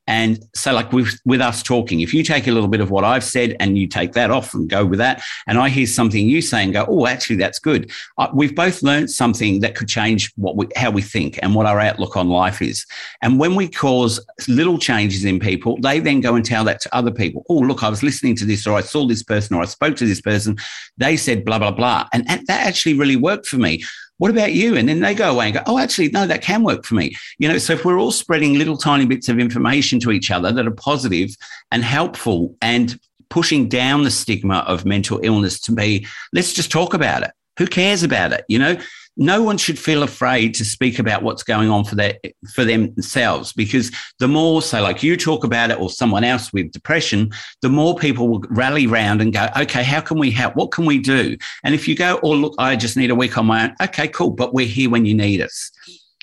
and 0.07 0.39
so 0.55 0.73
like 0.73 0.91
with, 0.93 1.19
with 1.25 1.41
us 1.41 1.61
talking, 1.61 1.99
if 1.99 2.13
you 2.13 2.23
take 2.23 2.47
a 2.47 2.51
little 2.51 2.69
bit 2.69 2.81
of 2.81 2.89
what 2.89 3.03
I've 3.03 3.23
said 3.23 3.55
and 3.59 3.77
you 3.77 3.87
take 3.87 4.13
that 4.13 4.31
off 4.31 4.53
and 4.53 4.69
go 4.69 4.85
with 4.85 4.99
that, 4.99 5.21
and 5.47 5.57
I 5.57 5.69
hear 5.69 5.85
something 5.85 6.27
you 6.27 6.41
say 6.41 6.63
and 6.63 6.73
go, 6.73 6.85
oh, 6.87 7.05
actually, 7.05 7.35
that's 7.35 7.59
good. 7.59 7.91
Uh, 8.17 8.27
we've 8.33 8.55
both 8.55 8.81
learned 8.81 9.11
something 9.11 9.59
that 9.59 9.75
could 9.75 9.87
change 9.87 10.31
what 10.35 10.55
we, 10.55 10.67
how 10.75 10.91
we 10.91 11.01
think 11.01 11.37
and 11.41 11.53
what 11.53 11.65
our 11.65 11.79
outlook 11.79 12.15
on 12.15 12.29
life 12.29 12.61
is. 12.61 12.85
And 13.21 13.39
when 13.39 13.55
we 13.55 13.67
cause 13.67 14.25
little 14.47 14.77
changes 14.77 15.25
in 15.25 15.39
people, 15.39 15.77
they 15.81 15.99
then 15.99 16.21
go 16.21 16.35
and 16.35 16.45
tell 16.45 16.63
that 16.63 16.81
to 16.81 16.95
other 16.95 17.11
people. 17.11 17.45
Oh, 17.49 17.59
look, 17.59 17.83
I 17.83 17.89
was 17.89 18.03
listening 18.03 18.35
to 18.37 18.45
this, 18.45 18.65
or 18.65 18.77
I 18.77 18.81
saw 18.81 19.05
this 19.05 19.23
person, 19.23 19.55
or 19.55 19.61
I 19.61 19.65
spoke 19.65 19.97
to 19.97 20.05
this 20.05 20.21
person. 20.21 20.57
They 20.97 21.17
said 21.17 21.43
blah, 21.43 21.59
blah, 21.59 21.71
blah. 21.71 22.07
And, 22.13 22.23
and 22.29 22.45
that 22.47 22.65
actually 22.65 22.97
really 22.97 23.17
worked 23.17 23.45
for 23.45 23.57
me. 23.57 23.83
What 24.17 24.31
about 24.31 24.53
you? 24.53 24.75
And 24.75 24.89
then 24.89 24.99
they 24.99 25.13
go 25.13 25.31
away 25.31 25.45
and 25.45 25.55
go, 25.55 25.61
oh, 25.67 25.77
actually, 25.77 26.09
no, 26.09 26.25
that 26.25 26.41
can 26.41 26.63
work 26.63 26.85
for 26.85 26.95
me. 26.95 27.15
You 27.37 27.47
know, 27.47 27.57
so 27.57 27.73
if 27.73 27.85
we're 27.85 27.99
all 27.99 28.11
spreading 28.11 28.55
little 28.55 28.77
tiny 28.77 29.05
bits 29.05 29.29
of 29.29 29.39
information 29.39 29.99
to 30.01 30.11
each 30.11 30.31
other 30.31 30.51
that 30.51 30.67
are 30.67 30.71
positive 30.71 31.29
and 31.71 31.83
helpful 31.83 32.55
and 32.61 32.99
pushing 33.29 33.67
down 33.67 34.03
the 34.03 34.11
stigma 34.11 34.63
of 34.67 34.85
mental 34.85 35.19
illness 35.23 35.59
to 35.61 35.71
be, 35.71 36.07
let's 36.33 36.53
just 36.53 36.71
talk 36.71 36.93
about 36.93 37.23
it. 37.23 37.31
Who 37.59 37.67
cares 37.67 38.03
about 38.03 38.33
it? 38.33 38.45
You 38.47 38.59
know, 38.59 38.77
no 39.17 39.41
one 39.41 39.57
should 39.57 39.77
feel 39.79 40.03
afraid 40.03 40.53
to 40.53 40.63
speak 40.63 40.99
about 40.99 41.23
what's 41.23 41.43
going 41.43 41.69
on 41.69 41.83
for 41.83 41.95
their 41.95 42.17
for 42.53 42.63
themselves 42.63 43.51
because 43.51 43.91
the 44.19 44.27
more 44.27 44.61
so 44.61 44.81
like 44.81 45.03
you 45.03 45.17
talk 45.17 45.43
about 45.43 45.71
it 45.71 45.79
or 45.79 45.89
someone 45.89 46.23
else 46.23 46.53
with 46.53 46.71
depression 46.71 47.29
the 47.61 47.69
more 47.69 47.95
people 47.95 48.29
will 48.29 48.43
rally 48.49 48.87
round 48.87 49.21
and 49.21 49.33
go 49.33 49.47
okay 49.57 49.83
how 49.83 49.99
can 49.99 50.17
we 50.17 50.31
help 50.31 50.55
what 50.55 50.71
can 50.71 50.85
we 50.85 50.99
do 50.99 51.35
and 51.63 51.73
if 51.73 51.87
you 51.87 51.95
go 51.95 52.19
oh 52.23 52.31
look 52.31 52.53
i 52.59 52.75
just 52.75 52.95
need 52.95 53.09
a 53.09 53.15
week 53.15 53.37
on 53.37 53.45
my 53.45 53.65
own 53.65 53.75
okay 53.81 54.07
cool 54.07 54.29
but 54.29 54.53
we're 54.53 54.67
here 54.67 54.89
when 54.89 55.05
you 55.05 55.13
need 55.13 55.41
us 55.41 55.71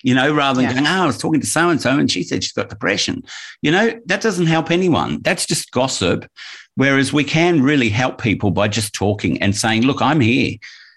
you 0.05 0.15
know, 0.15 0.35
rather 0.35 0.61
than 0.61 0.69
yeah. 0.69 0.75
going, 0.75 0.87
oh, 0.87 1.05
I 1.05 1.07
was 1.07 1.17
talking 1.17 1.41
to 1.41 1.47
so 1.47 1.71
and 1.71 1.81
so 1.81 1.99
and 1.99 2.11
she 2.11 2.23
said 2.23 2.45
she's 2.45 2.53
got 2.53 2.69
depression. 2.69 3.23
You 3.63 3.71
know, 3.71 3.99
that 4.05 4.21
doesn't 4.21 4.47
help 4.47 4.71
anyone. 4.71 5.23
That's 5.23 5.47
just 5.47 5.71
gossip. 5.71 6.31
Whereas 6.75 7.15
we 7.15 7.25
can 7.25 7.63
really 7.63 7.89
help 7.89 8.21
people 8.21 8.51
by 8.51 8.69
just 8.69 8.93
talking 8.93 9.41
and 9.41 9.57
saying, 9.57 9.87
look, 9.87 10.03
I'm 10.03 10.21
here. 10.21 10.57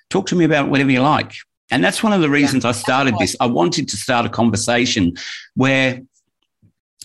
Talk 0.09 0.27
to 0.27 0.35
me 0.35 0.43
about 0.43 0.69
whatever 0.69 0.91
you 0.91 1.01
like. 1.01 1.35
And 1.71 1.83
that's 1.83 2.01
one 2.01 2.13
of 2.13 2.21
the 2.21 2.29
reasons 2.29 2.63
yeah. 2.63 2.69
I 2.69 2.73
started 2.73 3.15
this. 3.19 3.35
I 3.39 3.45
wanted 3.45 3.89
to 3.89 3.97
start 3.97 4.25
a 4.25 4.29
conversation 4.29 5.15
where 5.55 6.01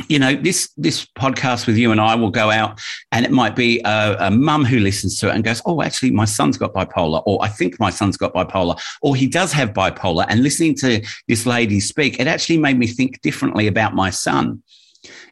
you 0.08 0.18
know 0.18 0.34
this 0.34 0.70
this 0.78 1.06
podcast 1.18 1.66
with 1.66 1.76
you 1.76 1.92
and 1.92 2.00
I 2.00 2.14
will 2.14 2.30
go 2.30 2.50
out 2.50 2.80
and 3.12 3.26
it 3.26 3.30
might 3.30 3.54
be 3.54 3.80
a, 3.84 4.16
a 4.20 4.30
mum 4.30 4.64
who 4.64 4.78
listens 4.78 5.18
to 5.18 5.28
it 5.28 5.34
and 5.34 5.44
goes 5.44 5.60
oh 5.66 5.82
actually 5.82 6.12
my 6.12 6.24
son's 6.24 6.56
got 6.56 6.72
bipolar 6.72 7.22
or 7.26 7.38
I 7.44 7.48
think 7.48 7.78
my 7.78 7.90
son's 7.90 8.16
got 8.16 8.32
bipolar 8.32 8.80
or 9.02 9.14
he 9.14 9.26
does 9.26 9.52
have 9.52 9.74
bipolar 9.74 10.24
and 10.28 10.42
listening 10.42 10.74
to 10.76 11.04
this 11.28 11.44
lady 11.44 11.78
speak 11.78 12.18
it 12.18 12.26
actually 12.26 12.56
made 12.56 12.78
me 12.78 12.86
think 12.86 13.20
differently 13.20 13.66
about 13.66 13.94
my 13.94 14.08
son 14.08 14.62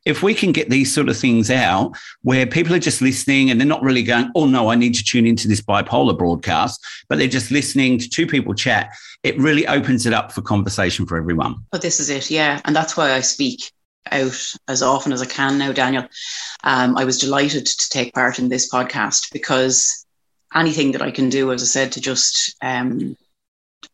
if 0.05 0.23
we 0.23 0.35
can 0.35 0.53
get 0.53 0.71
these 0.71 0.93
sort 0.93 1.09
of 1.09 1.17
things 1.17 1.51
out 1.51 1.97
where 2.23 2.47
people 2.47 2.75
are 2.75 2.81
just 2.81 3.03
listening 3.03 3.51
and 3.51 3.61
they're 3.61 3.67
not 3.67 3.83
really 3.83 4.03
going, 4.03 4.31
oh 4.35 4.47
no, 4.47 4.71
I 4.71 4.75
need 4.75 4.95
to 4.95 5.05
tune 5.05 5.27
into 5.27 5.47
this 5.47 5.61
bipolar 5.61 6.17
broadcast, 6.17 6.85
but 7.09 7.19
they're 7.19 7.29
just 7.29 7.51
listening 7.51 7.99
to 7.99 8.09
two 8.09 8.27
people 8.27 8.55
chat, 8.55 8.91
it 9.23 9.39
really 9.39 9.67
opens 9.67 10.07
it 10.07 10.13
up 10.13 10.33
for 10.33 10.43
conversation 10.43 11.07
for 11.07 11.17
everyone. 11.17 11.57
But 11.71 11.83
this 11.83 12.01
is 12.01 12.09
it, 12.09 12.31
yeah. 12.31 12.61
And 12.65 12.75
that's 12.75 12.97
why 12.97 13.13
I 13.13 13.21
speak 13.21 13.71
out 14.11 14.55
as 14.69 14.83
often 14.83 15.13
as 15.13 15.21
I 15.21 15.27
can 15.27 15.59
now, 15.59 15.73
Daniel. 15.73 16.07
Um, 16.65 16.97
I 16.97 17.05
was 17.05 17.19
delighted 17.19 17.67
to 17.67 17.91
take 17.91 18.15
part 18.15 18.39
in 18.39 18.49
this 18.49 18.71
podcast 18.71 19.33
because 19.33 20.07
anything 20.55 20.93
that 20.93 21.03
I 21.03 21.11
can 21.11 21.29
do, 21.29 21.53
as 21.53 21.63
I 21.63 21.67
said, 21.67 21.93
to 21.93 22.01
just 22.01 22.57
um, 22.63 23.17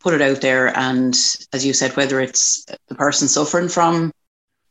put 0.01 0.15
it 0.15 0.23
out 0.23 0.41
there, 0.41 0.77
and 0.79 1.15
as 1.53 1.67
you 1.67 1.73
said, 1.73 1.97
whether 1.97 2.21
it's 2.21 2.65
the 2.89 2.95
person 2.95 3.27
suffering 3.27 3.69
from 3.69 4.13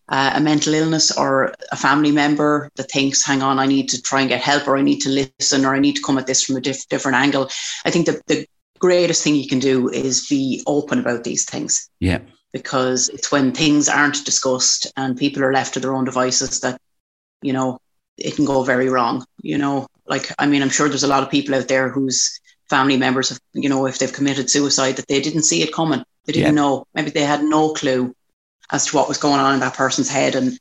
uh, 0.09 0.33
a 0.35 0.41
mental 0.41 0.73
illness 0.73 1.15
or 1.17 1.53
a 1.71 1.75
family 1.75 2.11
member 2.11 2.69
that 2.75 2.91
thinks, 2.91 3.25
hang 3.25 3.41
on, 3.41 3.59
I 3.59 3.65
need 3.65 3.89
to 3.89 4.01
try 4.01 4.21
and 4.21 4.29
get 4.29 4.41
help, 4.41 4.67
or 4.67 4.77
I 4.77 4.81
need 4.81 4.99
to 5.01 5.09
listen, 5.09 5.65
or 5.65 5.75
I 5.75 5.79
need 5.79 5.95
to 5.95 6.01
come 6.01 6.17
at 6.17 6.27
this 6.27 6.43
from 6.43 6.57
a 6.57 6.61
diff- 6.61 6.87
different 6.89 7.17
angle. 7.17 7.49
I 7.85 7.91
think 7.91 8.05
the, 8.05 8.21
the 8.27 8.47
greatest 8.79 9.23
thing 9.23 9.35
you 9.35 9.47
can 9.47 9.59
do 9.59 9.89
is 9.89 10.27
be 10.27 10.63
open 10.67 10.99
about 10.99 11.23
these 11.23 11.45
things. 11.45 11.89
Yeah 11.99 12.19
because 12.55 13.09
it's 13.09 13.33
when 13.33 13.51
things 13.51 13.89
aren't 13.89 14.23
discussed 14.23 14.89
and 14.95 15.17
people 15.17 15.43
are 15.43 15.51
left 15.51 15.73
to 15.73 15.79
their 15.81 15.93
own 15.93 16.05
devices 16.05 16.61
that, 16.61 16.79
you 17.41 17.51
know, 17.51 17.77
it 18.17 18.33
can 18.37 18.45
go 18.45 18.63
very 18.63 18.87
wrong. 18.87 19.25
You 19.41 19.57
know, 19.57 19.87
like, 20.07 20.31
I 20.39 20.47
mean, 20.47 20.61
I'm 20.61 20.69
sure 20.69 20.87
there's 20.87 21.03
a 21.03 21.07
lot 21.09 21.21
of 21.21 21.29
people 21.29 21.53
out 21.53 21.67
there 21.67 21.89
whose 21.89 22.39
family 22.69 22.95
members 22.95 23.27
have, 23.27 23.39
you 23.53 23.67
know, 23.67 23.85
if 23.87 23.99
they've 23.99 24.13
committed 24.13 24.49
suicide, 24.49 24.95
that 24.95 25.07
they 25.09 25.19
didn't 25.19 25.43
see 25.43 25.63
it 25.63 25.73
coming. 25.73 26.01
They 26.23 26.31
didn't 26.31 26.55
yeah. 26.55 26.61
know. 26.61 26.87
Maybe 26.93 27.09
they 27.09 27.25
had 27.25 27.43
no 27.43 27.73
clue 27.73 28.15
as 28.71 28.87
to 28.87 28.95
what 28.95 29.07
was 29.07 29.17
going 29.17 29.39
on 29.39 29.53
in 29.53 29.59
that 29.59 29.75
person's 29.75 30.09
head. 30.09 30.35
And, 30.35 30.57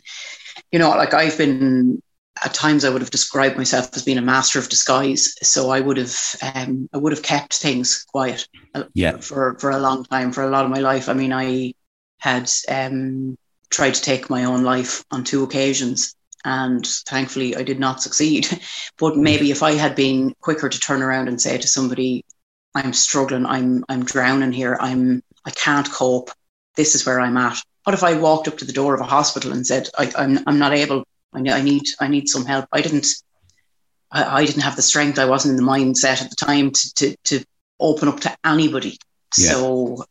you 0.70 0.78
know, 0.78 0.90
like 0.90 1.14
I've 1.14 1.38
been 1.38 2.02
at 2.42 2.54
times 2.54 2.84
I 2.84 2.90
would 2.90 3.00
have 3.00 3.10
described 3.10 3.56
myself 3.56 3.90
as 3.94 4.04
being 4.04 4.18
a 4.18 4.22
master 4.22 4.58
of 4.58 4.68
disguise. 4.68 5.34
So 5.42 5.70
I 5.70 5.80
would 5.80 5.96
have 5.96 6.16
um, 6.42 6.88
I 6.92 6.98
would 6.98 7.12
have 7.12 7.22
kept 7.22 7.54
things 7.54 8.04
quiet 8.08 8.48
uh, 8.74 8.84
yeah. 8.94 9.18
for 9.18 9.56
for 9.58 9.70
a 9.70 9.78
long 9.78 10.04
time, 10.04 10.32
for 10.32 10.42
a 10.42 10.50
lot 10.50 10.64
of 10.64 10.70
my 10.70 10.80
life. 10.80 11.08
I 11.08 11.12
mean, 11.12 11.32
I 11.32 11.74
had 12.18 12.50
um, 12.68 13.36
tried 13.70 13.94
to 13.94 14.02
take 14.02 14.30
my 14.30 14.44
own 14.44 14.64
life 14.64 15.04
on 15.10 15.24
two 15.24 15.44
occasions. 15.44 16.14
And 16.46 16.86
thankfully, 16.86 17.56
I 17.56 17.62
did 17.62 17.80
not 17.80 18.02
succeed. 18.02 18.46
but 18.98 19.16
maybe 19.16 19.50
if 19.50 19.62
I 19.62 19.72
had 19.72 19.94
been 19.94 20.34
quicker 20.40 20.68
to 20.68 20.80
turn 20.80 21.02
around 21.02 21.28
and 21.28 21.40
say 21.40 21.56
to 21.56 21.68
somebody, 21.68 22.24
"I'm 22.74 22.92
struggling. 22.92 23.46
I'm 23.46 23.84
I'm 23.88 24.04
drowning 24.04 24.52
here. 24.52 24.76
I'm 24.80 25.22
I 25.44 25.50
can't 25.50 25.90
cope. 25.90 26.30
This 26.76 26.94
is 26.94 27.06
where 27.06 27.20
I'm 27.20 27.36
at." 27.36 27.62
What 27.84 27.94
if 27.94 28.02
I 28.02 28.16
walked 28.18 28.48
up 28.48 28.58
to 28.58 28.64
the 28.64 28.72
door 28.72 28.94
of 28.94 29.00
a 29.00 29.04
hospital 29.04 29.52
and 29.52 29.66
said, 29.66 29.88
I, 29.98 30.06
am 30.06 30.38
I'm, 30.38 30.44
I'm 30.46 30.58
not 30.58 30.72
able. 30.72 31.04
I, 31.32 31.40
I 31.50 31.62
need 31.62 31.82
I 32.00 32.08
need 32.08 32.28
some 32.28 32.44
help." 32.44 32.66
I 32.72 32.80
didn't. 32.80 33.06
I, 34.10 34.40
I, 34.42 34.46
didn't 34.46 34.62
have 34.62 34.76
the 34.76 34.82
strength. 34.82 35.18
I 35.18 35.24
wasn't 35.26 35.58
in 35.58 35.64
the 35.64 35.70
mindset 35.70 36.22
at 36.22 36.30
the 36.30 36.36
time 36.36 36.70
to 36.70 36.94
to, 36.94 37.16
to 37.24 37.44
open 37.80 38.08
up 38.08 38.20
to 38.20 38.36
anybody. 38.44 38.98
Yeah. 39.36 39.50
So 39.50 40.04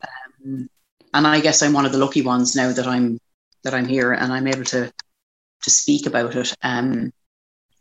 um, 0.46 0.70
and 1.14 1.28
I 1.28 1.40
guess 1.40 1.62
I'm 1.62 1.74
one 1.74 1.86
of 1.86 1.92
the 1.92 1.98
lucky 1.98 2.22
ones 2.22 2.56
now 2.56 2.72
that 2.72 2.88
I'm 2.88 3.20
that 3.64 3.74
I'm 3.74 3.88
here 3.88 4.12
and 4.12 4.32
I'm 4.32 4.48
able 4.48 4.66
to 4.66 4.92
to 5.64 5.70
speak 5.70 6.06
about 6.06 6.36
it. 6.36 6.54
Um, 6.62 7.12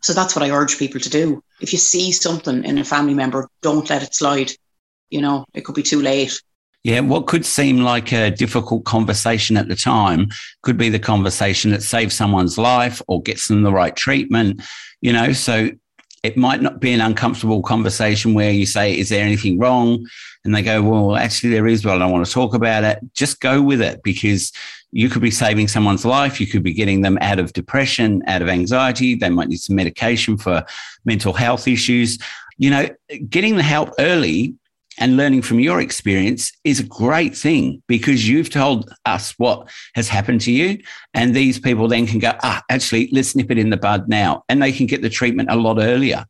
so 0.00 0.12
that's 0.12 0.34
what 0.34 0.44
I 0.44 0.50
urge 0.50 0.78
people 0.78 1.00
to 1.00 1.10
do. 1.10 1.42
If 1.60 1.72
you 1.72 1.78
see 1.78 2.12
something 2.12 2.64
in 2.64 2.78
a 2.78 2.84
family 2.84 3.14
member, 3.14 3.48
don't 3.60 3.88
let 3.88 4.02
it 4.02 4.14
slide. 4.14 4.50
You 5.10 5.20
know, 5.20 5.44
it 5.54 5.64
could 5.64 5.74
be 5.74 5.82
too 5.82 6.00
late. 6.00 6.40
Yeah, 6.84 7.00
what 7.00 7.28
could 7.28 7.46
seem 7.46 7.78
like 7.78 8.12
a 8.12 8.30
difficult 8.30 8.84
conversation 8.84 9.56
at 9.56 9.68
the 9.68 9.76
time 9.76 10.28
could 10.62 10.76
be 10.76 10.88
the 10.88 10.98
conversation 10.98 11.70
that 11.70 11.82
saves 11.82 12.14
someone's 12.14 12.58
life 12.58 13.00
or 13.06 13.22
gets 13.22 13.46
them 13.46 13.62
the 13.62 13.72
right 13.72 13.94
treatment. 13.94 14.62
You 15.00 15.12
know, 15.12 15.32
so 15.32 15.70
it 16.24 16.36
might 16.36 16.60
not 16.60 16.80
be 16.80 16.92
an 16.92 17.00
uncomfortable 17.00 17.62
conversation 17.62 18.34
where 18.34 18.50
you 18.50 18.66
say, 18.66 18.96
Is 18.96 19.08
there 19.08 19.24
anything 19.24 19.58
wrong? 19.58 20.06
And 20.44 20.54
they 20.54 20.62
go, 20.62 20.82
Well, 20.82 21.16
actually, 21.16 21.50
there 21.50 21.68
is, 21.68 21.82
but 21.82 21.94
I 21.94 21.98
don't 21.98 22.12
want 22.12 22.26
to 22.26 22.32
talk 22.32 22.54
about 22.54 22.82
it. 22.82 22.98
Just 23.14 23.40
go 23.40 23.62
with 23.62 23.80
it 23.80 24.02
because 24.02 24.52
you 24.90 25.08
could 25.08 25.22
be 25.22 25.30
saving 25.30 25.68
someone's 25.68 26.04
life. 26.04 26.40
You 26.40 26.46
could 26.46 26.62
be 26.62 26.74
getting 26.74 27.00
them 27.00 27.16
out 27.20 27.38
of 27.38 27.52
depression, 27.52 28.22
out 28.26 28.42
of 28.42 28.48
anxiety. 28.48 29.14
They 29.14 29.30
might 29.30 29.48
need 29.48 29.60
some 29.60 29.76
medication 29.76 30.36
for 30.36 30.64
mental 31.04 31.32
health 31.32 31.66
issues. 31.66 32.18
You 32.58 32.70
know, 32.70 32.88
getting 33.28 33.56
the 33.56 33.62
help 33.62 33.92
early 33.98 34.54
and 34.98 35.16
learning 35.16 35.42
from 35.42 35.60
your 35.60 35.80
experience 35.80 36.52
is 36.64 36.80
a 36.80 36.84
great 36.84 37.36
thing 37.36 37.82
because 37.86 38.28
you've 38.28 38.50
told 38.50 38.92
us 39.06 39.32
what 39.38 39.70
has 39.94 40.08
happened 40.08 40.40
to 40.42 40.52
you. 40.52 40.78
And 41.14 41.34
these 41.34 41.58
people 41.58 41.88
then 41.88 42.06
can 42.06 42.18
go, 42.18 42.32
ah, 42.42 42.62
actually, 42.68 43.08
let's 43.12 43.34
nip 43.34 43.50
it 43.50 43.58
in 43.58 43.70
the 43.70 43.76
bud 43.76 44.08
now. 44.08 44.44
And 44.48 44.62
they 44.62 44.72
can 44.72 44.86
get 44.86 45.02
the 45.02 45.10
treatment 45.10 45.50
a 45.50 45.56
lot 45.56 45.78
earlier. 45.78 46.24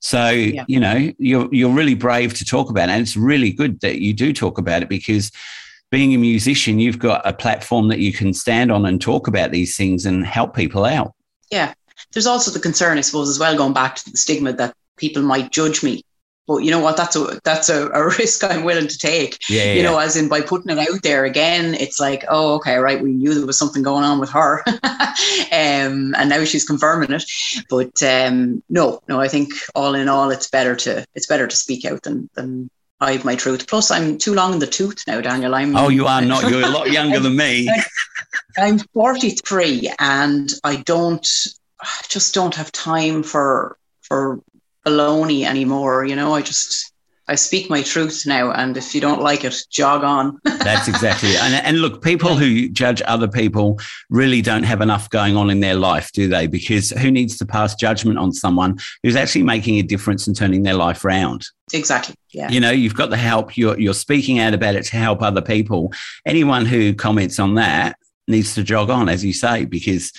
So, 0.00 0.30
yeah. 0.30 0.64
you 0.66 0.80
know, 0.80 1.12
you're, 1.18 1.48
you're 1.52 1.72
really 1.72 1.94
brave 1.94 2.34
to 2.34 2.44
talk 2.44 2.70
about 2.70 2.88
it. 2.88 2.92
And 2.92 3.02
it's 3.02 3.16
really 3.16 3.52
good 3.52 3.80
that 3.80 4.00
you 4.00 4.14
do 4.14 4.32
talk 4.32 4.58
about 4.58 4.82
it 4.82 4.88
because 4.88 5.30
being 5.90 6.14
a 6.14 6.18
musician, 6.18 6.78
you've 6.78 6.98
got 6.98 7.26
a 7.26 7.32
platform 7.32 7.88
that 7.88 7.98
you 7.98 8.12
can 8.12 8.32
stand 8.32 8.72
on 8.72 8.86
and 8.86 9.00
talk 9.00 9.28
about 9.28 9.50
these 9.50 9.76
things 9.76 10.06
and 10.06 10.24
help 10.24 10.54
people 10.54 10.84
out. 10.84 11.12
Yeah. 11.50 11.74
There's 12.12 12.26
also 12.26 12.50
the 12.50 12.60
concern, 12.60 12.96
I 12.96 13.02
suppose, 13.02 13.28
as 13.28 13.38
well, 13.38 13.56
going 13.56 13.74
back 13.74 13.96
to 13.96 14.10
the 14.10 14.16
stigma 14.16 14.52
that 14.54 14.74
people 14.96 15.22
might 15.22 15.50
judge 15.52 15.82
me 15.82 16.02
but 16.46 16.58
you 16.58 16.70
know 16.70 16.80
what? 16.80 16.96
That's 16.96 17.16
a 17.16 17.40
that's 17.44 17.68
a, 17.68 17.88
a 17.90 18.04
risk 18.18 18.42
I'm 18.44 18.64
willing 18.64 18.88
to 18.88 18.98
take. 18.98 19.38
Yeah, 19.48 19.64
yeah, 19.64 19.72
you 19.74 19.82
know, 19.82 19.98
as 19.98 20.16
in 20.16 20.28
by 20.28 20.40
putting 20.40 20.76
it 20.76 20.78
out 20.78 21.02
there 21.02 21.24
again, 21.24 21.74
it's 21.74 22.00
like, 22.00 22.24
oh, 22.28 22.54
okay, 22.56 22.76
right. 22.76 23.00
We 23.00 23.12
knew 23.12 23.34
there 23.34 23.46
was 23.46 23.58
something 23.58 23.82
going 23.82 24.04
on 24.04 24.18
with 24.18 24.30
her, 24.30 24.62
um, 24.66 26.14
and 26.14 26.28
now 26.28 26.44
she's 26.44 26.66
confirming 26.66 27.12
it. 27.12 27.24
But 27.68 28.02
um, 28.02 28.62
no, 28.68 29.00
no, 29.08 29.20
I 29.20 29.28
think 29.28 29.52
all 29.74 29.94
in 29.94 30.08
all, 30.08 30.30
it's 30.30 30.50
better 30.50 30.74
to 30.76 31.04
it's 31.14 31.26
better 31.26 31.46
to 31.46 31.56
speak 31.56 31.84
out 31.84 32.02
than 32.02 32.28
than 32.34 32.70
hide 33.00 33.24
my 33.24 33.34
truth. 33.34 33.66
Plus, 33.66 33.90
I'm 33.90 34.18
too 34.18 34.34
long 34.34 34.52
in 34.54 34.58
the 34.58 34.66
tooth 34.66 35.04
now, 35.06 35.20
Daniel. 35.20 35.54
I'm. 35.54 35.76
Oh, 35.76 35.88
you 35.88 36.06
are 36.06 36.22
not. 36.22 36.50
You're 36.50 36.64
a 36.64 36.70
lot 36.70 36.90
younger 36.92 37.20
than 37.20 37.36
me. 37.36 37.70
I'm 38.58 38.78
43, 38.78 39.92
and 39.98 40.52
I 40.64 40.76
don't. 40.76 41.26
I 41.80 42.00
just 42.08 42.34
don't 42.34 42.54
have 42.54 42.72
time 42.72 43.22
for 43.22 43.78
for 44.02 44.40
baloney 44.86 45.44
anymore. 45.44 46.04
You 46.04 46.16
know, 46.16 46.34
I 46.34 46.42
just 46.42 46.92
I 47.30 47.36
speak 47.36 47.70
my 47.70 47.82
truth 47.82 48.24
now, 48.26 48.50
and 48.50 48.76
if 48.76 48.92
you 48.92 49.00
don't 49.00 49.22
like 49.22 49.44
it, 49.44 49.54
jog 49.70 50.02
on. 50.02 50.40
That's 50.44 50.88
exactly 50.88 51.28
it. 51.30 51.40
And, 51.40 51.64
and 51.64 51.80
look, 51.80 52.02
people 52.02 52.36
who 52.36 52.68
judge 52.68 53.00
other 53.06 53.28
people 53.28 53.78
really 54.08 54.42
don't 54.42 54.64
have 54.64 54.80
enough 54.80 55.08
going 55.10 55.36
on 55.36 55.48
in 55.48 55.60
their 55.60 55.76
life, 55.76 56.10
do 56.10 56.26
they? 56.26 56.48
Because 56.48 56.90
who 56.90 57.08
needs 57.08 57.38
to 57.38 57.46
pass 57.46 57.76
judgment 57.76 58.18
on 58.18 58.32
someone 58.32 58.80
who's 59.04 59.14
actually 59.14 59.44
making 59.44 59.76
a 59.76 59.82
difference 59.82 60.26
and 60.26 60.34
turning 60.34 60.64
their 60.64 60.74
life 60.74 61.04
around? 61.04 61.46
Exactly. 61.72 62.16
Yeah. 62.32 62.48
You 62.48 62.58
know, 62.58 62.72
you've 62.72 62.96
got 62.96 63.10
the 63.10 63.16
help. 63.16 63.56
You're 63.56 63.78
you're 63.78 63.94
speaking 63.94 64.40
out 64.40 64.52
about 64.52 64.74
it 64.74 64.86
to 64.86 64.96
help 64.96 65.22
other 65.22 65.42
people. 65.42 65.92
Anyone 66.26 66.66
who 66.66 66.94
comments 66.94 67.38
on 67.38 67.54
that 67.54 67.96
needs 68.26 68.56
to 68.56 68.64
jog 68.64 68.90
on, 68.90 69.08
as 69.08 69.24
you 69.24 69.32
say, 69.32 69.66
because 69.66 70.12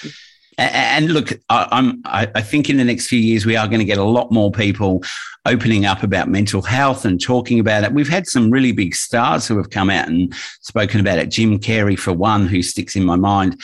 and 0.70 1.14
look, 1.14 1.32
I'm, 1.50 2.02
I 2.06 2.42
think 2.42 2.70
in 2.70 2.78
the 2.78 2.84
next 2.84 3.08
few 3.08 3.20
years, 3.20 3.46
we 3.46 3.56
are 3.56 3.68
going 3.68 3.80
to 3.80 3.86
get 3.86 3.98
a 3.98 4.04
lot 4.04 4.32
more 4.32 4.52
people 4.52 5.02
opening 5.46 5.86
up 5.86 6.04
about 6.04 6.30
mental 6.30 6.62
health 6.62 7.04
and 7.04 7.20
talking 7.20 7.60
about 7.60 7.84
it. 7.84 7.94
We've 7.94 8.10
had 8.10 8.28
some 8.28 8.52
really 8.52 8.72
big 8.72 8.94
stars 8.94 9.48
who 9.48 9.58
have 9.58 9.72
come 9.72 9.90
out 9.90 10.08
and 10.08 10.34
spoken 10.62 11.00
about 11.00 11.18
it. 11.18 11.30
Jim 11.30 11.58
Carrey, 11.58 11.98
for 11.98 12.14
one, 12.14 12.48
who 12.48 12.62
sticks 12.62 12.96
in 12.96 13.04
my 13.04 13.16
mind. 13.16 13.60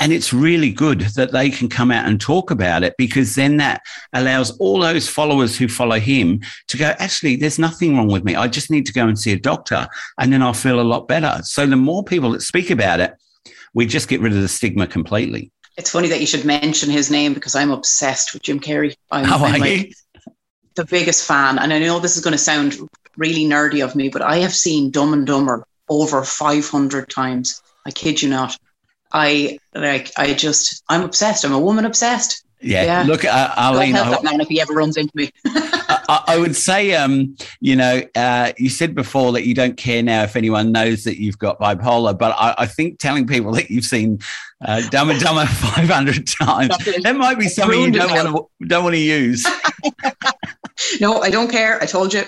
And 0.00 0.12
it's 0.12 0.32
really 0.32 0.70
good 0.70 1.00
that 1.16 1.32
they 1.32 1.50
can 1.50 1.68
come 1.68 1.90
out 1.90 2.06
and 2.06 2.20
talk 2.20 2.50
about 2.50 2.82
it 2.82 2.94
because 2.98 3.36
then 3.36 3.58
that 3.58 3.80
allows 4.12 4.50
all 4.58 4.80
those 4.80 5.08
followers 5.08 5.56
who 5.56 5.68
follow 5.68 6.00
him 6.00 6.40
to 6.68 6.76
go, 6.76 6.92
actually, 6.98 7.36
there's 7.36 7.60
nothing 7.60 7.96
wrong 7.96 8.08
with 8.08 8.24
me. 8.24 8.34
I 8.34 8.48
just 8.48 8.70
need 8.70 8.86
to 8.86 8.92
go 8.92 9.06
and 9.06 9.18
see 9.18 9.32
a 9.32 9.38
doctor 9.38 9.86
and 10.18 10.32
then 10.32 10.42
I'll 10.42 10.52
feel 10.52 10.80
a 10.80 10.82
lot 10.82 11.06
better. 11.06 11.40
So 11.44 11.64
the 11.64 11.76
more 11.76 12.02
people 12.02 12.32
that 12.32 12.42
speak 12.42 12.70
about 12.70 13.00
it, 13.00 13.14
we 13.72 13.86
just 13.86 14.08
get 14.08 14.20
rid 14.20 14.32
of 14.32 14.42
the 14.42 14.48
stigma 14.48 14.86
completely. 14.86 15.52
It's 15.76 15.90
funny 15.90 16.08
that 16.08 16.20
you 16.20 16.26
should 16.26 16.44
mention 16.44 16.90
his 16.90 17.10
name 17.10 17.34
because 17.34 17.54
I'm 17.54 17.70
obsessed 17.70 18.32
with 18.32 18.42
Jim 18.42 18.60
Carrey. 18.60 18.94
I'm, 19.10 19.24
How 19.24 19.44
I'm 19.44 19.60
like 19.60 19.88
you? 19.88 19.92
the 20.74 20.84
biggest 20.84 21.26
fan. 21.26 21.58
And 21.58 21.72
I 21.72 21.78
know 21.78 21.98
this 21.98 22.16
is 22.16 22.22
going 22.22 22.32
to 22.32 22.38
sound 22.38 22.76
really 23.16 23.44
nerdy 23.44 23.84
of 23.84 23.96
me, 23.96 24.08
but 24.08 24.22
I 24.22 24.38
have 24.38 24.54
seen 24.54 24.90
Dumb 24.90 25.12
and 25.12 25.26
Dumber 25.26 25.66
over 25.88 26.22
500 26.22 27.10
times. 27.10 27.62
I 27.86 27.90
kid 27.90 28.22
you 28.22 28.28
not. 28.28 28.56
I 29.12 29.58
like, 29.74 30.10
I 30.16 30.34
just, 30.34 30.82
I'm 30.88 31.02
obsessed. 31.02 31.44
I'm 31.44 31.52
a 31.52 31.58
woman 31.58 31.84
obsessed. 31.84 32.43
Yeah. 32.64 32.84
Yeah. 32.84 33.02
Look, 33.06 33.24
uh, 33.24 33.52
I'll 33.56 33.74
Arlene, 33.74 33.94
I, 33.96 34.10
that 34.10 34.24
man 34.24 34.40
if 34.40 34.48
he 34.48 34.60
ever 34.60 34.72
runs 34.72 34.96
into 34.96 35.12
me. 35.14 35.30
I, 35.46 36.24
I 36.28 36.38
would 36.38 36.56
say, 36.56 36.94
um, 36.94 37.36
you 37.60 37.76
know, 37.76 38.02
uh, 38.14 38.52
you 38.58 38.68
said 38.68 38.94
before 38.94 39.32
that 39.32 39.46
you 39.46 39.54
don't 39.54 39.76
care 39.76 40.02
now 40.02 40.22
if 40.22 40.36
anyone 40.36 40.72
knows 40.72 41.04
that 41.04 41.20
you've 41.20 41.38
got 41.38 41.60
bipolar, 41.60 42.16
but 42.16 42.34
I, 42.38 42.54
I 42.58 42.66
think 42.66 42.98
telling 42.98 43.26
people 43.26 43.52
that 43.52 43.70
you've 43.70 43.84
seen 43.84 44.18
uh, 44.64 44.82
Dumb 44.90 45.10
and 45.10 45.20
Dumber 45.20 45.46
500 45.46 46.26
times, 46.26 46.76
that 47.02 47.16
might 47.16 47.38
be 47.38 47.48
something 47.48 47.80
you 47.80 47.90
don't 47.90 48.10
want 48.10 48.48
to 48.60 48.66
don't 48.66 48.84
want 48.84 48.94
to 48.94 49.00
use. 49.00 49.46
no, 51.00 51.20
I 51.20 51.30
don't 51.30 51.50
care. 51.50 51.82
I 51.82 51.86
told 51.86 52.12
you. 52.14 52.22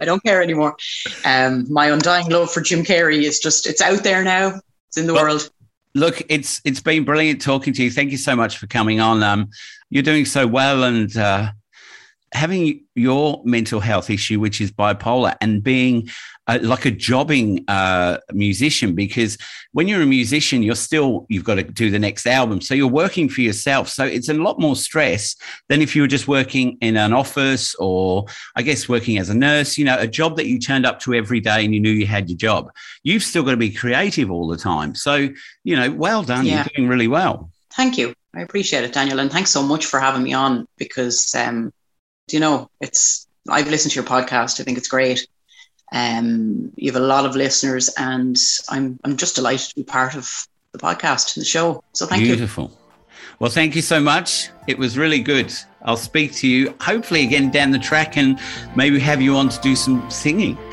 I 0.00 0.04
don't 0.04 0.22
care 0.22 0.42
anymore. 0.42 0.76
Um, 1.24 1.66
my 1.72 1.86
undying 1.90 2.28
love 2.30 2.50
for 2.52 2.60
Jim 2.60 2.84
Carrey 2.84 3.22
is 3.22 3.40
just, 3.40 3.66
it's 3.66 3.80
out 3.80 4.04
there 4.04 4.22
now. 4.22 4.60
It's 4.88 4.96
in 4.96 5.06
the 5.06 5.14
Well, 5.14 5.24
world. 5.24 5.50
Look, 5.98 6.22
it's 6.28 6.60
it's 6.64 6.80
been 6.80 7.04
brilliant 7.04 7.40
talking 7.42 7.72
to 7.74 7.82
you. 7.82 7.90
Thank 7.90 8.12
you 8.12 8.18
so 8.18 8.36
much 8.36 8.58
for 8.58 8.66
coming 8.66 9.00
on. 9.00 9.22
Um, 9.22 9.50
you're 9.90 10.02
doing 10.02 10.24
so 10.24 10.46
well, 10.46 10.84
and 10.84 11.14
uh, 11.16 11.50
having 12.32 12.84
your 12.94 13.42
mental 13.44 13.80
health 13.80 14.10
issue, 14.10 14.40
which 14.40 14.60
is 14.60 14.70
bipolar, 14.70 15.36
and 15.40 15.62
being 15.62 16.08
uh, 16.46 16.58
like 16.62 16.84
a 16.84 16.90
jobbing 16.90 17.64
uh, 17.68 18.18
musician, 18.32 18.94
because 18.94 19.38
when 19.72 19.88
you're 19.88 20.02
a 20.02 20.06
musician, 20.06 20.62
you're 20.62 20.74
still 20.74 21.26
you've 21.28 21.44
got 21.44 21.56
to 21.56 21.62
do 21.62 21.90
the 21.90 21.98
next 21.98 22.26
album, 22.26 22.60
so 22.60 22.74
you're 22.74 22.86
working 22.86 23.28
for 23.28 23.40
yourself. 23.40 23.88
So 23.88 24.04
it's 24.04 24.28
a 24.28 24.34
lot 24.34 24.58
more 24.58 24.76
stress 24.76 25.36
than 25.68 25.82
if 25.82 25.94
you 25.94 26.02
were 26.02 26.08
just 26.08 26.28
working 26.28 26.78
in 26.80 26.96
an 26.96 27.12
office 27.12 27.74
or, 27.76 28.26
I 28.56 28.62
guess, 28.62 28.88
working 28.88 29.18
as 29.18 29.28
a 29.30 29.34
nurse. 29.34 29.78
You 29.78 29.84
know, 29.84 29.98
a 29.98 30.06
job 30.06 30.36
that 30.36 30.46
you 30.46 30.58
turned 30.58 30.86
up 30.86 31.00
to 31.00 31.14
every 31.14 31.40
day 31.40 31.64
and 31.64 31.74
you 31.74 31.80
knew 31.80 31.90
you 31.90 32.06
had 32.06 32.28
your 32.28 32.38
job. 32.38 32.70
You've 33.02 33.22
still 33.22 33.42
got 33.42 33.52
to 33.52 33.56
be 33.56 33.70
creative 33.70 34.30
all 34.30 34.48
the 34.48 34.56
time. 34.56 34.94
So 34.94 35.28
you 35.64 35.76
know, 35.76 35.90
well 35.90 36.22
done. 36.22 36.46
Yeah. 36.46 36.56
You're 36.56 36.64
doing 36.76 36.88
really 36.88 37.08
well. 37.08 37.50
Thank 37.72 37.96
you. 37.98 38.14
I 38.34 38.42
appreciate 38.42 38.84
it, 38.84 38.92
Daniel. 38.92 39.20
And 39.20 39.30
thanks 39.30 39.50
so 39.50 39.62
much 39.62 39.86
for 39.86 40.00
having 40.00 40.22
me 40.22 40.32
on 40.32 40.66
because, 40.76 41.34
um, 41.34 41.72
you 42.32 42.40
know, 42.40 42.70
it's, 42.80 43.26
I've 43.48 43.68
listened 43.68 43.92
to 43.92 43.96
your 43.96 44.08
podcast. 44.08 44.60
I 44.60 44.64
think 44.64 44.78
it's 44.78 44.88
great. 44.88 45.26
Um, 45.92 46.72
you 46.76 46.92
have 46.92 47.00
a 47.00 47.04
lot 47.04 47.24
of 47.24 47.34
listeners 47.34 47.88
and 47.96 48.36
I'm, 48.68 48.98
I'm 49.04 49.16
just 49.16 49.36
delighted 49.36 49.70
to 49.70 49.74
be 49.74 49.84
part 49.84 50.14
of 50.14 50.30
the 50.72 50.78
podcast 50.78 51.36
and 51.36 51.42
the 51.42 51.48
show. 51.48 51.82
So 51.92 52.06
thank 52.06 52.22
you. 52.22 52.28
Beautiful. 52.28 52.70
Well, 53.38 53.50
thank 53.50 53.74
you 53.74 53.82
so 53.82 54.00
much. 54.00 54.50
It 54.66 54.78
was 54.78 54.98
really 54.98 55.20
good. 55.20 55.52
I'll 55.82 55.96
speak 55.96 56.34
to 56.34 56.48
you 56.48 56.74
hopefully 56.80 57.22
again 57.22 57.50
down 57.50 57.70
the 57.70 57.78
track 57.78 58.16
and 58.16 58.38
maybe 58.74 58.98
have 58.98 59.22
you 59.22 59.36
on 59.36 59.48
to 59.48 59.60
do 59.60 59.76
some 59.76 60.08
singing. 60.10 60.58